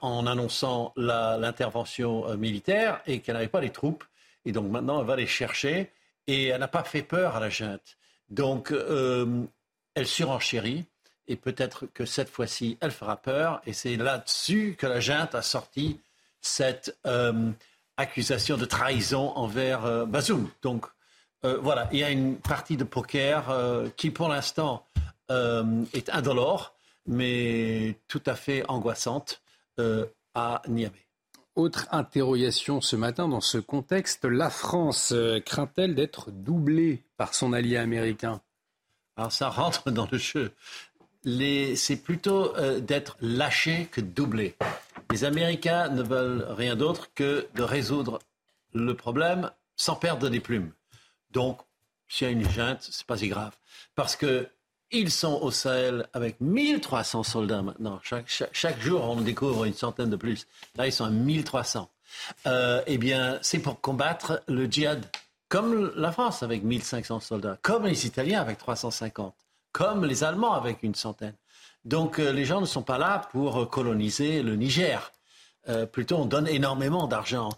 [0.00, 4.02] en annonçant l'intervention militaire et qu'elle n'avait pas les troupes.
[4.46, 5.92] Et donc maintenant, elle va les chercher
[6.26, 7.98] et elle n'a pas fait peur à la junte.
[8.30, 10.86] Donc elle surenchérit
[11.28, 13.60] et peut-être que cette fois-ci, elle fera peur.
[13.66, 16.00] Et c'est là-dessus que la junte a sorti
[16.40, 17.50] cette euh,
[17.96, 20.48] accusation de trahison envers euh, Bazoum.
[20.62, 20.86] Donc
[21.44, 23.54] euh, voilà, il y a une partie de poker
[23.96, 24.84] qui pour l'instant
[25.30, 26.74] est indolore,
[27.06, 29.42] mais tout à fait angoissante
[30.34, 31.06] à Niamey.
[31.54, 35.12] Autre interrogation ce matin dans ce contexte, la France
[35.44, 38.40] craint-elle d'être doublée par son allié américain?
[39.18, 40.52] Alors ça rentre dans le jeu
[41.24, 44.56] c'est plutôt euh, d'être lâché que doublé.
[45.10, 48.18] Les Américains ne veulent rien d'autre que de résoudre
[48.74, 50.72] le problème sans perdre des plumes.
[51.30, 51.60] Donc,
[52.08, 53.52] s'il y a une junte, c'est pas si grave.
[53.94, 54.48] Parce que
[54.90, 58.00] ils sont au Sahel avec 1300 soldats maintenant.
[58.02, 60.46] Chaque, jour, on découvre une centaine de plus.
[60.76, 61.90] Là, ils sont à 1300.
[62.46, 65.04] Euh, eh bien, c'est pour combattre le djihad.
[65.50, 69.34] Comme la France avec 1500 soldats, comme les Italiens avec 350,
[69.72, 71.34] comme les Allemands avec une centaine.
[71.84, 75.12] Donc, euh, les gens ne sont pas là pour coloniser le Niger.
[75.68, 77.50] Euh, plutôt, on donne énormément d'argent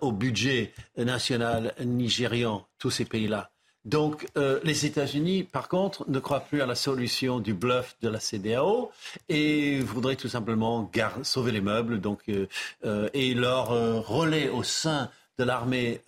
[0.00, 3.52] au budget national nigérian, tous ces pays-là.
[3.84, 8.08] Donc, euh, les États-Unis, par contre, ne croient plus à la solution du bluff de
[8.08, 8.92] la CDAO
[9.28, 10.88] et voudraient tout simplement
[11.24, 12.00] sauver les meubles.
[12.00, 12.46] Donc, euh,
[12.84, 13.68] euh, et leur
[14.06, 16.00] relais au sein de l'armée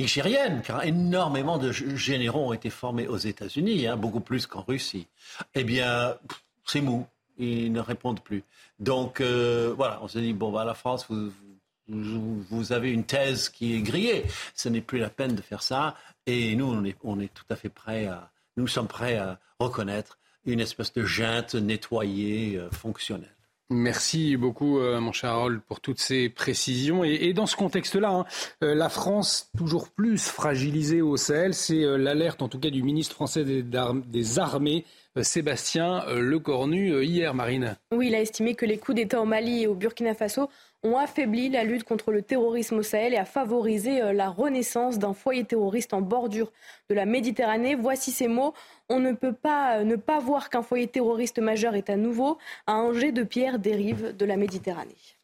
[0.00, 5.06] nigérienne, car énormément de généraux ont été formés aux États-Unis, hein, beaucoup plus qu'en Russie.
[5.54, 6.16] Eh bien,
[6.64, 7.06] c'est mou.
[7.38, 8.42] Ils ne répondent plus.
[8.78, 13.80] Donc, voilà, on se dit bon, bah, la France, vous, avez une thèse qui est
[13.80, 14.24] grillée.
[14.54, 15.96] Ce n'est plus la peine de faire ça.
[16.26, 19.38] Et nous, on est, on est tout à fait prêts à, nous sommes prêts à
[19.58, 23.34] reconnaître une espèce de junte nettoyée, euh, fonctionnelle.
[23.70, 27.04] Merci beaucoup, euh, mon cher Harold, pour toutes ces précisions.
[27.04, 28.26] Et, dans ce contexte-là, hein,
[28.64, 33.14] euh, la France toujours plus fragilisée au Sahel, c'est l'alerte en tout cas du ministre
[33.14, 34.84] français des, des Armées,
[35.22, 37.76] Sébastien Lecornu, hier, Marine.
[37.92, 40.48] Oui, il a estimé que les coups d'État au Mali et au Burkina Faso
[40.82, 44.98] ont affaibli la lutte contre le terrorisme au Sahel et a favorisé euh, la renaissance
[44.98, 46.52] d'un foyer terroriste en bordure
[46.88, 47.74] de la Méditerranée.
[47.74, 48.54] Voici ces mots.
[48.88, 52.38] On ne peut pas euh, ne pas voir qu'un foyer terroriste majeur est à nouveau
[52.66, 55.19] un jet de pierre dérive de la Méditerranée.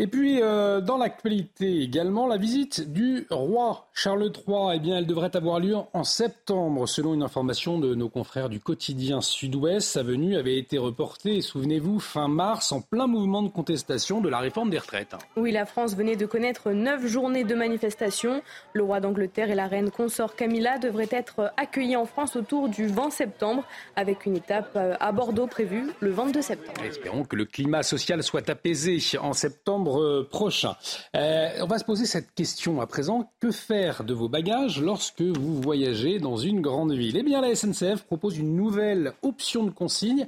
[0.00, 5.08] Et puis, euh, dans l'actualité également, la visite du roi Charles III, eh bien, elle
[5.08, 9.88] devrait avoir lieu en septembre, selon une information de nos confrères du quotidien Sud-Ouest.
[9.88, 14.38] Sa venue avait été reportée, souvenez-vous, fin mars, en plein mouvement de contestation de la
[14.38, 15.16] réforme des retraites.
[15.36, 18.40] Oui, la France venait de connaître neuf journées de manifestation.
[18.74, 22.86] Le roi d'Angleterre et la reine consort Camilla devraient être accueillis en France autour du
[22.86, 23.64] 20 septembre,
[23.96, 26.84] avec une étape euh, à Bordeaux prévue le 22 septembre.
[26.84, 29.87] Espérons que le climat social soit apaisé en septembre
[30.30, 30.76] prochain.
[31.16, 33.30] Euh, on va se poser cette question à présent.
[33.40, 37.16] Que faire de vos bagages lorsque vous voyagez dans une grande ville?
[37.16, 40.26] Eh bien, la SNCF propose une nouvelle option de consigne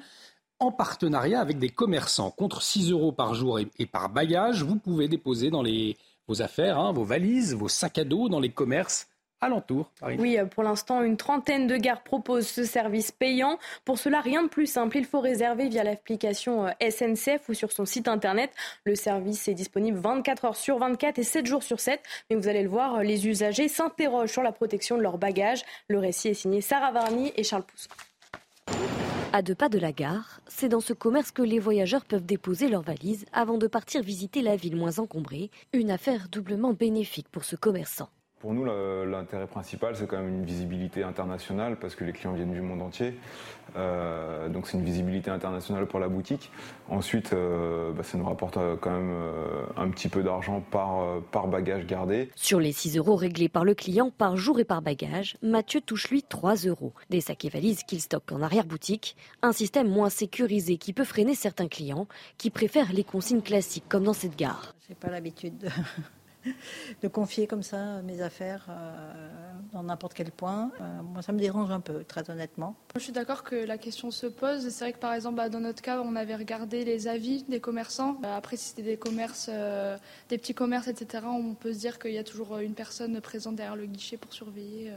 [0.59, 2.31] en partenariat avec des commerçants.
[2.31, 5.65] Contre 6 euros par jour et, par bagage, vous pouvez déposer dans
[6.29, 9.10] vos affaires, hein, vos valises, vos sacs à dos dans les commerces
[9.41, 9.91] alentour.
[10.03, 13.59] Oui, euh, pour l'instant, une trentaine de gares proposent ce service payant.
[13.85, 14.97] Pour cela, rien de plus simple.
[14.97, 18.51] Il faut réserver via l'application euh, SNCF ou sur son site internet.
[18.85, 22.01] Le service est disponible 24 heures sur 24 et 7 jours sur 7.
[22.29, 25.63] Mais vous allez le voir, euh, les usagers s'interrogent sur la protection de leurs bagages.
[25.89, 27.89] Le récit est signé Sarah Varny et Charles Poussin.
[29.33, 32.69] À deux pas de la gare, c'est dans ce commerce que les voyageurs peuvent déposer
[32.69, 35.51] leurs valises avant de partir visiter la ville moins encombrée.
[35.73, 38.09] Une affaire doublement bénéfique pour ce commerçant.
[38.41, 42.55] Pour nous, l'intérêt principal, c'est quand même une visibilité internationale parce que les clients viennent
[42.55, 43.19] du monde entier.
[43.77, 46.51] Euh, donc c'est une visibilité internationale pour la boutique.
[46.89, 49.15] Ensuite, euh, bah, ça nous rapporte euh, quand même
[49.77, 52.31] un petit peu d'argent par, par bagage gardé.
[52.35, 56.09] Sur les 6 euros réglés par le client par jour et par bagage, Mathieu touche
[56.09, 56.95] lui 3 euros.
[57.11, 59.17] Des sacs et valises qu'il stocke en arrière-boutique.
[59.43, 62.07] Un système moins sécurisé qui peut freiner certains clients
[62.39, 64.75] qui préfèrent les consignes classiques comme dans cette gare.
[64.89, 65.69] J'ai pas l'habitude de
[67.03, 69.29] de confier comme ça mes affaires euh,
[69.73, 70.71] dans n'importe quel point.
[70.81, 72.77] Euh, moi, ça me dérange un peu, très honnêtement.
[72.95, 74.69] Je suis d'accord que la question se pose.
[74.69, 77.61] C'est vrai que par exemple, bah, dans notre cas, on avait regardé les avis des
[77.61, 78.21] commerçants.
[78.25, 79.51] Euh, après, si c'était des commerces,
[80.29, 83.57] des petits commerces, etc., on peut se dire qu'il y a toujours une personne présente
[83.57, 84.93] derrière le guichet pour surveiller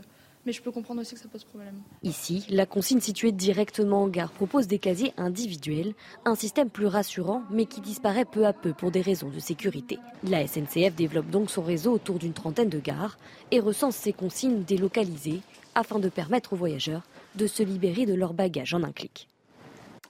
[0.46, 1.82] mais je peux comprendre aussi que ça pose problème.
[2.04, 5.94] Ici, la consigne située directement en gare propose des casiers individuels,
[6.26, 10.00] un système plus rassurant mais qui disparaît peu à peu pour des raisons de sécurité.
[10.24, 13.18] La SNCF développe donc son réseau autour d'une trentaine de gares
[13.52, 15.42] et recense ses consignes délocalisées
[15.76, 17.04] afin de permettre aux voyageurs
[17.36, 19.28] de se libérer de leurs bagages en un clic.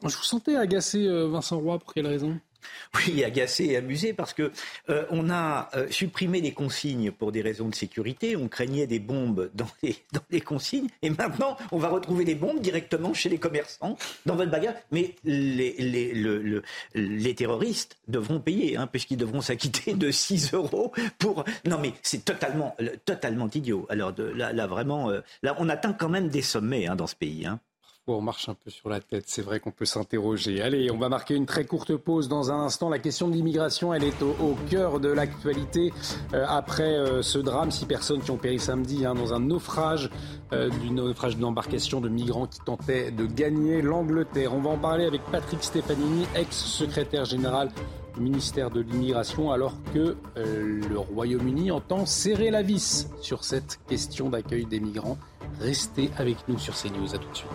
[0.05, 2.37] Je vous sentais agacé, euh, Vincent Roy, pour quelle raison?
[2.95, 4.51] oui, agacé et amusé parce que
[4.89, 8.35] euh, on a euh, supprimé les consignes pour des raisons de sécurité.
[8.35, 12.35] On craignait des bombes dans les, dans les consignes et maintenant on va retrouver les
[12.35, 14.75] bombes directement chez les commerçants dans votre bagage.
[14.91, 16.63] Mais les, les, le,
[16.93, 21.43] les terroristes devront payer hein, puisqu'ils devront s'acquitter de 6 euros pour.
[21.65, 22.75] Non mais c'est totalement
[23.05, 23.85] totalement idiot.
[23.89, 27.45] Alors là, vraiment euh, là on atteint quand même des sommets hein, dans ce pays.
[27.45, 27.59] Hein
[28.07, 30.61] on marche un peu sur la tête, c'est vrai qu'on peut s'interroger.
[30.61, 32.89] Allez, on va marquer une très courte pause dans un instant.
[32.89, 35.93] La question de l'immigration, elle est au, cœur de l'actualité
[36.33, 37.71] euh, après euh, ce drame.
[37.71, 40.09] Six personnes qui ont péri samedi hein, dans un naufrage,
[40.51, 44.53] euh, d'une embarcation de migrants qui tentaient de gagner l'Angleterre.
[44.53, 47.69] On va en parler avec Patrick Stefanini, ex-secrétaire général
[48.17, 54.29] ministère de l'immigration, alors que euh, le Royaume-Uni entend serrer la vis sur cette question
[54.29, 55.17] d'accueil des migrants.
[55.59, 57.15] Restez avec nous sur CNews.
[57.15, 57.49] À tout de suite.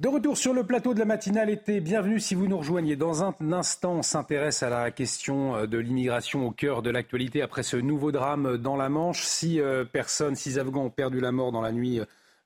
[0.00, 2.96] De retour sur le plateau de la matinale été, bienvenue si vous nous rejoignez.
[2.96, 7.42] Dans un instant, on s'intéresse à la question euh, de l'immigration au cœur de l'actualité
[7.42, 9.26] après ce nouveau drame dans la Manche.
[9.26, 12.00] Six euh, personnes, six Afghans ont perdu la mort dans la nuit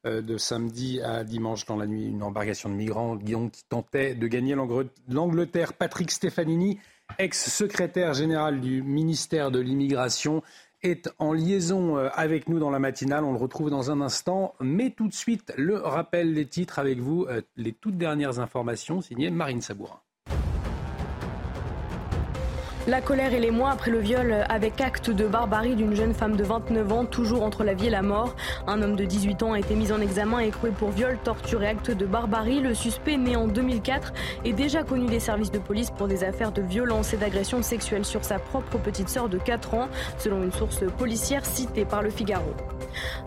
[0.05, 2.09] euh, de samedi à dimanche dans la nuit.
[2.09, 4.57] Une embarcation de migrants qui tentait de gagner
[5.09, 5.75] l'Angleterre.
[5.75, 6.81] Patrick Stefanini,
[7.21, 10.43] ex-secrétaire général du ministère de l'immigration,
[10.85, 13.25] est en liaison euh, avec nous dans la matinale.
[13.25, 14.55] On le retrouve dans un instant.
[14.61, 19.01] Mais tout de suite, le rappel des titres avec vous, euh, les toutes dernières informations
[19.01, 20.01] signées Marine Sabourin.
[22.87, 26.45] La colère et l'émoi après le viol avec acte de barbarie d'une jeune femme de
[26.45, 28.37] 29 ans, toujours entre la vie et la mort.
[28.67, 31.63] Un homme de 18 ans a été mis en examen et écroué pour viol, torture
[31.63, 32.61] et acte de barbarie.
[32.61, 34.13] Le suspect, né en 2004,
[34.45, 38.05] est déjà connu des services de police pour des affaires de violence et d'agression sexuelle
[38.05, 39.89] sur sa propre petite sœur de 4 ans,
[40.19, 42.53] selon une source policière citée par le Figaro.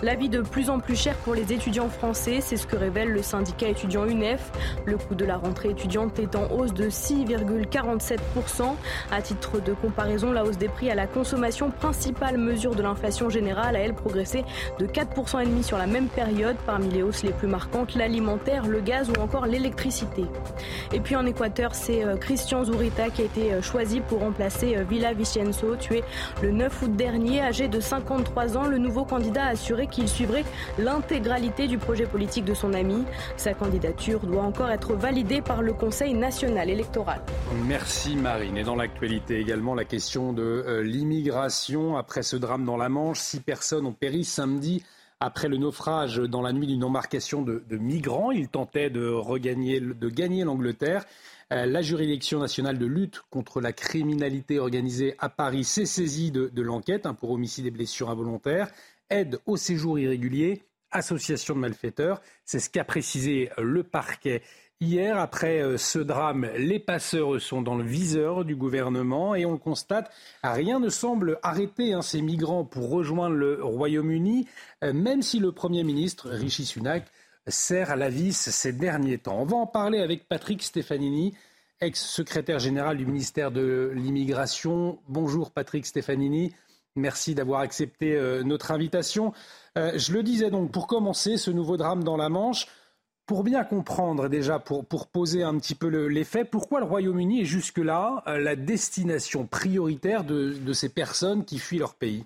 [0.03, 3.09] La vie de plus en plus chère pour les étudiants français, c'est ce que révèle
[3.09, 4.51] le syndicat étudiant UNEF.
[4.85, 8.75] Le coût de la rentrée étudiante est en hausse de 6,47%.
[9.11, 13.29] À titre de comparaison, la hausse des prix à la consommation, principale mesure de l'inflation
[13.29, 14.43] générale, a elle progressé
[14.79, 16.55] de 4,5% demi sur la même période.
[16.65, 20.25] Parmi les hausses les plus marquantes, l'alimentaire, le gaz ou encore l'électricité.
[20.93, 24.75] Et puis en Équateur, c'est euh, Christian Zurita qui a été euh, choisi pour remplacer
[24.75, 26.03] euh, Villa Vicenzo, tué
[26.41, 28.65] le 9 août dernier, âgé de 53 ans.
[28.67, 30.45] Le nouveau candidat a assuré qu'il suivrait
[30.77, 33.03] l'intégralité du projet politique de son ami.
[33.37, 37.21] Sa candidature doit encore être validée par le Conseil national électoral.
[37.65, 38.57] Merci Marine.
[38.57, 41.97] Et dans l'actualité également, la question de euh, l'immigration.
[41.97, 44.83] Après ce drame dans la Manche, six personnes ont péri samedi
[45.19, 48.31] après le naufrage dans la nuit d'une embarcation de, migrants.
[48.31, 51.05] Ils tentaient de, regagner, gagner l'Angleterre.
[51.51, 56.61] Euh, la juridiction nationale de lutte contre la criminalité organisée à Paris s'est saisie de,
[56.61, 58.69] l'enquête hein, pour homicide et blessures involontaires
[59.09, 62.21] aide au séjour irrégulier, association de malfaiteurs.
[62.43, 64.41] C'est ce qu'a précisé le parquet.
[64.79, 69.53] Hier, après euh, ce drame, les passeurs sont dans le viseur du gouvernement et on
[69.53, 70.11] le constate,
[70.43, 74.47] rien ne semble arrêter hein, ces migrants pour rejoindre le Royaume-Uni,
[74.83, 77.07] euh, même si le Premier ministre, Rishi Sunak,
[77.47, 79.39] serre la vis ces derniers temps.
[79.41, 81.33] On va en parler avec Patrick Stefanini,
[81.81, 84.99] ex-secrétaire général du ministère de l'Immigration.
[85.07, 86.53] Bonjour Patrick Stefanini.
[86.95, 89.33] Merci d'avoir accepté euh, notre invitation.
[89.75, 92.67] Je le disais donc, pour commencer, ce nouveau drame dans la Manche,
[93.27, 97.45] pour bien comprendre déjà, pour, poser un petit peu les faits, pourquoi le Royaume-Uni est
[97.45, 102.25] jusque-là euh, la destination prioritaire de, de ces personnes qui fuient leur pays?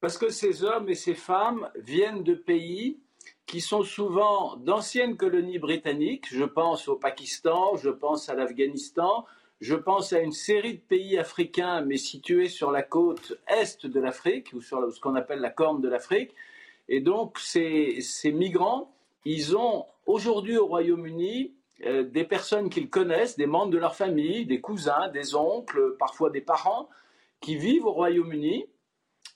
[0.00, 2.98] Parce que ces hommes et ces femmes viennent de pays
[3.46, 6.26] qui sont souvent d'anciennes colonies britanniques.
[6.30, 9.26] Je pense au Pakistan, je pense à l'Afghanistan,
[9.60, 14.00] je pense à une série de pays africains, mais situés sur la côte est de
[14.00, 16.34] l'Afrique, ou sur ce qu'on appelle la corne de l'Afrique.
[16.88, 18.93] Et donc, ces, migrants,
[19.24, 24.46] ils ont aujourd'hui au Royaume-Uni euh, des personnes qu'ils connaissent, des membres de leur famille,
[24.46, 26.88] des cousins, des oncles, parfois des parents,
[27.40, 28.66] qui vivent au Royaume-Uni,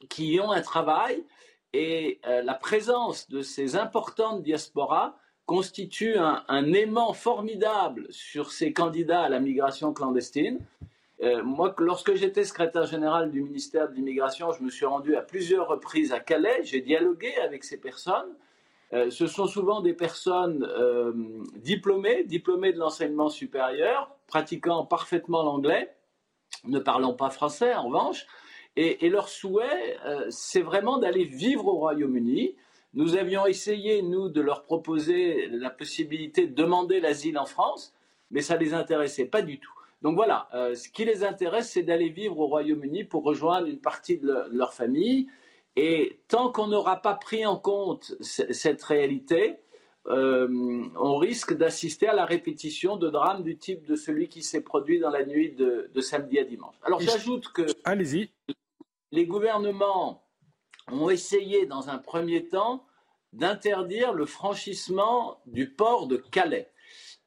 [0.08, 1.24] qui ont un travail.
[1.72, 5.16] Et euh, la présence de ces importantes diasporas
[5.46, 10.60] constitue un, aimant formidable sur ces candidats à la migration clandestine.
[11.22, 15.22] Euh, moi, lorsque j'étais secrétaire général du ministère de l'Immigration, je me suis rendu à
[15.22, 18.36] plusieurs reprises à Calais, j'ai dialogué avec ces personnes.
[18.92, 21.12] Euh, ce sont souvent des personnes euh,
[21.56, 25.94] diplômées, diplômées de l'enseignement supérieur, pratiquant parfaitement l'anglais,
[26.64, 28.26] ne parlant pas français en revanche,
[28.76, 29.96] et, leur souhait,
[30.30, 32.54] c'est vraiment d'aller vivre au Royaume-Uni,
[32.94, 37.94] nous avions essayé, nous, de leur proposer la possibilité de demander l'asile en France,
[38.30, 39.72] mais ça ne les intéressait pas du tout.
[40.02, 43.80] Donc voilà, euh, ce qui les intéresse, c'est d'aller vivre au Royaume-Uni pour rejoindre une
[43.80, 45.28] partie de, leur famille.
[45.80, 49.60] Et tant qu'on n'aura pas pris en compte cette réalité,
[50.08, 50.48] euh,
[50.96, 54.98] on risque d'assister à la répétition de drames du type de celui qui s'est produit
[54.98, 56.74] dans la nuit de, de samedi à dimanche.
[56.82, 58.28] Alors j'ajoute que Allez-y.
[59.12, 60.24] les gouvernements
[60.90, 62.84] ont essayé dans un premier temps
[63.32, 66.72] d'interdire le franchissement du port de Calais.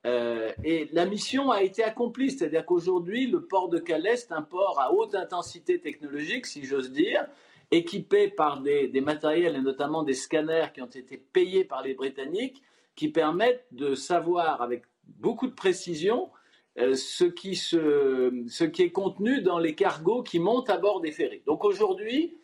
[0.06, 4.42] Euh, et la mission a été accomplie, c'est-à-dire qu'aujourd'hui, le port de Calais, est un
[4.42, 7.26] port à haute intensité technologique, si j'ose dire,
[7.72, 12.62] équipé par des, matériels et notamment des scanners qui ont été payés par les Britanniques,
[12.96, 14.84] qui permettent de savoir avec
[15.20, 16.30] beaucoup de précision
[16.78, 17.52] euh, ce, qui
[18.84, 21.44] est contenu dans les cargos qui montent à bord des ferries.
[21.46, 22.38] Donc aujourd'hui,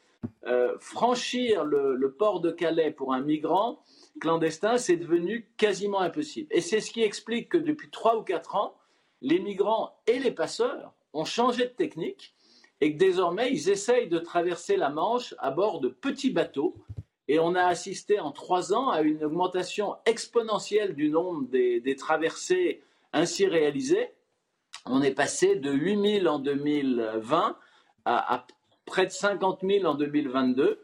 [0.45, 3.83] euh, franchir le, port de Calais pour un migrant,
[4.19, 6.47] clandestin, c'est devenu quasiment impossible.
[6.51, 8.75] Et c'est ce qui explique que depuis trois ou quatre ans,
[9.21, 12.33] les migrants et les passeurs ont changé de technique
[12.81, 16.75] et que désormais, ils essayent de traverser la Manche à bord de petits bateaux.
[17.27, 22.81] Et on a assisté en trois ans à une augmentation exponentielle du nombre des, traversées
[23.13, 24.11] ainsi réalisées.
[24.85, 27.57] On est passé de 8 000 en 2020
[28.05, 28.47] à, à
[28.85, 30.79] près de 50 000 en 2022.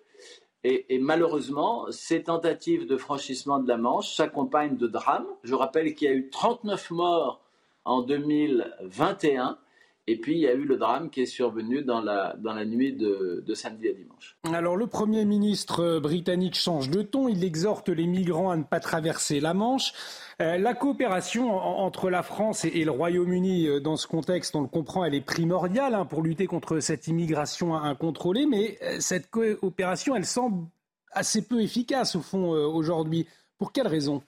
[0.65, 5.28] Et, malheureusement, ces tentatives de franchissement de la Manche s'accompagnent de drames.
[5.44, 7.41] Je rappelle qu'il y a eu 39 morts
[7.84, 9.57] en 2021.
[10.05, 12.65] Et puis, il y a eu le drame qui est survenu dans la, dans la
[12.65, 14.38] nuit de, de, samedi à dimanche.
[14.51, 17.30] Alors, le Premier ministre britannique change de ton.
[17.30, 19.93] Il exhorte les migrants à ne pas traverser la Manche.
[20.41, 24.67] Euh, la coopération entre la France et, le Royaume-Uni, euh, dans ce contexte, on le
[24.67, 30.15] comprend, elle est primordiale hein, pour lutter contre cette immigration incontrôlée, mais euh, cette coopération,
[30.15, 30.67] elle semble
[31.11, 33.27] assez peu efficace, au fond, aujourd'hui.
[33.59, 34.23] Pour quelles raisons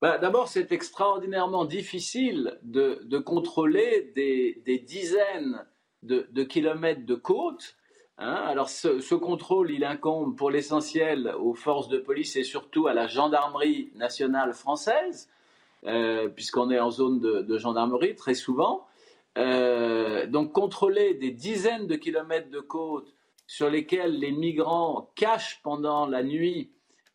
[0.00, 5.66] bah, D'abord, c'est extraordinairement difficile de, contrôler des, dizaines
[6.02, 7.76] de, kilomètres de côte
[8.20, 12.92] Hein, alors ce, contrôle, il incombe pour l'essentiel aux forces de police et surtout à
[12.92, 15.30] la gendarmerie nationale française,
[15.86, 18.86] euh, puisqu'on est en zone de, gendarmerie très souvent.
[19.36, 23.14] Euh, donc contrôler des dizaines de kilomètres de côte
[23.46, 26.72] sur lesquels les migrants cachent pendant la nuit,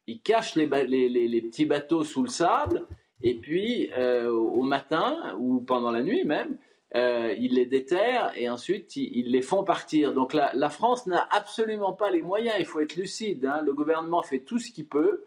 [0.07, 2.85] ils cachent les, petits bateaux sous le sable,
[3.21, 6.57] et puis euh, au matin ou pendant la nuit même,
[6.95, 10.13] euh, ils les déterrent et ensuite ils, les font partir.
[10.13, 13.45] Donc la, France n'a absolument pas les moyens, il faut être lucide.
[13.45, 13.61] Hein.
[13.63, 15.23] Le gouvernement fait tout ce qu'il peut.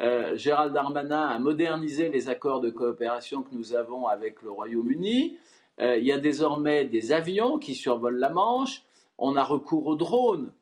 [0.00, 5.38] Euh, Gérald Darmanin a modernisé les accords de coopération que nous avons avec le Royaume-Uni.
[5.80, 8.84] Il y a désormais des avions qui survolent la Manche.
[9.18, 10.52] On a recours aux drones.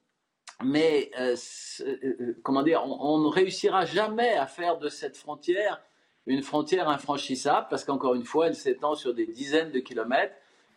[0.65, 1.11] Mais
[2.43, 5.81] comment dire, on ne réussira jamais à faire de cette frontière
[6.27, 10.35] une frontière infranchissable parce qu'encore une fois, elle s'étend sur des dizaines de kilomètres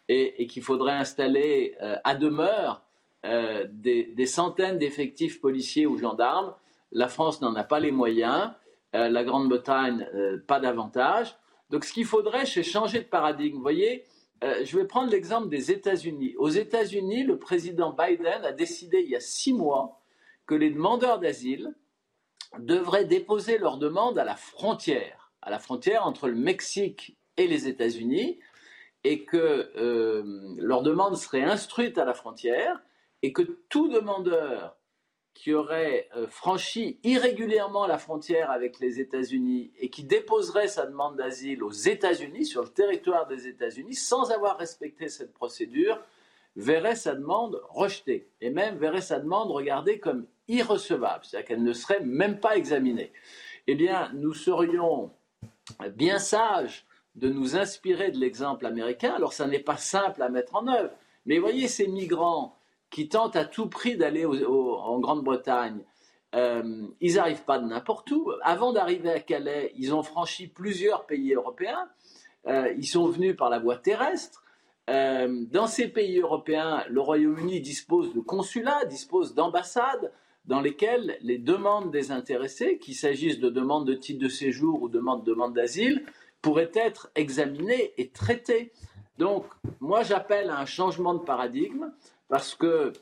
[0.08, 2.84] et, qu'il faudrait installer euh, à demeure
[3.26, 6.54] euh, des, centaines d'effectifs policiers ou gendarmes.
[6.92, 8.52] La France n'en a pas les moyens,
[8.96, 10.08] euh, la Grande-Bretagne
[10.48, 11.36] pas davantage.
[11.72, 13.58] Donc ce qu'il faudrait, c'est changer de paradigme.
[13.58, 14.04] Vous voyez,
[14.42, 16.36] je vais prendre l'exemple des États-Unis.
[16.38, 20.02] Aux États-Unis, le président Biden a décidé il y a six mois
[20.46, 21.74] que les demandeurs d'asile
[22.60, 27.68] devraient déposer leur demande à la frontière, à la frontière entre le Mexique et les
[27.68, 28.40] États-Unis,
[29.04, 30.24] et que euh,
[30.58, 32.82] leur demande serait instruite à la frontière
[33.22, 34.78] et que tout demandeur
[35.36, 41.18] qui aurait euh, franchi irrégulièrement la frontière avec les États-Unis et qui déposerait sa demande
[41.18, 46.00] d'asile aux États-Unis, sur le territoire des États-Unis, sans avoir respecté cette procédure,
[46.56, 51.74] verrait sa demande rejetée et même verrait sa demande regardée comme irrecevable, c'est-à-dire qu'elle ne
[51.74, 53.12] serait même pas examinée.
[53.68, 55.12] Eh bien, nous serions
[55.96, 56.86] bien sages
[57.16, 59.14] de nous inspirer de l'exemple américain.
[59.14, 60.92] Alors ça n'est pas simple à mettre en œuvre,
[61.26, 62.58] mais voyez ces migrants
[62.90, 65.82] qui tentent à tout prix d'aller en Grande-Bretagne,
[66.36, 68.32] euh, ils n'arrivent pas de n'importe où.
[68.44, 71.88] Avant d'arriver à Calais, ils ont franchi plusieurs pays européens.
[72.48, 74.44] Euh, ils sont venus par la voie terrestre.
[74.90, 80.12] Euh, dans ces pays européens, le Royaume-Uni dispose de consulats, dispose d'ambassades
[80.46, 84.90] dans lesquelles les demandes des intéressés, qu'il s'agisse de demandes de titre de séjour ou
[84.90, 86.06] de demandes d'asile,
[86.42, 88.72] pourrait être examiné et traité.
[89.18, 89.46] Donc,
[89.80, 91.92] moi, j'appelle à un changement de paradigme
[92.28, 92.94] parce que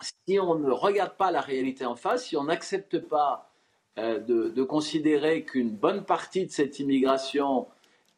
[0.00, 3.50] si on ne regarde pas la réalité en face, si on n'accepte pas
[3.98, 7.66] euh, de, considérer qu'une bonne partie de cette immigration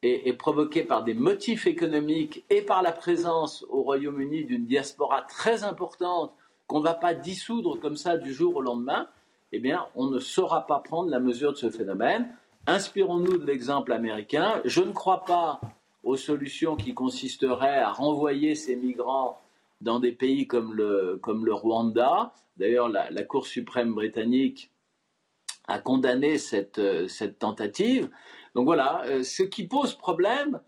[0.02, 5.22] est, est, provoquée par des motifs économiques et par la présence au Royaume-Uni d'une diaspora
[5.22, 6.32] très importante
[6.66, 9.08] qu'on ne va pas dissoudre comme ça du jour au lendemain,
[9.52, 12.28] eh bien, on ne saura pas prendre la mesure de ce phénomène.
[12.66, 14.60] Inspirons-nous de l'exemple américain.
[14.64, 15.60] Je ne crois pas
[16.02, 19.40] aux solutions qui consisteraient à renvoyer ces migrants
[19.84, 22.32] dans des pays comme le, Rwanda.
[22.56, 24.72] D'ailleurs, la, Cour suprême britannique
[25.66, 28.10] a condamné cette, cette tentative.
[28.54, 30.60] Donc voilà, euh, ce qui pose problème,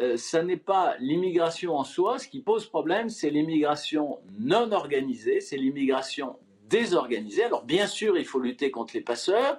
[0.00, 5.40] euh, ce n'est pas l'immigration en soi, ce qui pose problème, c'est l'immigration non organisée,
[5.40, 6.36] c'est l'immigration
[6.68, 7.44] désorganisée.
[7.44, 9.58] Alors bien sûr, il faut lutter contre les passeurs,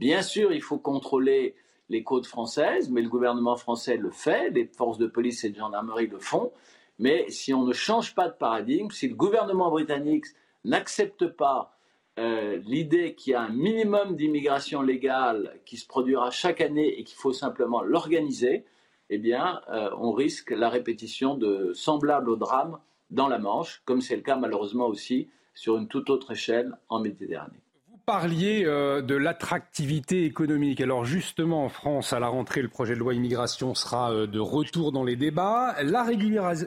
[0.00, 1.54] Bien sûr, il faut contrôler
[1.90, 5.56] les côtes françaises, mais le gouvernement français le fait, les forces de police et de
[5.56, 6.52] gendarmerie le font.
[7.00, 10.26] Mais si on ne change pas de paradigme, si le gouvernement britannique
[10.64, 11.74] n'accepte pas
[12.18, 17.04] euh, l'idée qu'il y a un minimum d'immigration légale qui se produira chaque année et
[17.04, 18.66] qu'il faut simplement l'organiser,
[19.08, 22.78] eh bien, euh, on risque la répétition de semblables drames
[23.08, 27.00] dans la Manche, comme c'est le cas malheureusement aussi sur une toute autre échelle en
[27.00, 27.62] Méditerranée
[28.10, 30.80] parliez euh, de l'attractivité économique.
[30.80, 34.40] Alors justement, en France, à la rentrée, le projet de loi immigration sera euh, de
[34.40, 35.76] retour dans les débats.
[35.84, 36.04] La,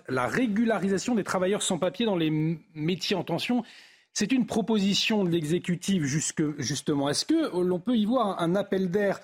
[0.07, 2.31] la, régularisation des travailleurs sans papier dans les
[2.75, 3.63] métiers en tension,
[4.13, 7.09] c'est une proposition de l'exécutif justement.
[7.09, 9.19] Est-ce que l'on peut y voir un appel d'air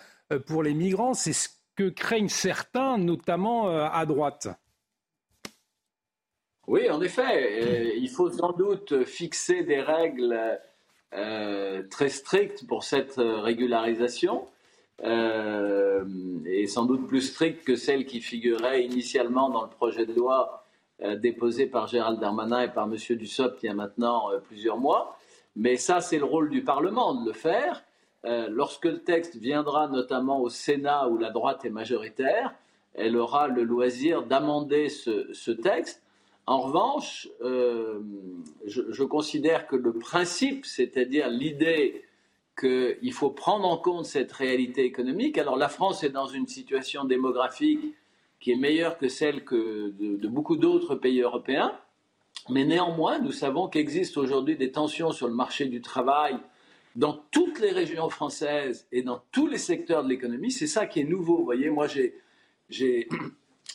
[0.46, 1.14] pour les migrants?
[1.14, 1.48] C'est ce
[1.78, 4.50] que craignent certains, notamment à droite.
[6.68, 10.60] Oui, en effet, il faut sans doute fixer des règles
[11.15, 14.45] euh, très strictes pour cette euh, régularisation,
[15.03, 16.06] euh,
[16.45, 20.65] et sans doute plus strictes que celles qui figuraient initialement dans le projet de loi
[21.22, 22.98] déposé par Gérald Darmanin et par M.
[23.15, 25.18] Dussopt il y a maintenant plusieurs mois.
[25.56, 27.86] Mais ça, c'est le rôle du Parlement de le faire.
[28.49, 32.53] lorsque le texte viendra notamment au Sénat où la droite est majoritaire,
[32.95, 36.03] elle aura le loisir d'amender ce texte
[36.50, 38.00] en revanche, euh,
[38.66, 42.04] je, considère que le principe, c'est-à-dire l'idée
[42.60, 47.06] qu'il faut prendre en compte cette réalité économique, alors la France est dans une situation
[47.06, 47.94] démographique
[48.40, 51.72] qui est meilleure que celle que de, beaucoup d'autres pays européens,
[52.50, 56.36] mais néanmoins, nous savons qu'existent aujourd'hui des tensions sur le marché du travail
[56.96, 60.50] dans toutes les régions françaises et dans tous les secteurs de l'économie.
[60.50, 61.38] C'est ça qui est nouveau.
[61.38, 61.86] Vous voyez, moi,
[62.70, 63.08] j'ai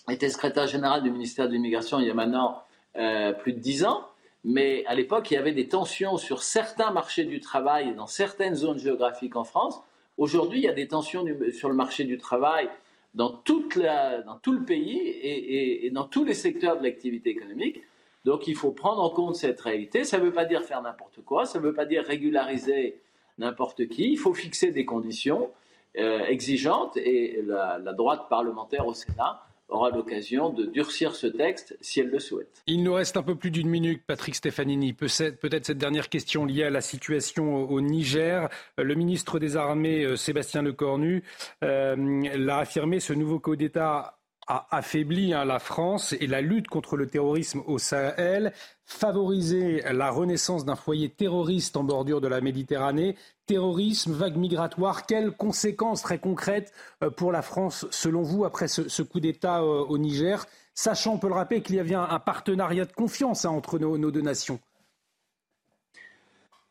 [0.09, 2.63] été secrétaire général du ministère de l'Immigration il y a maintenant
[2.97, 4.07] euh, plus de dix ans.
[4.45, 8.07] Mais à l'époque, il y avait des tensions sur certains marchés du travail et dans
[8.07, 9.81] certaines zones géographiques en France.
[10.19, 12.69] Aujourd'hui, il y a des tensions sur le marché du travail
[13.15, 17.81] dans, toute la, dans tout le pays et, dans tous les secteurs de l'activité économique.
[18.27, 20.05] Donc il faut prendre en compte cette réalité.
[20.05, 23.01] Ça ne veut pas dire faire n'importe quoi, ça ne veut pas dire régulariser
[23.39, 24.13] n'importe qui.
[24.13, 25.51] Il faut fixer des conditions
[25.99, 32.01] euh, exigeantes et la droite parlementaire au Sénat aura l'occasion de durcir ce texte si
[32.01, 32.63] elle le souhaite.
[32.67, 34.93] Il nous reste un peu plus d'une minute, Patrick Stefanini.
[34.93, 38.49] Peut-être cette dernière question liée à la situation au Niger.
[38.79, 41.23] Le ministre des Armées, euh, Sébastien Lecornu,
[41.63, 41.97] euh,
[42.37, 46.97] l'a affirmé, ce nouveau coup d'État a affaibli hein, la France et la lutte contre
[46.97, 48.53] le terrorisme au Sahel,
[48.87, 53.17] favoriser la renaissance d'un foyer terroriste en bordure de la Méditerranée,
[53.47, 56.73] terrorisme, vague migratoire, quelles conséquences très concrètes
[57.03, 60.45] euh, pour la France selon vous après ce, coup d'État euh, au Niger,
[60.75, 64.11] sachant, on peut le rappeler, qu'il y avait un, partenariat de confiance hein, entre nos,
[64.11, 64.61] deux nations.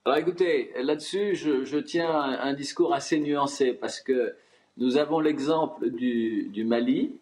[0.06, 4.36] Alors écoutez, là-dessus, je, tiens un, discours assez nuancé parce que
[4.78, 7.18] nous avons l'exemple du Mali,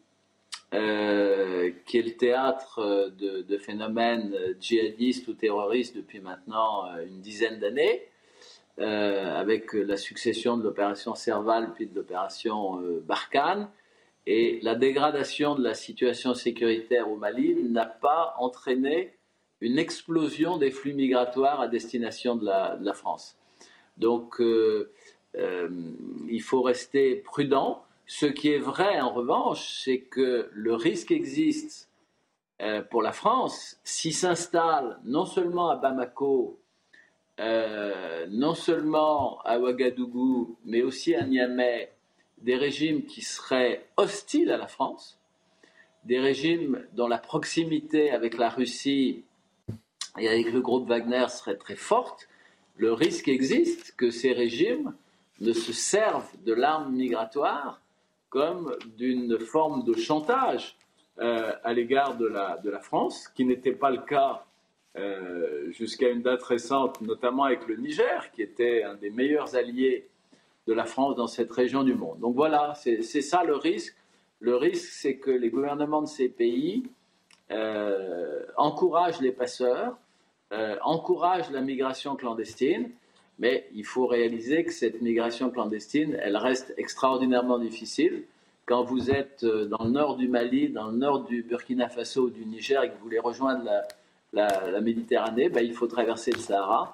[0.74, 7.20] euh, qui est le théâtre euh, de, phénomènes euh, djihadistes ou terroristes depuis maintenant une
[7.20, 8.08] dizaine d'années,
[8.78, 13.70] avec la succession de l'opération Serval puis de l'opération Barkhane.
[14.26, 19.14] Et la dégradation de la situation sécuritaire au Mali n'a pas entraîné
[19.60, 23.38] une explosion des flux migratoires à destination de la France.
[23.98, 24.42] Donc,
[25.38, 27.84] il faut rester prudent.
[28.14, 31.90] Ce qui est vrai, en revanche, c'est que le risque existe
[32.62, 36.60] euh, pour la France s'il s'installe non seulement à Bamako,
[37.40, 41.94] euh, non seulement à Ouagadougou, mais aussi à Niamey,
[42.40, 45.18] des régimes qui seraient hostiles à la France,
[46.04, 49.24] des régimes dont la proximité avec la Russie
[50.20, 52.28] et avec le groupe Wagner serait très forte,
[52.76, 54.94] le risque existe que ces régimes
[55.40, 57.81] ne se servent de l'arme migratoire
[58.32, 60.78] comme d'une forme de chantage
[61.20, 64.46] euh, à l'égard de la, France, qui n'était pas le cas
[64.98, 70.08] euh, jusqu'à une date récente, notamment avec le Niger, qui était un des meilleurs alliés
[70.66, 72.20] de la France dans cette région du monde.
[72.20, 73.96] Donc voilà, c'est ça le risque.
[74.40, 76.84] Le risque, c'est que les gouvernements de ces pays
[77.52, 79.98] euh, encouragent les passeurs,
[80.82, 82.92] encouragent la migration clandestine,
[83.42, 88.24] mais il faut réaliser que cette migration clandestine, elle reste extraordinairement difficile.
[88.68, 92.26] Quand vous êtes euh, dans le nord du Mali, dans le nord du Burkina Faso
[92.26, 93.64] ou du Niger et que vous voulez rejoindre
[94.32, 96.94] la, Méditerranée, ben, il faut traverser le Sahara.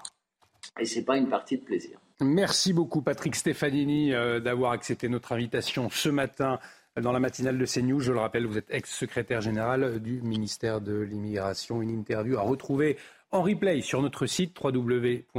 [0.79, 1.99] Et ce n'est pas une partie de plaisir.
[2.21, 6.59] Merci beaucoup Patrick Stefanini euh, d'avoir accepté notre invitation ce matin
[6.99, 7.99] dans la matinale de CNews.
[7.99, 11.81] Je le rappelle, vous êtes ex-secrétaire général du ministère de l'Immigration.
[11.81, 12.97] Une interview à retrouver
[13.31, 15.35] en replay sur notre site www.cnews.fr.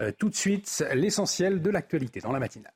[0.00, 2.72] Euh, tout de suite, l'essentiel de l'actualité dans la matinale.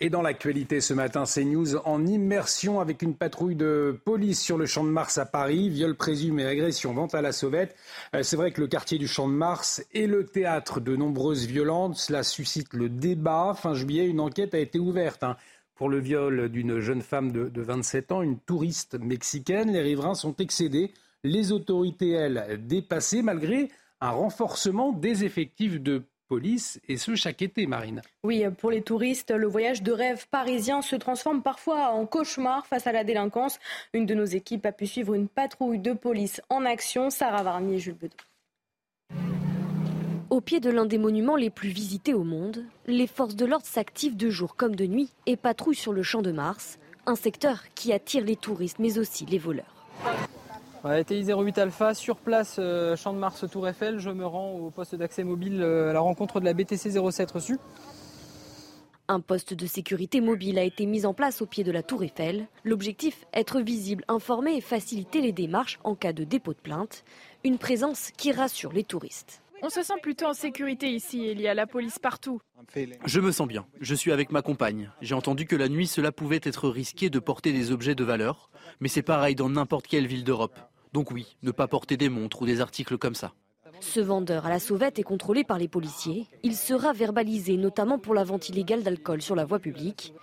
[0.00, 4.58] Et dans l'actualité ce matin, c'est News en immersion avec une patrouille de police sur
[4.58, 5.70] le champ de Mars à Paris.
[5.70, 7.76] Viol présumé, agression, vente à la sauvette.
[8.14, 11.46] Euh, c'est vrai que le quartier du champ de Mars est le théâtre de nombreuses
[11.46, 12.08] violences.
[12.08, 13.54] Cela suscite le débat.
[13.56, 15.22] Fin juillet, une enquête a été ouverte.
[15.22, 15.36] Hein
[15.74, 19.72] pour le viol d'une jeune femme de, 27 ans, une touriste mexicaine.
[19.72, 20.92] Les riverains sont excédés
[21.24, 23.70] Les autorités, elles, dépassées malgré
[24.00, 28.02] un renforcement des effectifs de police, et ce chaque été, Marine.
[28.22, 32.86] Oui, pour les touristes, le voyage de rêve parisien se transforme parfois en cauchemar face
[32.86, 33.58] à la délinquance.
[33.92, 37.10] Une de nos équipes a pu suivre une patrouille de police en action.
[37.10, 38.16] Sarah Varnier, Jules Bedot.
[40.34, 43.66] Au pied de l'un des monuments les plus visités au monde, les forces de l'ordre
[43.66, 47.62] s'activent de jour comme de nuit et patrouillent sur le champ de Mars, un secteur
[47.76, 49.86] qui attire les touristes mais aussi les voleurs.
[51.06, 54.00] TI 08 Alpha, sur place, euh, Champ de Mars, Tour Eiffel.
[54.00, 57.30] Je me rends au poste d'accès mobile euh, à la rencontre de la BTC 07
[57.30, 57.58] reçue.
[59.06, 62.02] Un poste de sécurité mobile a été mis en place au pied de la Tour
[62.02, 62.48] Eiffel.
[62.64, 67.04] L'objectif, être visible, informer et faciliter les démarches en cas de dépôt de plainte.
[67.44, 69.43] Une présence qui rassure les touristes.
[69.62, 72.40] On se sent plutôt en sécurité ici, il y a la police partout.
[73.06, 74.90] Je me sens bien, je suis avec ma compagne.
[75.00, 78.50] J'ai entendu que la nuit cela pouvait être risqué de porter des objets de valeur,
[78.80, 80.58] mais c'est pareil dans n'importe quelle ville d'Europe.
[80.92, 83.32] Donc oui, ne pas porter des montres ou des articles comme ça.
[83.80, 86.26] Ce vendeur à la sauvette est contrôlé par les policiers.
[86.42, 90.14] Il sera verbalisé notamment pour la vente illégale d'alcool sur la voie publique.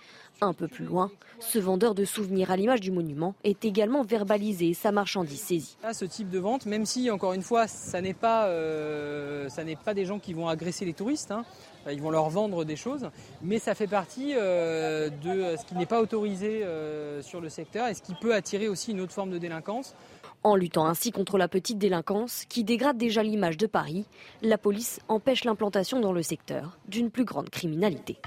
[0.42, 1.08] Un peu plus loin,
[1.38, 5.76] ce vendeur de souvenirs à l'image du monument est également verbalisé et sa marchandise saisie.
[5.92, 9.48] ce type de vente, même si encore une fois, ça n'est pas, euh,
[9.84, 11.44] pas des gens qui vont agresser les touristes, hein.
[11.88, 13.08] ils vont leur vendre des choses,
[13.40, 17.86] mais ça fait partie euh, de ce qui n'est pas autorisé euh, sur le secteur
[17.86, 19.94] et ce qui peut attirer aussi une autre forme de délinquance.
[20.42, 24.06] En luttant ainsi contre la petite délinquance qui dégrade déjà l'image de Paris,
[24.42, 28.18] la police empêche l'implantation dans le secteur d'une plus grande criminalité.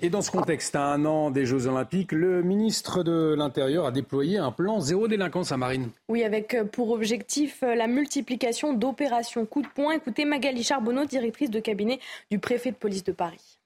[0.00, 3.90] Et dans ce contexte, à un an des Jeux Olympiques, le ministre de l'Intérieur a
[3.90, 5.90] déployé un plan zéro délinquance à Marine.
[6.08, 9.92] Oui, avec pour objectif la multiplication d'opérations coup de poing.
[9.92, 11.98] Écoutez Magali Charbonneau, directrice de cabinet
[12.30, 13.58] du préfet de police de Paris.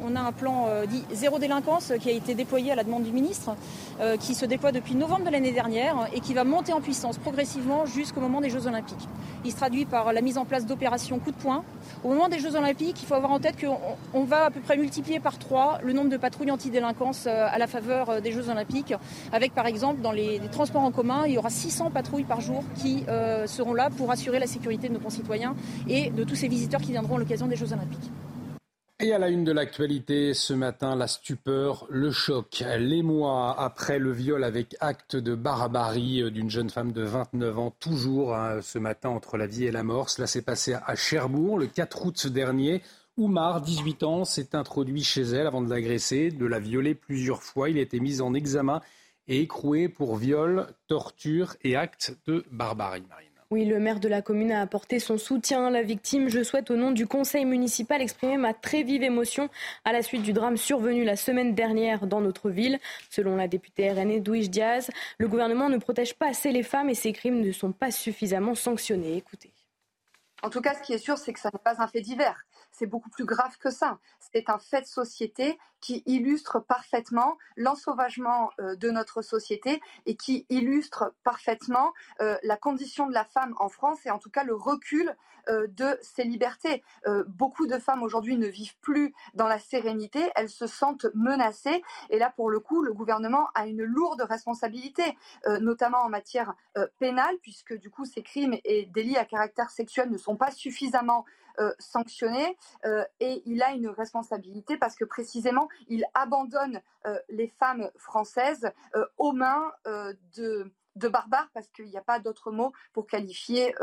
[0.00, 3.02] On a un plan euh, dit zéro délinquance qui a été déployé à la demande
[3.02, 3.54] du ministre,
[4.00, 7.18] euh, qui se déploie depuis novembre de l'année dernière et qui va monter en puissance
[7.18, 9.06] progressivement jusqu'au moment des Jeux Olympiques.
[9.44, 11.62] Il se traduit par la mise en place d'opérations coup de poing.
[12.04, 14.78] Au moment des Jeux Olympiques, il faut avoir en tête qu'on va à peu près
[14.78, 18.94] multiplier par trois le nombre de patrouilles anti-délinquance euh, à la faveur des Jeux Olympiques,
[19.30, 22.64] avec par exemple dans les, transports en commun, il y aura 600 patrouilles par jour
[22.76, 23.04] qui
[23.46, 25.54] seront là pour assurer la sécurité de nos concitoyens
[25.86, 28.10] et de tous ces visiteurs qui viendront à l'occasion des Jeux Olympiques.
[29.04, 32.62] Et à la une de l'actualité ce matin, la stupeur, le choc.
[32.78, 37.72] Les mois après le viol avec acte de barbarie d'une jeune femme de 29 ans,
[37.80, 40.08] toujours hein, ce matin entre la vie et la mort.
[40.08, 42.80] Cela s'est passé à Cherbourg le 4 août dernier.
[43.16, 47.70] Oumar, 18 ans, s'est introduit chez elle avant de l'agresser, de la violer plusieurs fois.
[47.70, 48.80] Il a été mis en examen
[49.26, 53.02] et écroué pour viol, torture et acte de barbarie.
[53.52, 56.30] Oui, le maire de la commune a apporté son soutien à la victime.
[56.30, 59.50] Je souhaite au nom du conseil municipal exprimer ma très vive émotion
[59.84, 62.80] à la suite du drame survenu la semaine dernière dans notre ville.
[63.10, 64.88] Selon la députée RN Edwige Diaz,
[65.18, 68.54] le gouvernement ne protège pas assez les femmes et ces crimes ne sont pas suffisamment
[68.54, 69.18] sanctionnés.
[69.18, 69.52] Écoutez.
[70.42, 72.46] En tout cas, ce qui est sûr, c'est que ça n'est pas un fait divers
[72.82, 74.00] c'est beaucoup plus grave que ça.
[74.18, 80.46] C'est un fait de société qui illustre parfaitement l'ensauvagement euh, de notre société et qui
[80.48, 84.54] illustre parfaitement euh, la condition de la femme en France et en tout cas le
[84.54, 85.14] recul
[85.48, 86.82] euh, de ses libertés.
[87.26, 92.18] beaucoup de femmes aujourd'hui ne vivent plus dans la sérénité, elles se sentent menacées et
[92.18, 95.16] là pour le coup le gouvernement a une lourde responsabilité,
[95.60, 96.54] notamment en matière
[96.98, 101.24] pénale puisque du coup ces crimes et délits à caractère sexuel ne sont pas suffisamment
[101.58, 107.48] euh, sanctionné euh, et il a une responsabilité parce que précisément il abandonne euh, les
[107.48, 108.70] femmes françaises
[109.18, 109.72] aux mains
[110.36, 113.74] de de barbares parce qu'il n'y a pas d'autre mot pour qualifier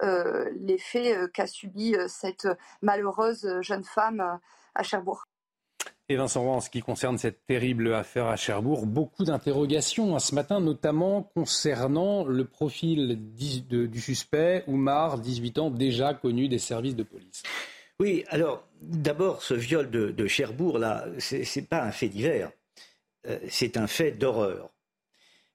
[0.00, 2.46] les faits qu'a subi cette
[2.82, 4.38] malheureuse jeune femme
[4.74, 5.24] à Cherbourg.
[6.12, 10.34] Et Vincent en ce qui concerne cette terrible affaire à Cherbourg, beaucoup d'interrogations hein, ce
[10.34, 17.02] matin, notamment concernant le profil du suspect, Oumar, 18 ans, déjà connu des services de
[17.02, 17.42] police.
[17.98, 22.52] Oui, alors d'abord, ce viol de, Cherbourg, là, ce n'est pas un fait divers,
[23.26, 24.68] euh, c'est un fait d'horreur.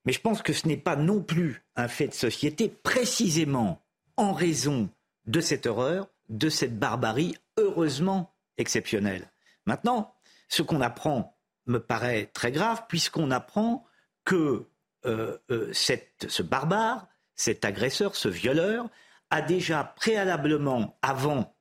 [0.05, 3.79] Mais je pense que ce n'est pas non plus un fait de société, précisément
[4.15, 4.89] en raison
[5.27, 9.29] de cette horreur, de cette barbarie heureusement exceptionnelle.
[9.67, 10.16] Maintenant,
[10.47, 13.85] ce qu'on apprend me paraît très grave, puisqu'on apprend
[14.25, 14.65] que
[15.05, 18.89] euh, euh, ce barbare, cet agresseur, ce violeur,
[19.29, 21.55] a déjà préalablement, avant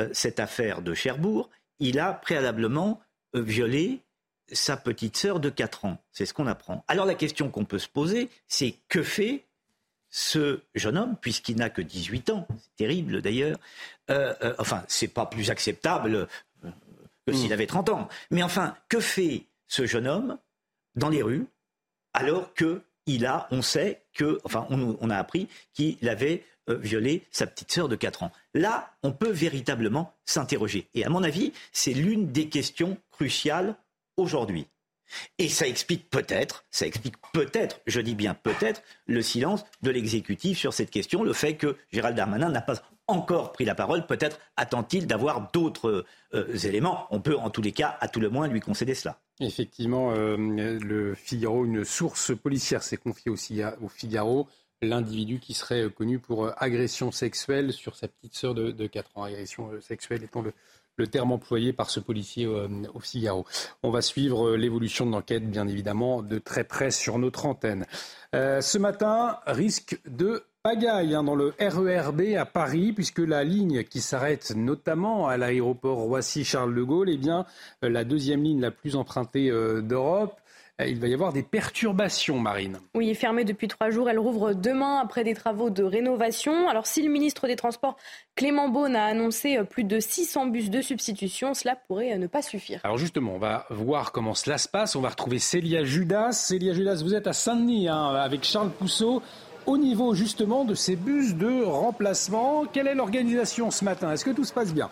[0.00, 3.00] euh, cette affaire de Cherbourg, il a préalablement
[3.34, 4.02] violé
[4.50, 5.98] sa petite sœur de 4 ans.
[6.10, 6.84] C'est ce qu'on apprend.
[6.88, 9.46] Alors la question qu'on peut se poser, c'est que fait
[10.10, 13.56] ce jeune homme, puisqu'il n'a que 18 ans, c'est terrible d'ailleurs,
[14.58, 16.28] enfin, c'est pas plus acceptable
[17.26, 17.52] que s'il hmm.
[17.52, 18.08] avait 30 ans.
[18.30, 20.38] Mais enfin, que fait ce jeune homme
[20.94, 21.46] dans les rues
[22.14, 27.26] alors que il a, on sait que, enfin, on, a appris qu'il avait euh, violé
[27.32, 28.32] sa petite sœur de 4 ans.
[28.54, 30.88] Là, on peut véritablement s'interroger.
[30.94, 33.74] Et à mon avis, c'est l'une des questions cruciales
[34.16, 34.68] aujourd'hui.
[35.38, 40.58] Et ça explique peut-être, ça explique peut-être, je dis bien peut-être, le silence de l'exécutif
[40.58, 42.76] sur cette question, le fait que Gérald Darmanin n'a pas
[43.12, 44.06] encore pris la parole.
[44.06, 47.06] Peut-être attend-il d'avoir d'autres euh, éléments.
[47.10, 49.20] On peut en tous les cas, à tout le moins, lui concéder cela.
[49.40, 54.48] Effectivement, euh, le Figaro, une source policière s'est confiée aussi au Figaro.
[54.80, 59.10] L'individu qui serait connu pour euh, agression sexuelle sur sa petite sœur de, de 4
[59.14, 59.24] ans.
[59.24, 60.52] Agression sexuelle étant le,
[60.96, 63.46] le terme employé par ce policier au Figaro.
[63.82, 67.86] On va suivre l'évolution de l'enquête, bien évidemment, de très près sur notre antenne.
[68.32, 74.00] ce matin, risque de pagaille hein, dans le RERB à Paris, puisque la ligne qui
[74.00, 77.46] s'arrête notamment à l'aéroport Roissy-Charles de Gaulle est bien
[77.82, 80.38] euh, la deuxième ligne la plus empruntée euh, d'Europe.
[80.80, 82.78] Euh, il va y avoir des perturbations, Marine.
[82.94, 84.08] Oui, fermée depuis trois jours.
[84.08, 86.68] Elle rouvre demain après des travaux de rénovation.
[86.68, 87.96] Alors, si le ministre des Transports,
[88.36, 92.78] Clément Beaune, a annoncé plus de 600 bus de substitution, cela pourrait ne pas suffire.
[92.84, 94.94] Alors, justement, on va voir comment cela se passe.
[94.94, 96.30] On va retrouver Célia Judas.
[96.30, 99.22] Célia Judas, vous êtes à Saint-Denis hein, avec Charles Pousseau
[99.66, 102.64] au niveau justement de ces bus de remplacement.
[102.72, 104.12] Quelle est l'organisation ce matin?
[104.12, 104.90] Est-ce que tout se passe bien?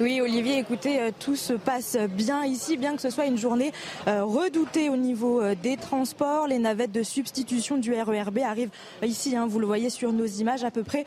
[0.00, 3.72] Oui, Olivier, écoutez, euh, tout se passe bien ici, bien que ce soit une journée
[4.08, 6.48] euh, redoutée au niveau euh, des transports.
[6.48, 8.70] Les navettes de substitution du RERB arrivent
[9.04, 11.04] ici, hein, vous le voyez sur nos images, à peu près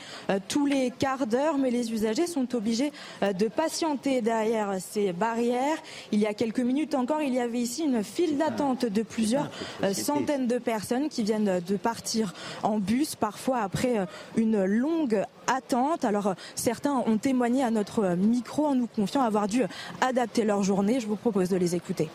[0.48, 2.92] tous les quarts d'heure, mais les usagers sont obligés
[3.22, 5.78] de patienter derrière ces barrières.
[6.12, 9.50] Il y a quelques minutes encore, il y avait ici une file d'attente de plusieurs
[9.94, 12.34] centaines de personnes qui viennent de partir
[12.64, 16.06] en bus, parfois après une longue attente.
[16.06, 19.64] Alors certains ont témoigné à notre micro en nous confiant avoir dû
[20.02, 21.00] adapter leur journée.
[21.00, 22.10] Je vous propose de les écouter.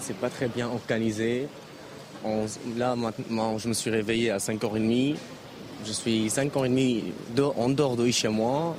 [0.00, 1.48] C'est pas très bien organisé.
[2.76, 5.16] là, maintenant, je me suis réveillé à 5h30.
[5.84, 7.02] Je suis 5h30
[7.56, 8.74] en dehors de chez moi.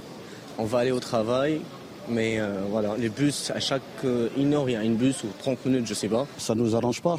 [0.58, 1.62] On va aller au travail.
[2.10, 5.24] Mais euh, voilà, les bus, à chaque euh, une heure, il y a une bus
[5.24, 6.26] ou 30 minutes, je sais pas.
[6.38, 7.18] Ça ne nous arrange pas.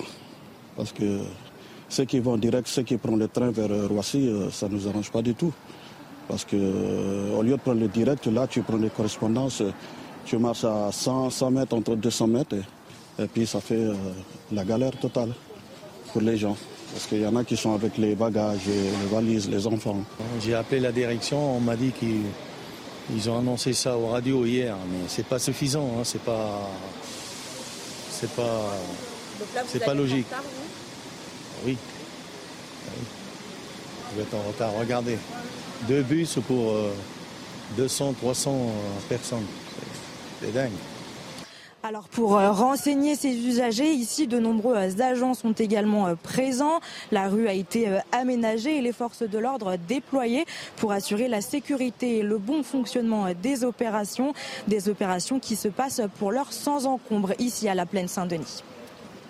[0.77, 1.21] Parce que
[1.89, 4.89] ceux qui vont direct, ceux qui prennent le train vers Roissy, euh, ça ne nous
[4.89, 5.53] arrange pas du tout.
[6.31, 6.57] Parce que
[7.37, 9.63] au lieu de prendre le direct, là, tu prends les correspondances
[10.31, 12.55] tu marches à 100, 100 mètres, entre 200 mètres,
[13.19, 13.95] et, puis ça fait euh,
[14.53, 15.33] la galère totale
[16.13, 16.57] pour les gens.
[16.93, 20.05] Parce qu'il y en a qui sont avec les bagages, les valises, les enfants.
[20.41, 25.09] J'ai appelé la direction, on m'a dit qu'ils ont annoncé ça aux radios hier, mais
[25.09, 26.71] c'est pas suffisant, hein, c'est pas.
[28.11, 28.75] C'est pas.
[29.67, 30.27] C'est pas logique.
[31.65, 31.77] oui.
[32.87, 33.05] oui.
[34.15, 34.73] Vous êtes en retard.
[34.79, 35.17] Regardez.
[35.89, 36.75] Deux bus pour
[37.77, 38.69] 200, euh, 300 euh,
[39.09, 39.47] personnes.
[40.41, 40.71] C'est dingue.
[41.83, 46.81] Alors pour euh, renseigner ces usagers, ici de nombreux agents sont également présents.
[47.11, 50.45] La rue a été aménagée et les forces de l'ordre déployées
[50.77, 54.35] pour assurer la sécurité et le bon fonctionnement des opérations.
[54.69, 58.63] Des opérations qui se passent pour l'heure sans encombre ici à la plaine Saint-Denis.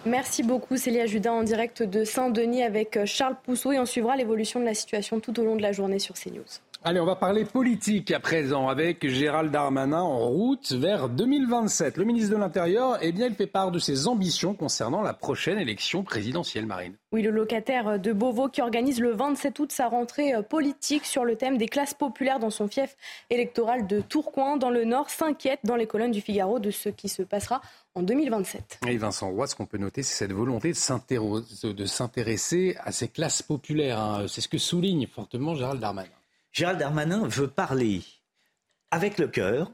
[0.07, 4.59] Merci beaucoup Célia Judin en direct de Saint-Denis avec Charles Pousseau et on suivra l'évolution
[4.59, 6.61] de la situation tout au long de la journée sur CNews.
[6.83, 11.99] Allez, on va parler politique à présent avec Gérald Darmanin en route vers 2027.
[11.99, 15.59] Le ministre de l'Intérieur, eh bien, il fait part de ses ambitions concernant la prochaine
[15.59, 16.95] élection présidentielle, Marine.
[17.12, 21.27] Oui, le locataire de Beauvau qui organise le 27 août sa rentrée euh, politique sur
[21.27, 22.97] le thème des classes populaires dans son fief
[23.29, 27.11] électoral de Tourcoing dans le Nord s'inquiète dans les colonnes du Figaro de ce qui
[27.11, 27.61] se passera
[27.94, 28.81] en 2027.
[28.86, 33.43] Et Vincent Roy, ce qu'on peut noter, c'est cette volonté de s'intéresser à ces classes
[33.43, 33.99] populaires.
[33.99, 34.27] Hein.
[34.28, 36.09] C'est ce que souligne fortement Gérald Darmanin.
[36.52, 38.02] Gérald Darmanin veut parler
[38.91, 39.70] avec le cœur.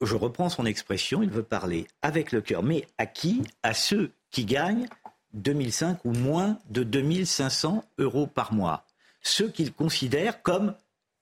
[0.00, 2.62] Je reprends son expression, il veut parler avec le cœur.
[2.62, 3.42] Mais à qui?
[3.62, 4.88] À ceux qui gagnent
[5.34, 8.84] 2005 ou moins de 2500 euros par mois.
[9.22, 10.74] Ceux qu'il considère comme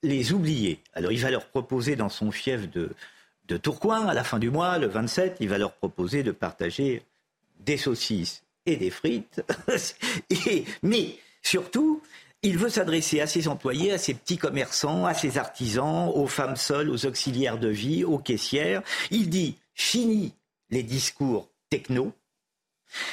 [0.02, 0.80] les oubliés.
[0.94, 2.90] Alors il va leur proposer dans son fief de,
[3.50, 7.02] de Tourcoing, à la fin du mois, le 27, il va leur proposer de partager
[7.58, 9.42] des saucisses et des frites.
[10.30, 12.00] et, mais surtout,
[12.42, 16.56] il veut s'adresser à ses employés, à ses petits commerçants, à ses artisans, aux femmes
[16.56, 18.82] seules, aux auxiliaires de vie, aux caissières.
[19.10, 20.32] Il dit fini
[20.70, 22.12] les discours techno,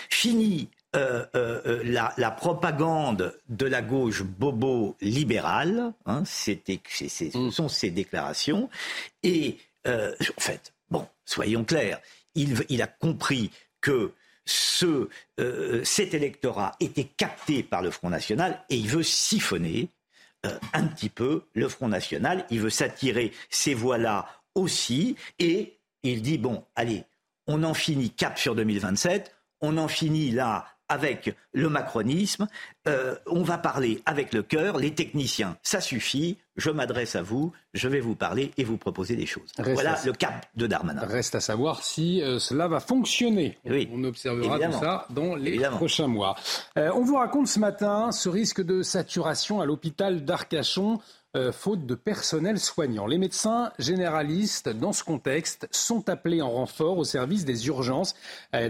[0.10, 6.56] fini euh, euh, euh, la, propagande de la gauche bobo libérale, hein, ce
[7.52, 8.70] sont ses déclarations,
[9.24, 9.58] et
[9.88, 12.00] en fait, bon, soyons clairs,
[12.36, 13.52] il, il a compris
[13.82, 14.14] que
[14.48, 15.10] ce,
[15.40, 19.90] euh, cet électorat était capté par le Front National et il veut siphonner
[20.46, 22.46] euh, un petit peu le Front National.
[22.50, 27.04] Il veut s'attirer ces voix-là aussi et il dit bon, allez,
[27.46, 32.48] on en finit cap sur 2027, on en finit là avec le macronisme,
[32.88, 37.52] euh, on va parler avec le cœur, les techniciens, ça suffit, je m'adresse à vous,
[37.74, 39.52] je vais vous parler et vous proposer des choses.
[39.58, 41.06] voilà le cap de Darmanin.
[41.06, 43.58] Reste à savoir si euh, cela va fonctionner.
[43.66, 46.36] Oui, on observera tout ça dans les prochains mois.
[46.78, 51.00] Euh, on vous raconte ce matin ce risque de saturation à l'hôpital d'Arcachon.
[51.38, 53.06] Euh, faute de personnel soignant.
[53.06, 58.16] Les médecins généralistes, dans ce contexte, sont appelés en renfort au service des urgences.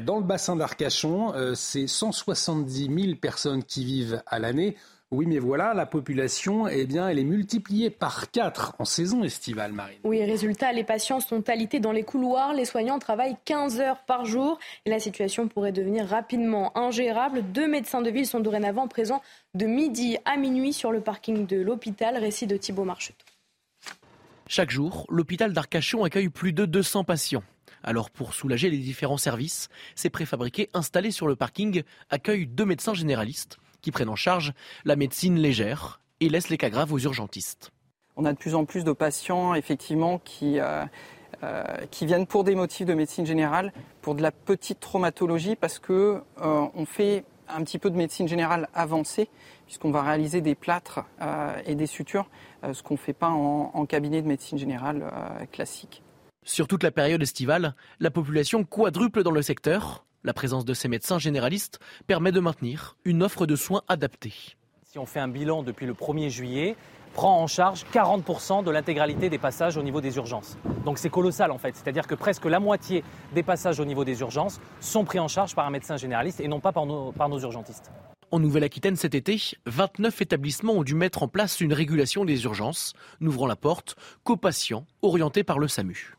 [0.05, 4.75] dans le bassin d'Arcachon, c'est 170 000 personnes qui vivent à l'année.
[5.10, 9.72] Oui, mais voilà, la population, eh bien, elle est multipliée par 4 en saison estivale,
[9.72, 10.00] Marine.
[10.03, 14.26] Oui, résultat, les patients sont alités dans les couloirs, les soignants travaillent 15 heures par
[14.26, 17.42] jour et la situation pourrait devenir rapidement ingérable.
[17.53, 19.22] Deux médecins de ville sont dorénavant présents
[19.53, 22.18] de midi à minuit sur le parking de l'hôpital.
[22.18, 23.26] Récit de Thibault Marcheteau.
[24.50, 27.44] Chaque jour, l'hôpital d'Arcachon accueille plus de 200 patients.
[27.82, 32.94] Alors pour soulager les différents services, ces préfabriqués installés sur le parking accueillent deux médecins
[32.94, 34.53] généralistes qui prennent en charge
[34.85, 37.72] la médecine légère et laissent les cas graves aux urgentistes.
[38.15, 40.83] On a de plus en plus de patients effectivement qui, euh,
[41.43, 45.77] euh, qui viennent pour des motifs de médecine générale, pour de la petite traumatologie, parce
[45.77, 49.30] que euh, on fait un petit peu de médecine générale avancée,
[49.65, 51.06] puisqu'on va réaliser des plâtres
[51.65, 52.30] et des sutures,
[52.73, 55.09] ce qu'on ne fait pas en, en, cabinet de médecine générale
[55.53, 56.03] classique.
[56.43, 60.06] Sur toute la période estivale, la population quadruple dans le secteur.
[60.23, 64.33] La présence de ces médecins généralistes permet de maintenir une offre de soins adaptée.
[64.83, 66.75] Si on fait un bilan depuis le 1er juillet,
[67.13, 70.57] prend en charge 40% de l'intégralité des passages au niveau des urgences.
[70.85, 74.19] Donc c'est colossal en fait, c'est-à-dire que presque la moitié des passages au niveau des
[74.21, 77.29] urgences sont pris en charge par un médecin généraliste et non pas par nos, par
[77.29, 77.91] nos urgentistes.
[78.29, 82.93] En Nouvelle-Aquitaine cet été, 29 établissements ont dû mettre en place une régulation des urgences,
[83.21, 86.17] n'ouvrant la porte qu'aux patients orientés par le SAMU.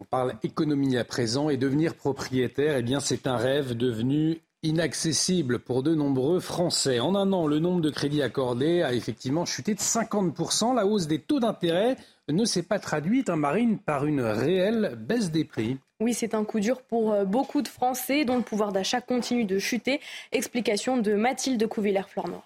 [0.00, 5.58] On parle économie à présent et devenir propriétaire, eh bien c'est un rêve devenu inaccessible
[5.58, 6.98] pour de nombreux Français.
[6.98, 10.74] En un an, le nombre de crédits accordés a effectivement chuté de 50%.
[10.74, 11.96] La hausse des taux d'intérêt
[12.28, 15.76] ne s'est pas traduite, hein, Marine, par une réelle baisse des prix.
[16.00, 19.44] Oui, c'est un coup dur pour euh, beaucoup de Français dont le pouvoir d'achat continue
[19.44, 20.00] de chuter.
[20.32, 22.44] Explication de Mathilde Couvillère-Flornois.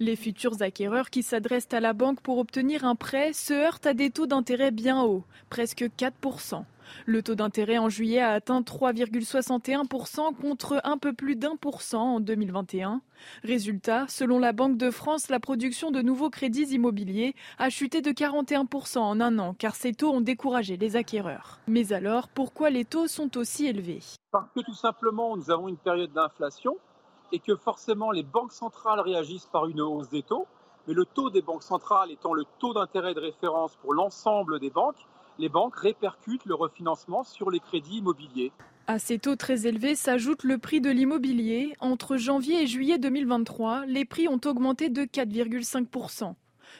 [0.00, 3.94] Les futurs acquéreurs qui s'adressent à la banque pour obtenir un prêt se heurtent à
[3.94, 6.64] des taux d'intérêt bien hauts, presque 4%.
[7.06, 12.16] Le taux d'intérêt en juillet a atteint 3,61% contre un peu plus d'un pour cent
[12.16, 13.00] en 2021.
[13.42, 18.10] Résultat, selon la Banque de France, la production de nouveaux crédits immobiliers a chuté de
[18.10, 21.60] 41% en un an car ces taux ont découragé les acquéreurs.
[21.66, 24.02] Mais alors, pourquoi les taux sont aussi élevés?
[24.30, 26.76] Parce que tout simplement, nous avons une période d'inflation
[27.34, 30.46] et que forcément les banques centrales réagissent par une hausse des taux.
[30.86, 34.70] Mais le taux des banques centrales étant le taux d'intérêt de référence pour l'ensemble des
[34.70, 35.04] banques,
[35.40, 38.52] les banques répercutent le refinancement sur les crédits immobiliers.
[38.86, 41.74] À ces taux très élevés s'ajoute le prix de l'immobilier.
[41.80, 46.34] Entre janvier et juillet 2023, les prix ont augmenté de 4,5%.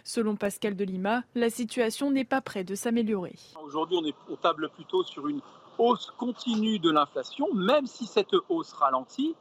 [0.05, 3.35] Selon Pascal Delima, la situation n'est pas près de s'améliorer.
[3.61, 5.41] Aujourd'hui, on est au table plutôt sur une
[5.79, 9.35] hausse continue de l'inflation, même si cette hausse ralentit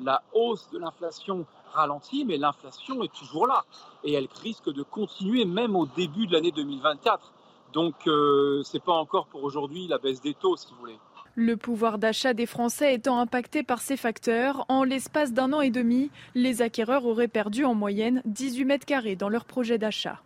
[0.00, 3.64] la hausse de l'inflation ralentit, mais l'inflation est toujours là
[4.02, 7.32] et elle risque de continuer même au début de l'année 2024.
[7.72, 10.98] Donc euh, ce n'est pas encore pour aujourd'hui la baisse des taux, si vous voulez.
[11.36, 15.70] Le pouvoir d'achat des Français étant impacté par ces facteurs, en l'espace d'un an et
[15.70, 20.20] demi, les acquéreurs auraient perdu en moyenne 18 mètres carrés dans leur projet d'achat.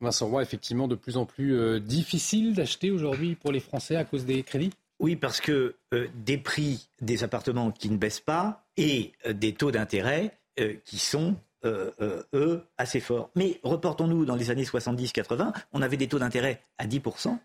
[0.00, 4.04] Vincent Roy, effectivement, de plus en plus euh, difficile d'acheter aujourd'hui pour les Français à
[4.04, 4.70] cause des crédits?
[5.00, 9.54] Oui, parce que euh, des prix des appartements qui ne baissent pas et euh, des
[9.54, 13.30] taux d'intérêt euh, qui sont, eux, assez forts.
[13.34, 17.36] Mais reportons-nous dans les années 70-80, on avait des taux d'intérêt à 10%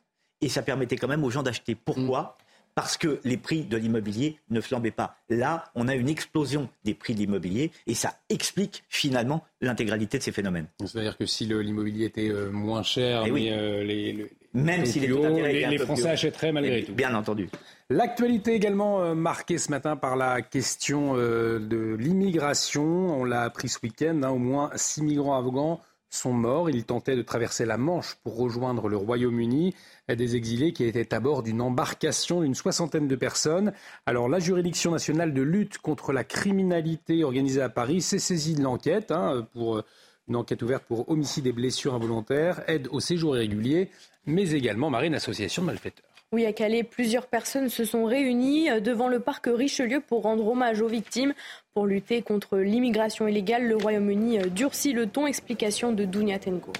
[0.41, 1.75] et ça permettait quand même aux gens d'acheter.
[1.75, 2.37] Pourquoi?
[2.75, 5.17] Parce que les prix de l'immobilier ne flambaient pas.
[5.29, 10.23] Là, on a une explosion des prix de l'immobilier et ça explique finalement l'intégralité de
[10.23, 10.67] ces phénomènes.
[10.79, 16.09] C'est-à-dire que si l'immobilier était moins cher, eh mais, les, même si les, les, Français
[16.09, 16.93] achèteraient malgré tout.
[16.93, 17.49] Bien entendu.
[17.89, 22.83] L'actualité également euh, marquée ce matin par la question euh, de l'immigration.
[22.83, 24.21] On l'a appris ce week-end.
[24.23, 26.69] Hein, au moins six migrants afghans sont morts.
[26.69, 29.73] Ils tentaient de traverser la Manche pour rejoindre le Royaume-Uni.
[30.07, 33.73] Des exilés qui étaient à bord d'une embarcation d'une soixantaine de personnes.
[34.05, 38.61] Alors la juridiction nationale de lutte contre la criminalité organisée à Paris s'est saisie de
[38.61, 39.85] l'enquête hein, pour euh,
[40.27, 43.89] une enquête ouverte pour homicide et blessures involontaires, aide au séjour irrégulier
[44.25, 46.05] mais également Marine Association de malfaiteurs.
[46.31, 50.47] Oui, à Calais, plusieurs personnes se sont réunies euh, devant le parc Richelieu pour rendre
[50.47, 51.33] hommage aux victimes.
[51.75, 55.27] Pour lutter contre l'immigration illégale, le Royaume-Uni euh, durcit le ton.
[55.27, 56.73] Explication de Dounia Tenko.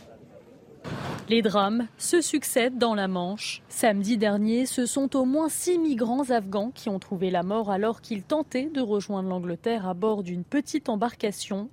[1.29, 3.61] Les drames se succèdent dans la Manche.
[3.69, 8.01] Samedi dernier, ce sont au moins six migrants afghans qui ont trouvé la mort alors
[8.01, 11.69] qu'ils tentaient de rejoindre l'Angleterre à bord d'une petite embarcation.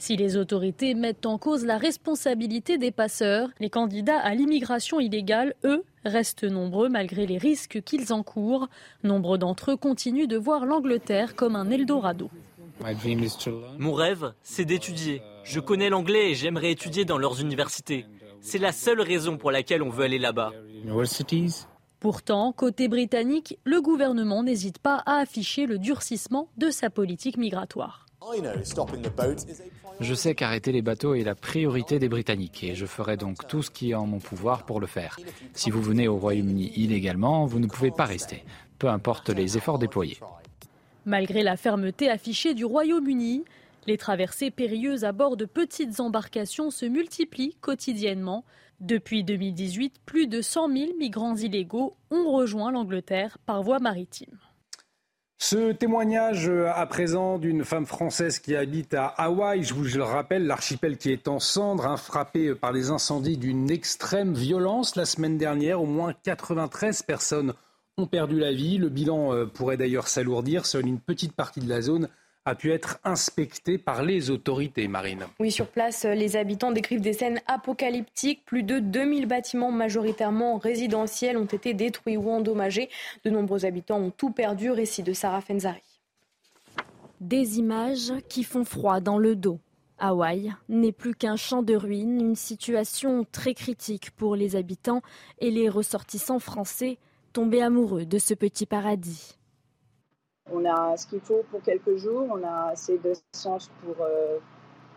[0.00, 5.54] Si les autorités mettent en cause la responsabilité des passeurs, les candidats à l'immigration illégale,
[5.62, 8.70] eux, restent nombreux malgré les risques qu'ils encourent.
[9.04, 12.30] Nombre d'entre eux continuent de voir l'Angleterre comme un Eldorado.
[13.78, 15.20] Mon rêve, c'est d'étudier.
[15.44, 18.06] Je connais l'anglais et j'aimerais étudier dans leurs universités.
[18.40, 20.52] C'est la seule raison pour laquelle on veut aller là-bas.
[22.00, 28.06] Pourtant, côté britannique, le gouvernement n'hésite pas à afficher le durcissement de sa politique migratoire.
[30.00, 33.62] Je sais qu'arrêter les bateaux est la priorité des Britanniques et je ferai donc tout
[33.62, 35.18] ce qui est en mon pouvoir pour le faire.
[35.52, 38.42] Si vous venez au Royaume-Uni illégalement, vous ne pouvez pas rester,
[38.78, 40.18] peu importe les efforts déployés.
[41.04, 43.44] Malgré la fermeté affichée du Royaume-Uni,
[43.86, 48.44] les traversées périlleuses à bord de petites embarcations se multiplient quotidiennement.
[48.80, 54.38] Depuis 2018, plus de 100 000 migrants illégaux ont rejoint l'Angleterre par voie maritime.
[55.42, 60.02] Ce témoignage euh, à présent d'une femme française qui habite à Hawaï, je vous le
[60.04, 64.96] rappelle, l'archipel qui est en cendres, hein, frappé par des incendies d'une extrême violence.
[64.96, 67.54] La semaine dernière, au moins 93 personnes
[67.96, 68.76] ont perdu la vie.
[68.76, 70.66] Le bilan euh, pourrait d'ailleurs s'alourdir.
[70.66, 72.10] Seule une petite partie de la zone
[72.44, 75.26] a pu être inspecté par les autorités marines.
[75.38, 78.44] Oui, sur place, les habitants décrivent des scènes apocalyptiques.
[78.44, 82.88] Plus de 2000 bâtiments majoritairement résidentiels ont été détruits ou endommagés.
[83.24, 84.70] De nombreux habitants ont tout perdu.
[84.70, 85.82] Récit de Sarah Fenzari.
[87.20, 89.60] Des images qui font froid dans le dos.
[89.98, 95.02] Hawaï n'est plus qu'un champ de ruines, une situation très critique pour les habitants
[95.38, 96.96] et les ressortissants français
[97.34, 99.36] tombés amoureux de ce petit paradis.
[100.52, 104.38] On a ce qu'il faut pour quelques jours, on a assez d'essence pour, euh,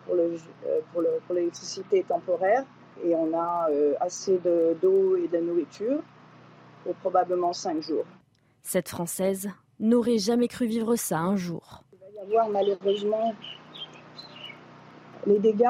[0.06, 2.66] pour, le, euh, pour, pour l'électricité temporaire
[3.04, 4.40] et on a euh, assez
[4.82, 6.02] d'eau et de nourriture
[6.84, 8.06] pour probablement cinq jours.
[8.64, 9.50] Cette Française
[9.80, 11.84] n'aurait jamais cru vivre ça un jour.
[11.94, 13.34] Il va y avoir malheureusement
[15.26, 15.66] les dégâts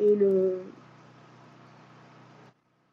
[0.00, 0.62] et le,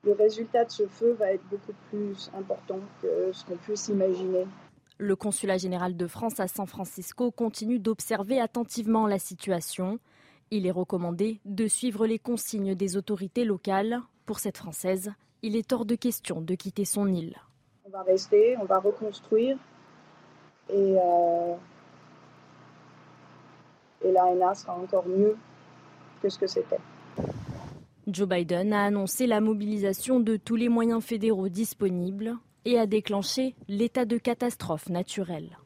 [0.03, 4.45] le résultat de ce feu va être beaucoup plus important que ce qu'on puisse imaginer.
[4.99, 9.99] Le consulat général de France à San Francisco continue d'observer attentivement la situation.
[10.49, 14.01] Il est recommandé de suivre les consignes des autorités locales.
[14.25, 15.11] Pour cette Française,
[15.43, 17.35] il est hors de question de quitter son île.
[17.85, 19.57] On va rester, on va reconstruire
[20.69, 21.53] et, euh,
[24.03, 25.37] et l'ANA sera encore mieux
[26.23, 26.79] que ce que c'était.
[28.07, 32.35] Joe Biden a annoncé la mobilisation de tous les moyens fédéraux disponibles
[32.65, 35.57] et a déclenché l'état de catastrophe naturelle.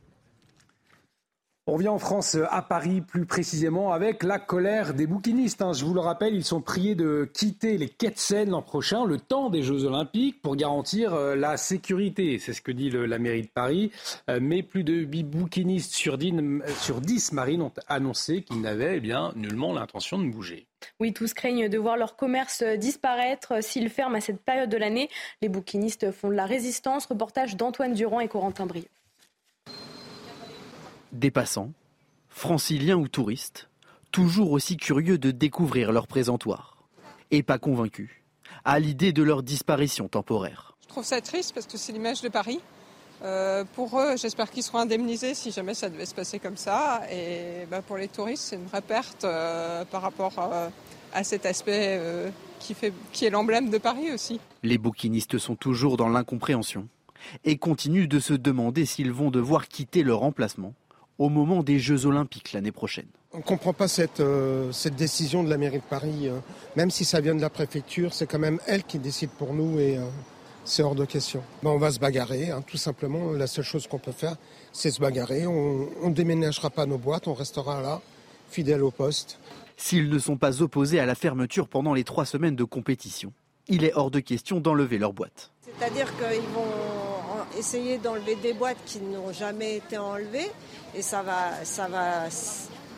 [1.71, 5.61] On revient en France, à Paris plus précisément, avec la colère des bouquinistes.
[5.61, 5.71] Hein.
[5.71, 9.05] Je vous le rappelle, ils sont priés de quitter les quais de Seine l'an prochain,
[9.05, 12.39] le temps des Jeux Olympiques, pour garantir euh, la sécurité.
[12.39, 13.89] C'est ce que dit la mairie de Paris.
[14.29, 19.71] Euh, mais plus de 8 bouquinistes sur 10, marines ont annoncé qu'ils n'avaient eh nullement
[19.71, 20.67] l'intention de bouger.
[20.99, 25.09] Oui, tous craignent de voir leur commerce disparaître s'ils ferment à cette période de l'année.
[25.41, 27.05] Les bouquinistes font de la résistance.
[27.05, 28.89] Reportage d'Antoine Durand et Corentin Brieux.
[31.11, 31.73] Des passants,
[32.29, 33.69] franciliens ou touristes,
[34.11, 36.77] toujours aussi curieux de découvrir leur présentoir.
[37.31, 38.09] Et pas convaincus
[38.63, 40.75] à l'idée de leur disparition temporaire.
[40.83, 42.59] Je trouve ça triste parce que c'est l'image de Paris.
[43.23, 47.01] Euh, pour eux, j'espère qu'ils seront indemnisés si jamais ça devait se passer comme ça.
[47.11, 50.69] Et bah, pour les touristes, c'est une vraie perte euh, par rapport euh,
[51.13, 51.99] à cet aspect
[52.59, 54.39] qui, fait, qui est l'emblème de Paris aussi.
[54.63, 56.87] Les bouquinistes sont toujours dans l'incompréhension
[57.43, 60.73] et continuent de se demander s'ils vont devoir quitter leur emplacement
[61.21, 63.07] au moment des Jeux Olympiques l'année prochaine.
[63.33, 64.21] On ne comprend pas cette,
[64.71, 66.29] cette décision de la mairie de Paris.
[66.75, 69.79] Même si ça vient de la préfecture, c'est quand même elle qui décide pour nous
[69.79, 69.99] et
[70.65, 71.41] c'est hors de question.
[71.63, 73.31] Ben, on va se bagarrer, hein, tout simplement.
[73.31, 74.35] La seule chose qu'on peut faire,
[74.71, 75.47] c'est se bagarrer.
[75.47, 78.01] On ne déménagera pas nos boîtes, on restera là,
[78.49, 79.39] fidèle au poste.
[79.77, 83.33] S'ils ne sont pas opposés à la fermeture pendant les trois semaines de compétition,
[83.67, 85.51] il est hors de question d'enlever leurs boîtes.
[85.79, 87.10] C'est-à-dire qu'ils vont
[87.57, 90.51] essayer d'enlever des boîtes qui n'ont jamais été enlevées
[90.95, 92.29] et ça va, ça va,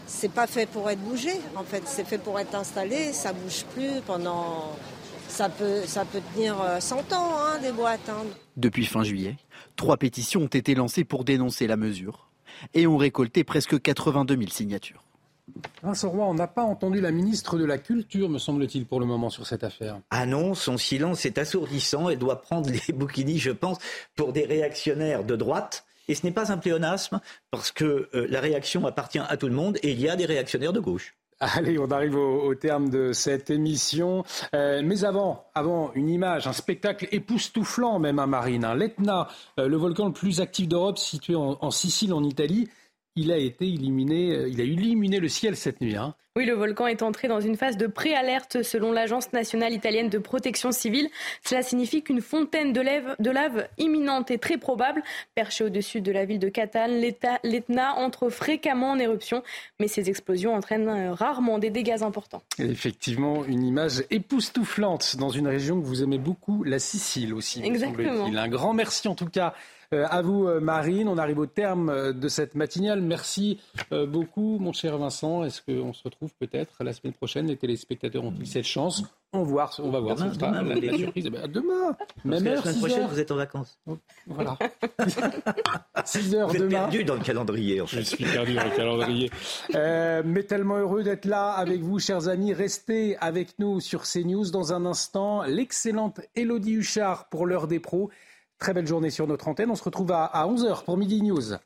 [0.06, 1.32] c'est pas fait pour être bougé.
[1.56, 3.14] En fait, c'est fait pour être installé.
[3.14, 4.76] Ça bouge plus pendant
[5.28, 8.10] ça peut, ça peut tenir 100 euh, ans, hein, des boîtes.
[8.10, 8.24] Hein.
[8.56, 9.38] Depuis fin juillet,
[9.76, 12.30] trois pétitions ont été lancées pour dénoncer la mesure
[12.74, 15.04] et ont récolté presque 82 000 signatures.
[15.82, 19.06] Vincent Roy, on n'a pas entendu la ministre de la Culture, me semble-t-il, pour le
[19.06, 20.00] moment sur cette affaire.
[20.10, 23.78] Ah non, son silence est assourdissant et doit prendre les bouquinis, je pense,
[24.16, 25.86] pour des réactionnaires de droite.
[26.08, 29.54] Et ce n'est pas un pléonasme, parce que euh, la réaction appartient à tout le
[29.54, 31.16] monde et il y a des réactionnaires de gauche.
[31.40, 34.24] Allez, on arrive au, terme de cette émission.
[34.54, 38.64] Euh, mais avant, avant, une image, un spectacle époustouflant même à Marine.
[38.64, 38.76] Hein.
[38.76, 39.28] L'Etna,
[39.60, 42.70] euh, le volcan le plus actif d'Europe, situé en Sicile, en Italie,
[43.16, 45.96] il a été illuminé, euh, il a illuminé le ciel cette nuit.
[45.96, 46.16] Hein.
[46.36, 50.18] Oui, le volcan est entré dans une phase de préalerte selon l'Agence nationale italienne de
[50.18, 51.08] protection civile.
[51.44, 55.04] Cela signifie qu'une fontaine de lave, de lave imminente est très probable.
[55.36, 57.00] Perché au-dessus de la ville de Catane,
[57.44, 59.44] l'Etna entre fréquemment en éruption,
[59.80, 62.42] mais ces explosions entraînent euh, rarement des dégâts importants.
[62.58, 67.62] effectivement, une image époustouflante dans une région que vous aimez beaucoup, la Sicile aussi.
[67.64, 68.26] Exactement.
[68.26, 69.54] Un grand merci en tout cas
[70.02, 71.08] à vous, euh, Marine.
[71.08, 73.02] On arrive au terme euh, de cette matinale.
[73.02, 73.60] Merci
[73.92, 75.44] beaucoup, mon cher Vincent.
[75.44, 77.48] Est-ce qu'on se retrouve peut-être la semaine prochaine?
[77.48, 79.04] Les téléspectateurs ont eu cette chance?
[79.34, 80.16] On, va voir, on va voir.
[80.16, 81.26] Demain, demain, la, surprise.
[81.28, 83.80] Eh ben, demain, même heure, la semaine prochaine, vous êtes en vacances.
[83.88, 83.98] Oh,
[84.28, 84.58] voilà.
[86.06, 86.66] 6 heures vous demain.
[86.66, 87.82] Êtes perdu dans le calendrier.
[87.82, 87.98] En fait.
[87.98, 89.32] Je suis perdu dans le calendrier.
[89.74, 92.54] mais tellement heureux d'être là avec vous, chers amis.
[92.54, 95.44] Restez avec nous sur CNews dans un instant.
[95.44, 98.10] L'excellente Elodie Huchard pour l'heure des pros.
[98.64, 99.70] Très belle journée sur notre antenne.
[99.72, 101.58] On se retrouve à, 11h pour Midi News.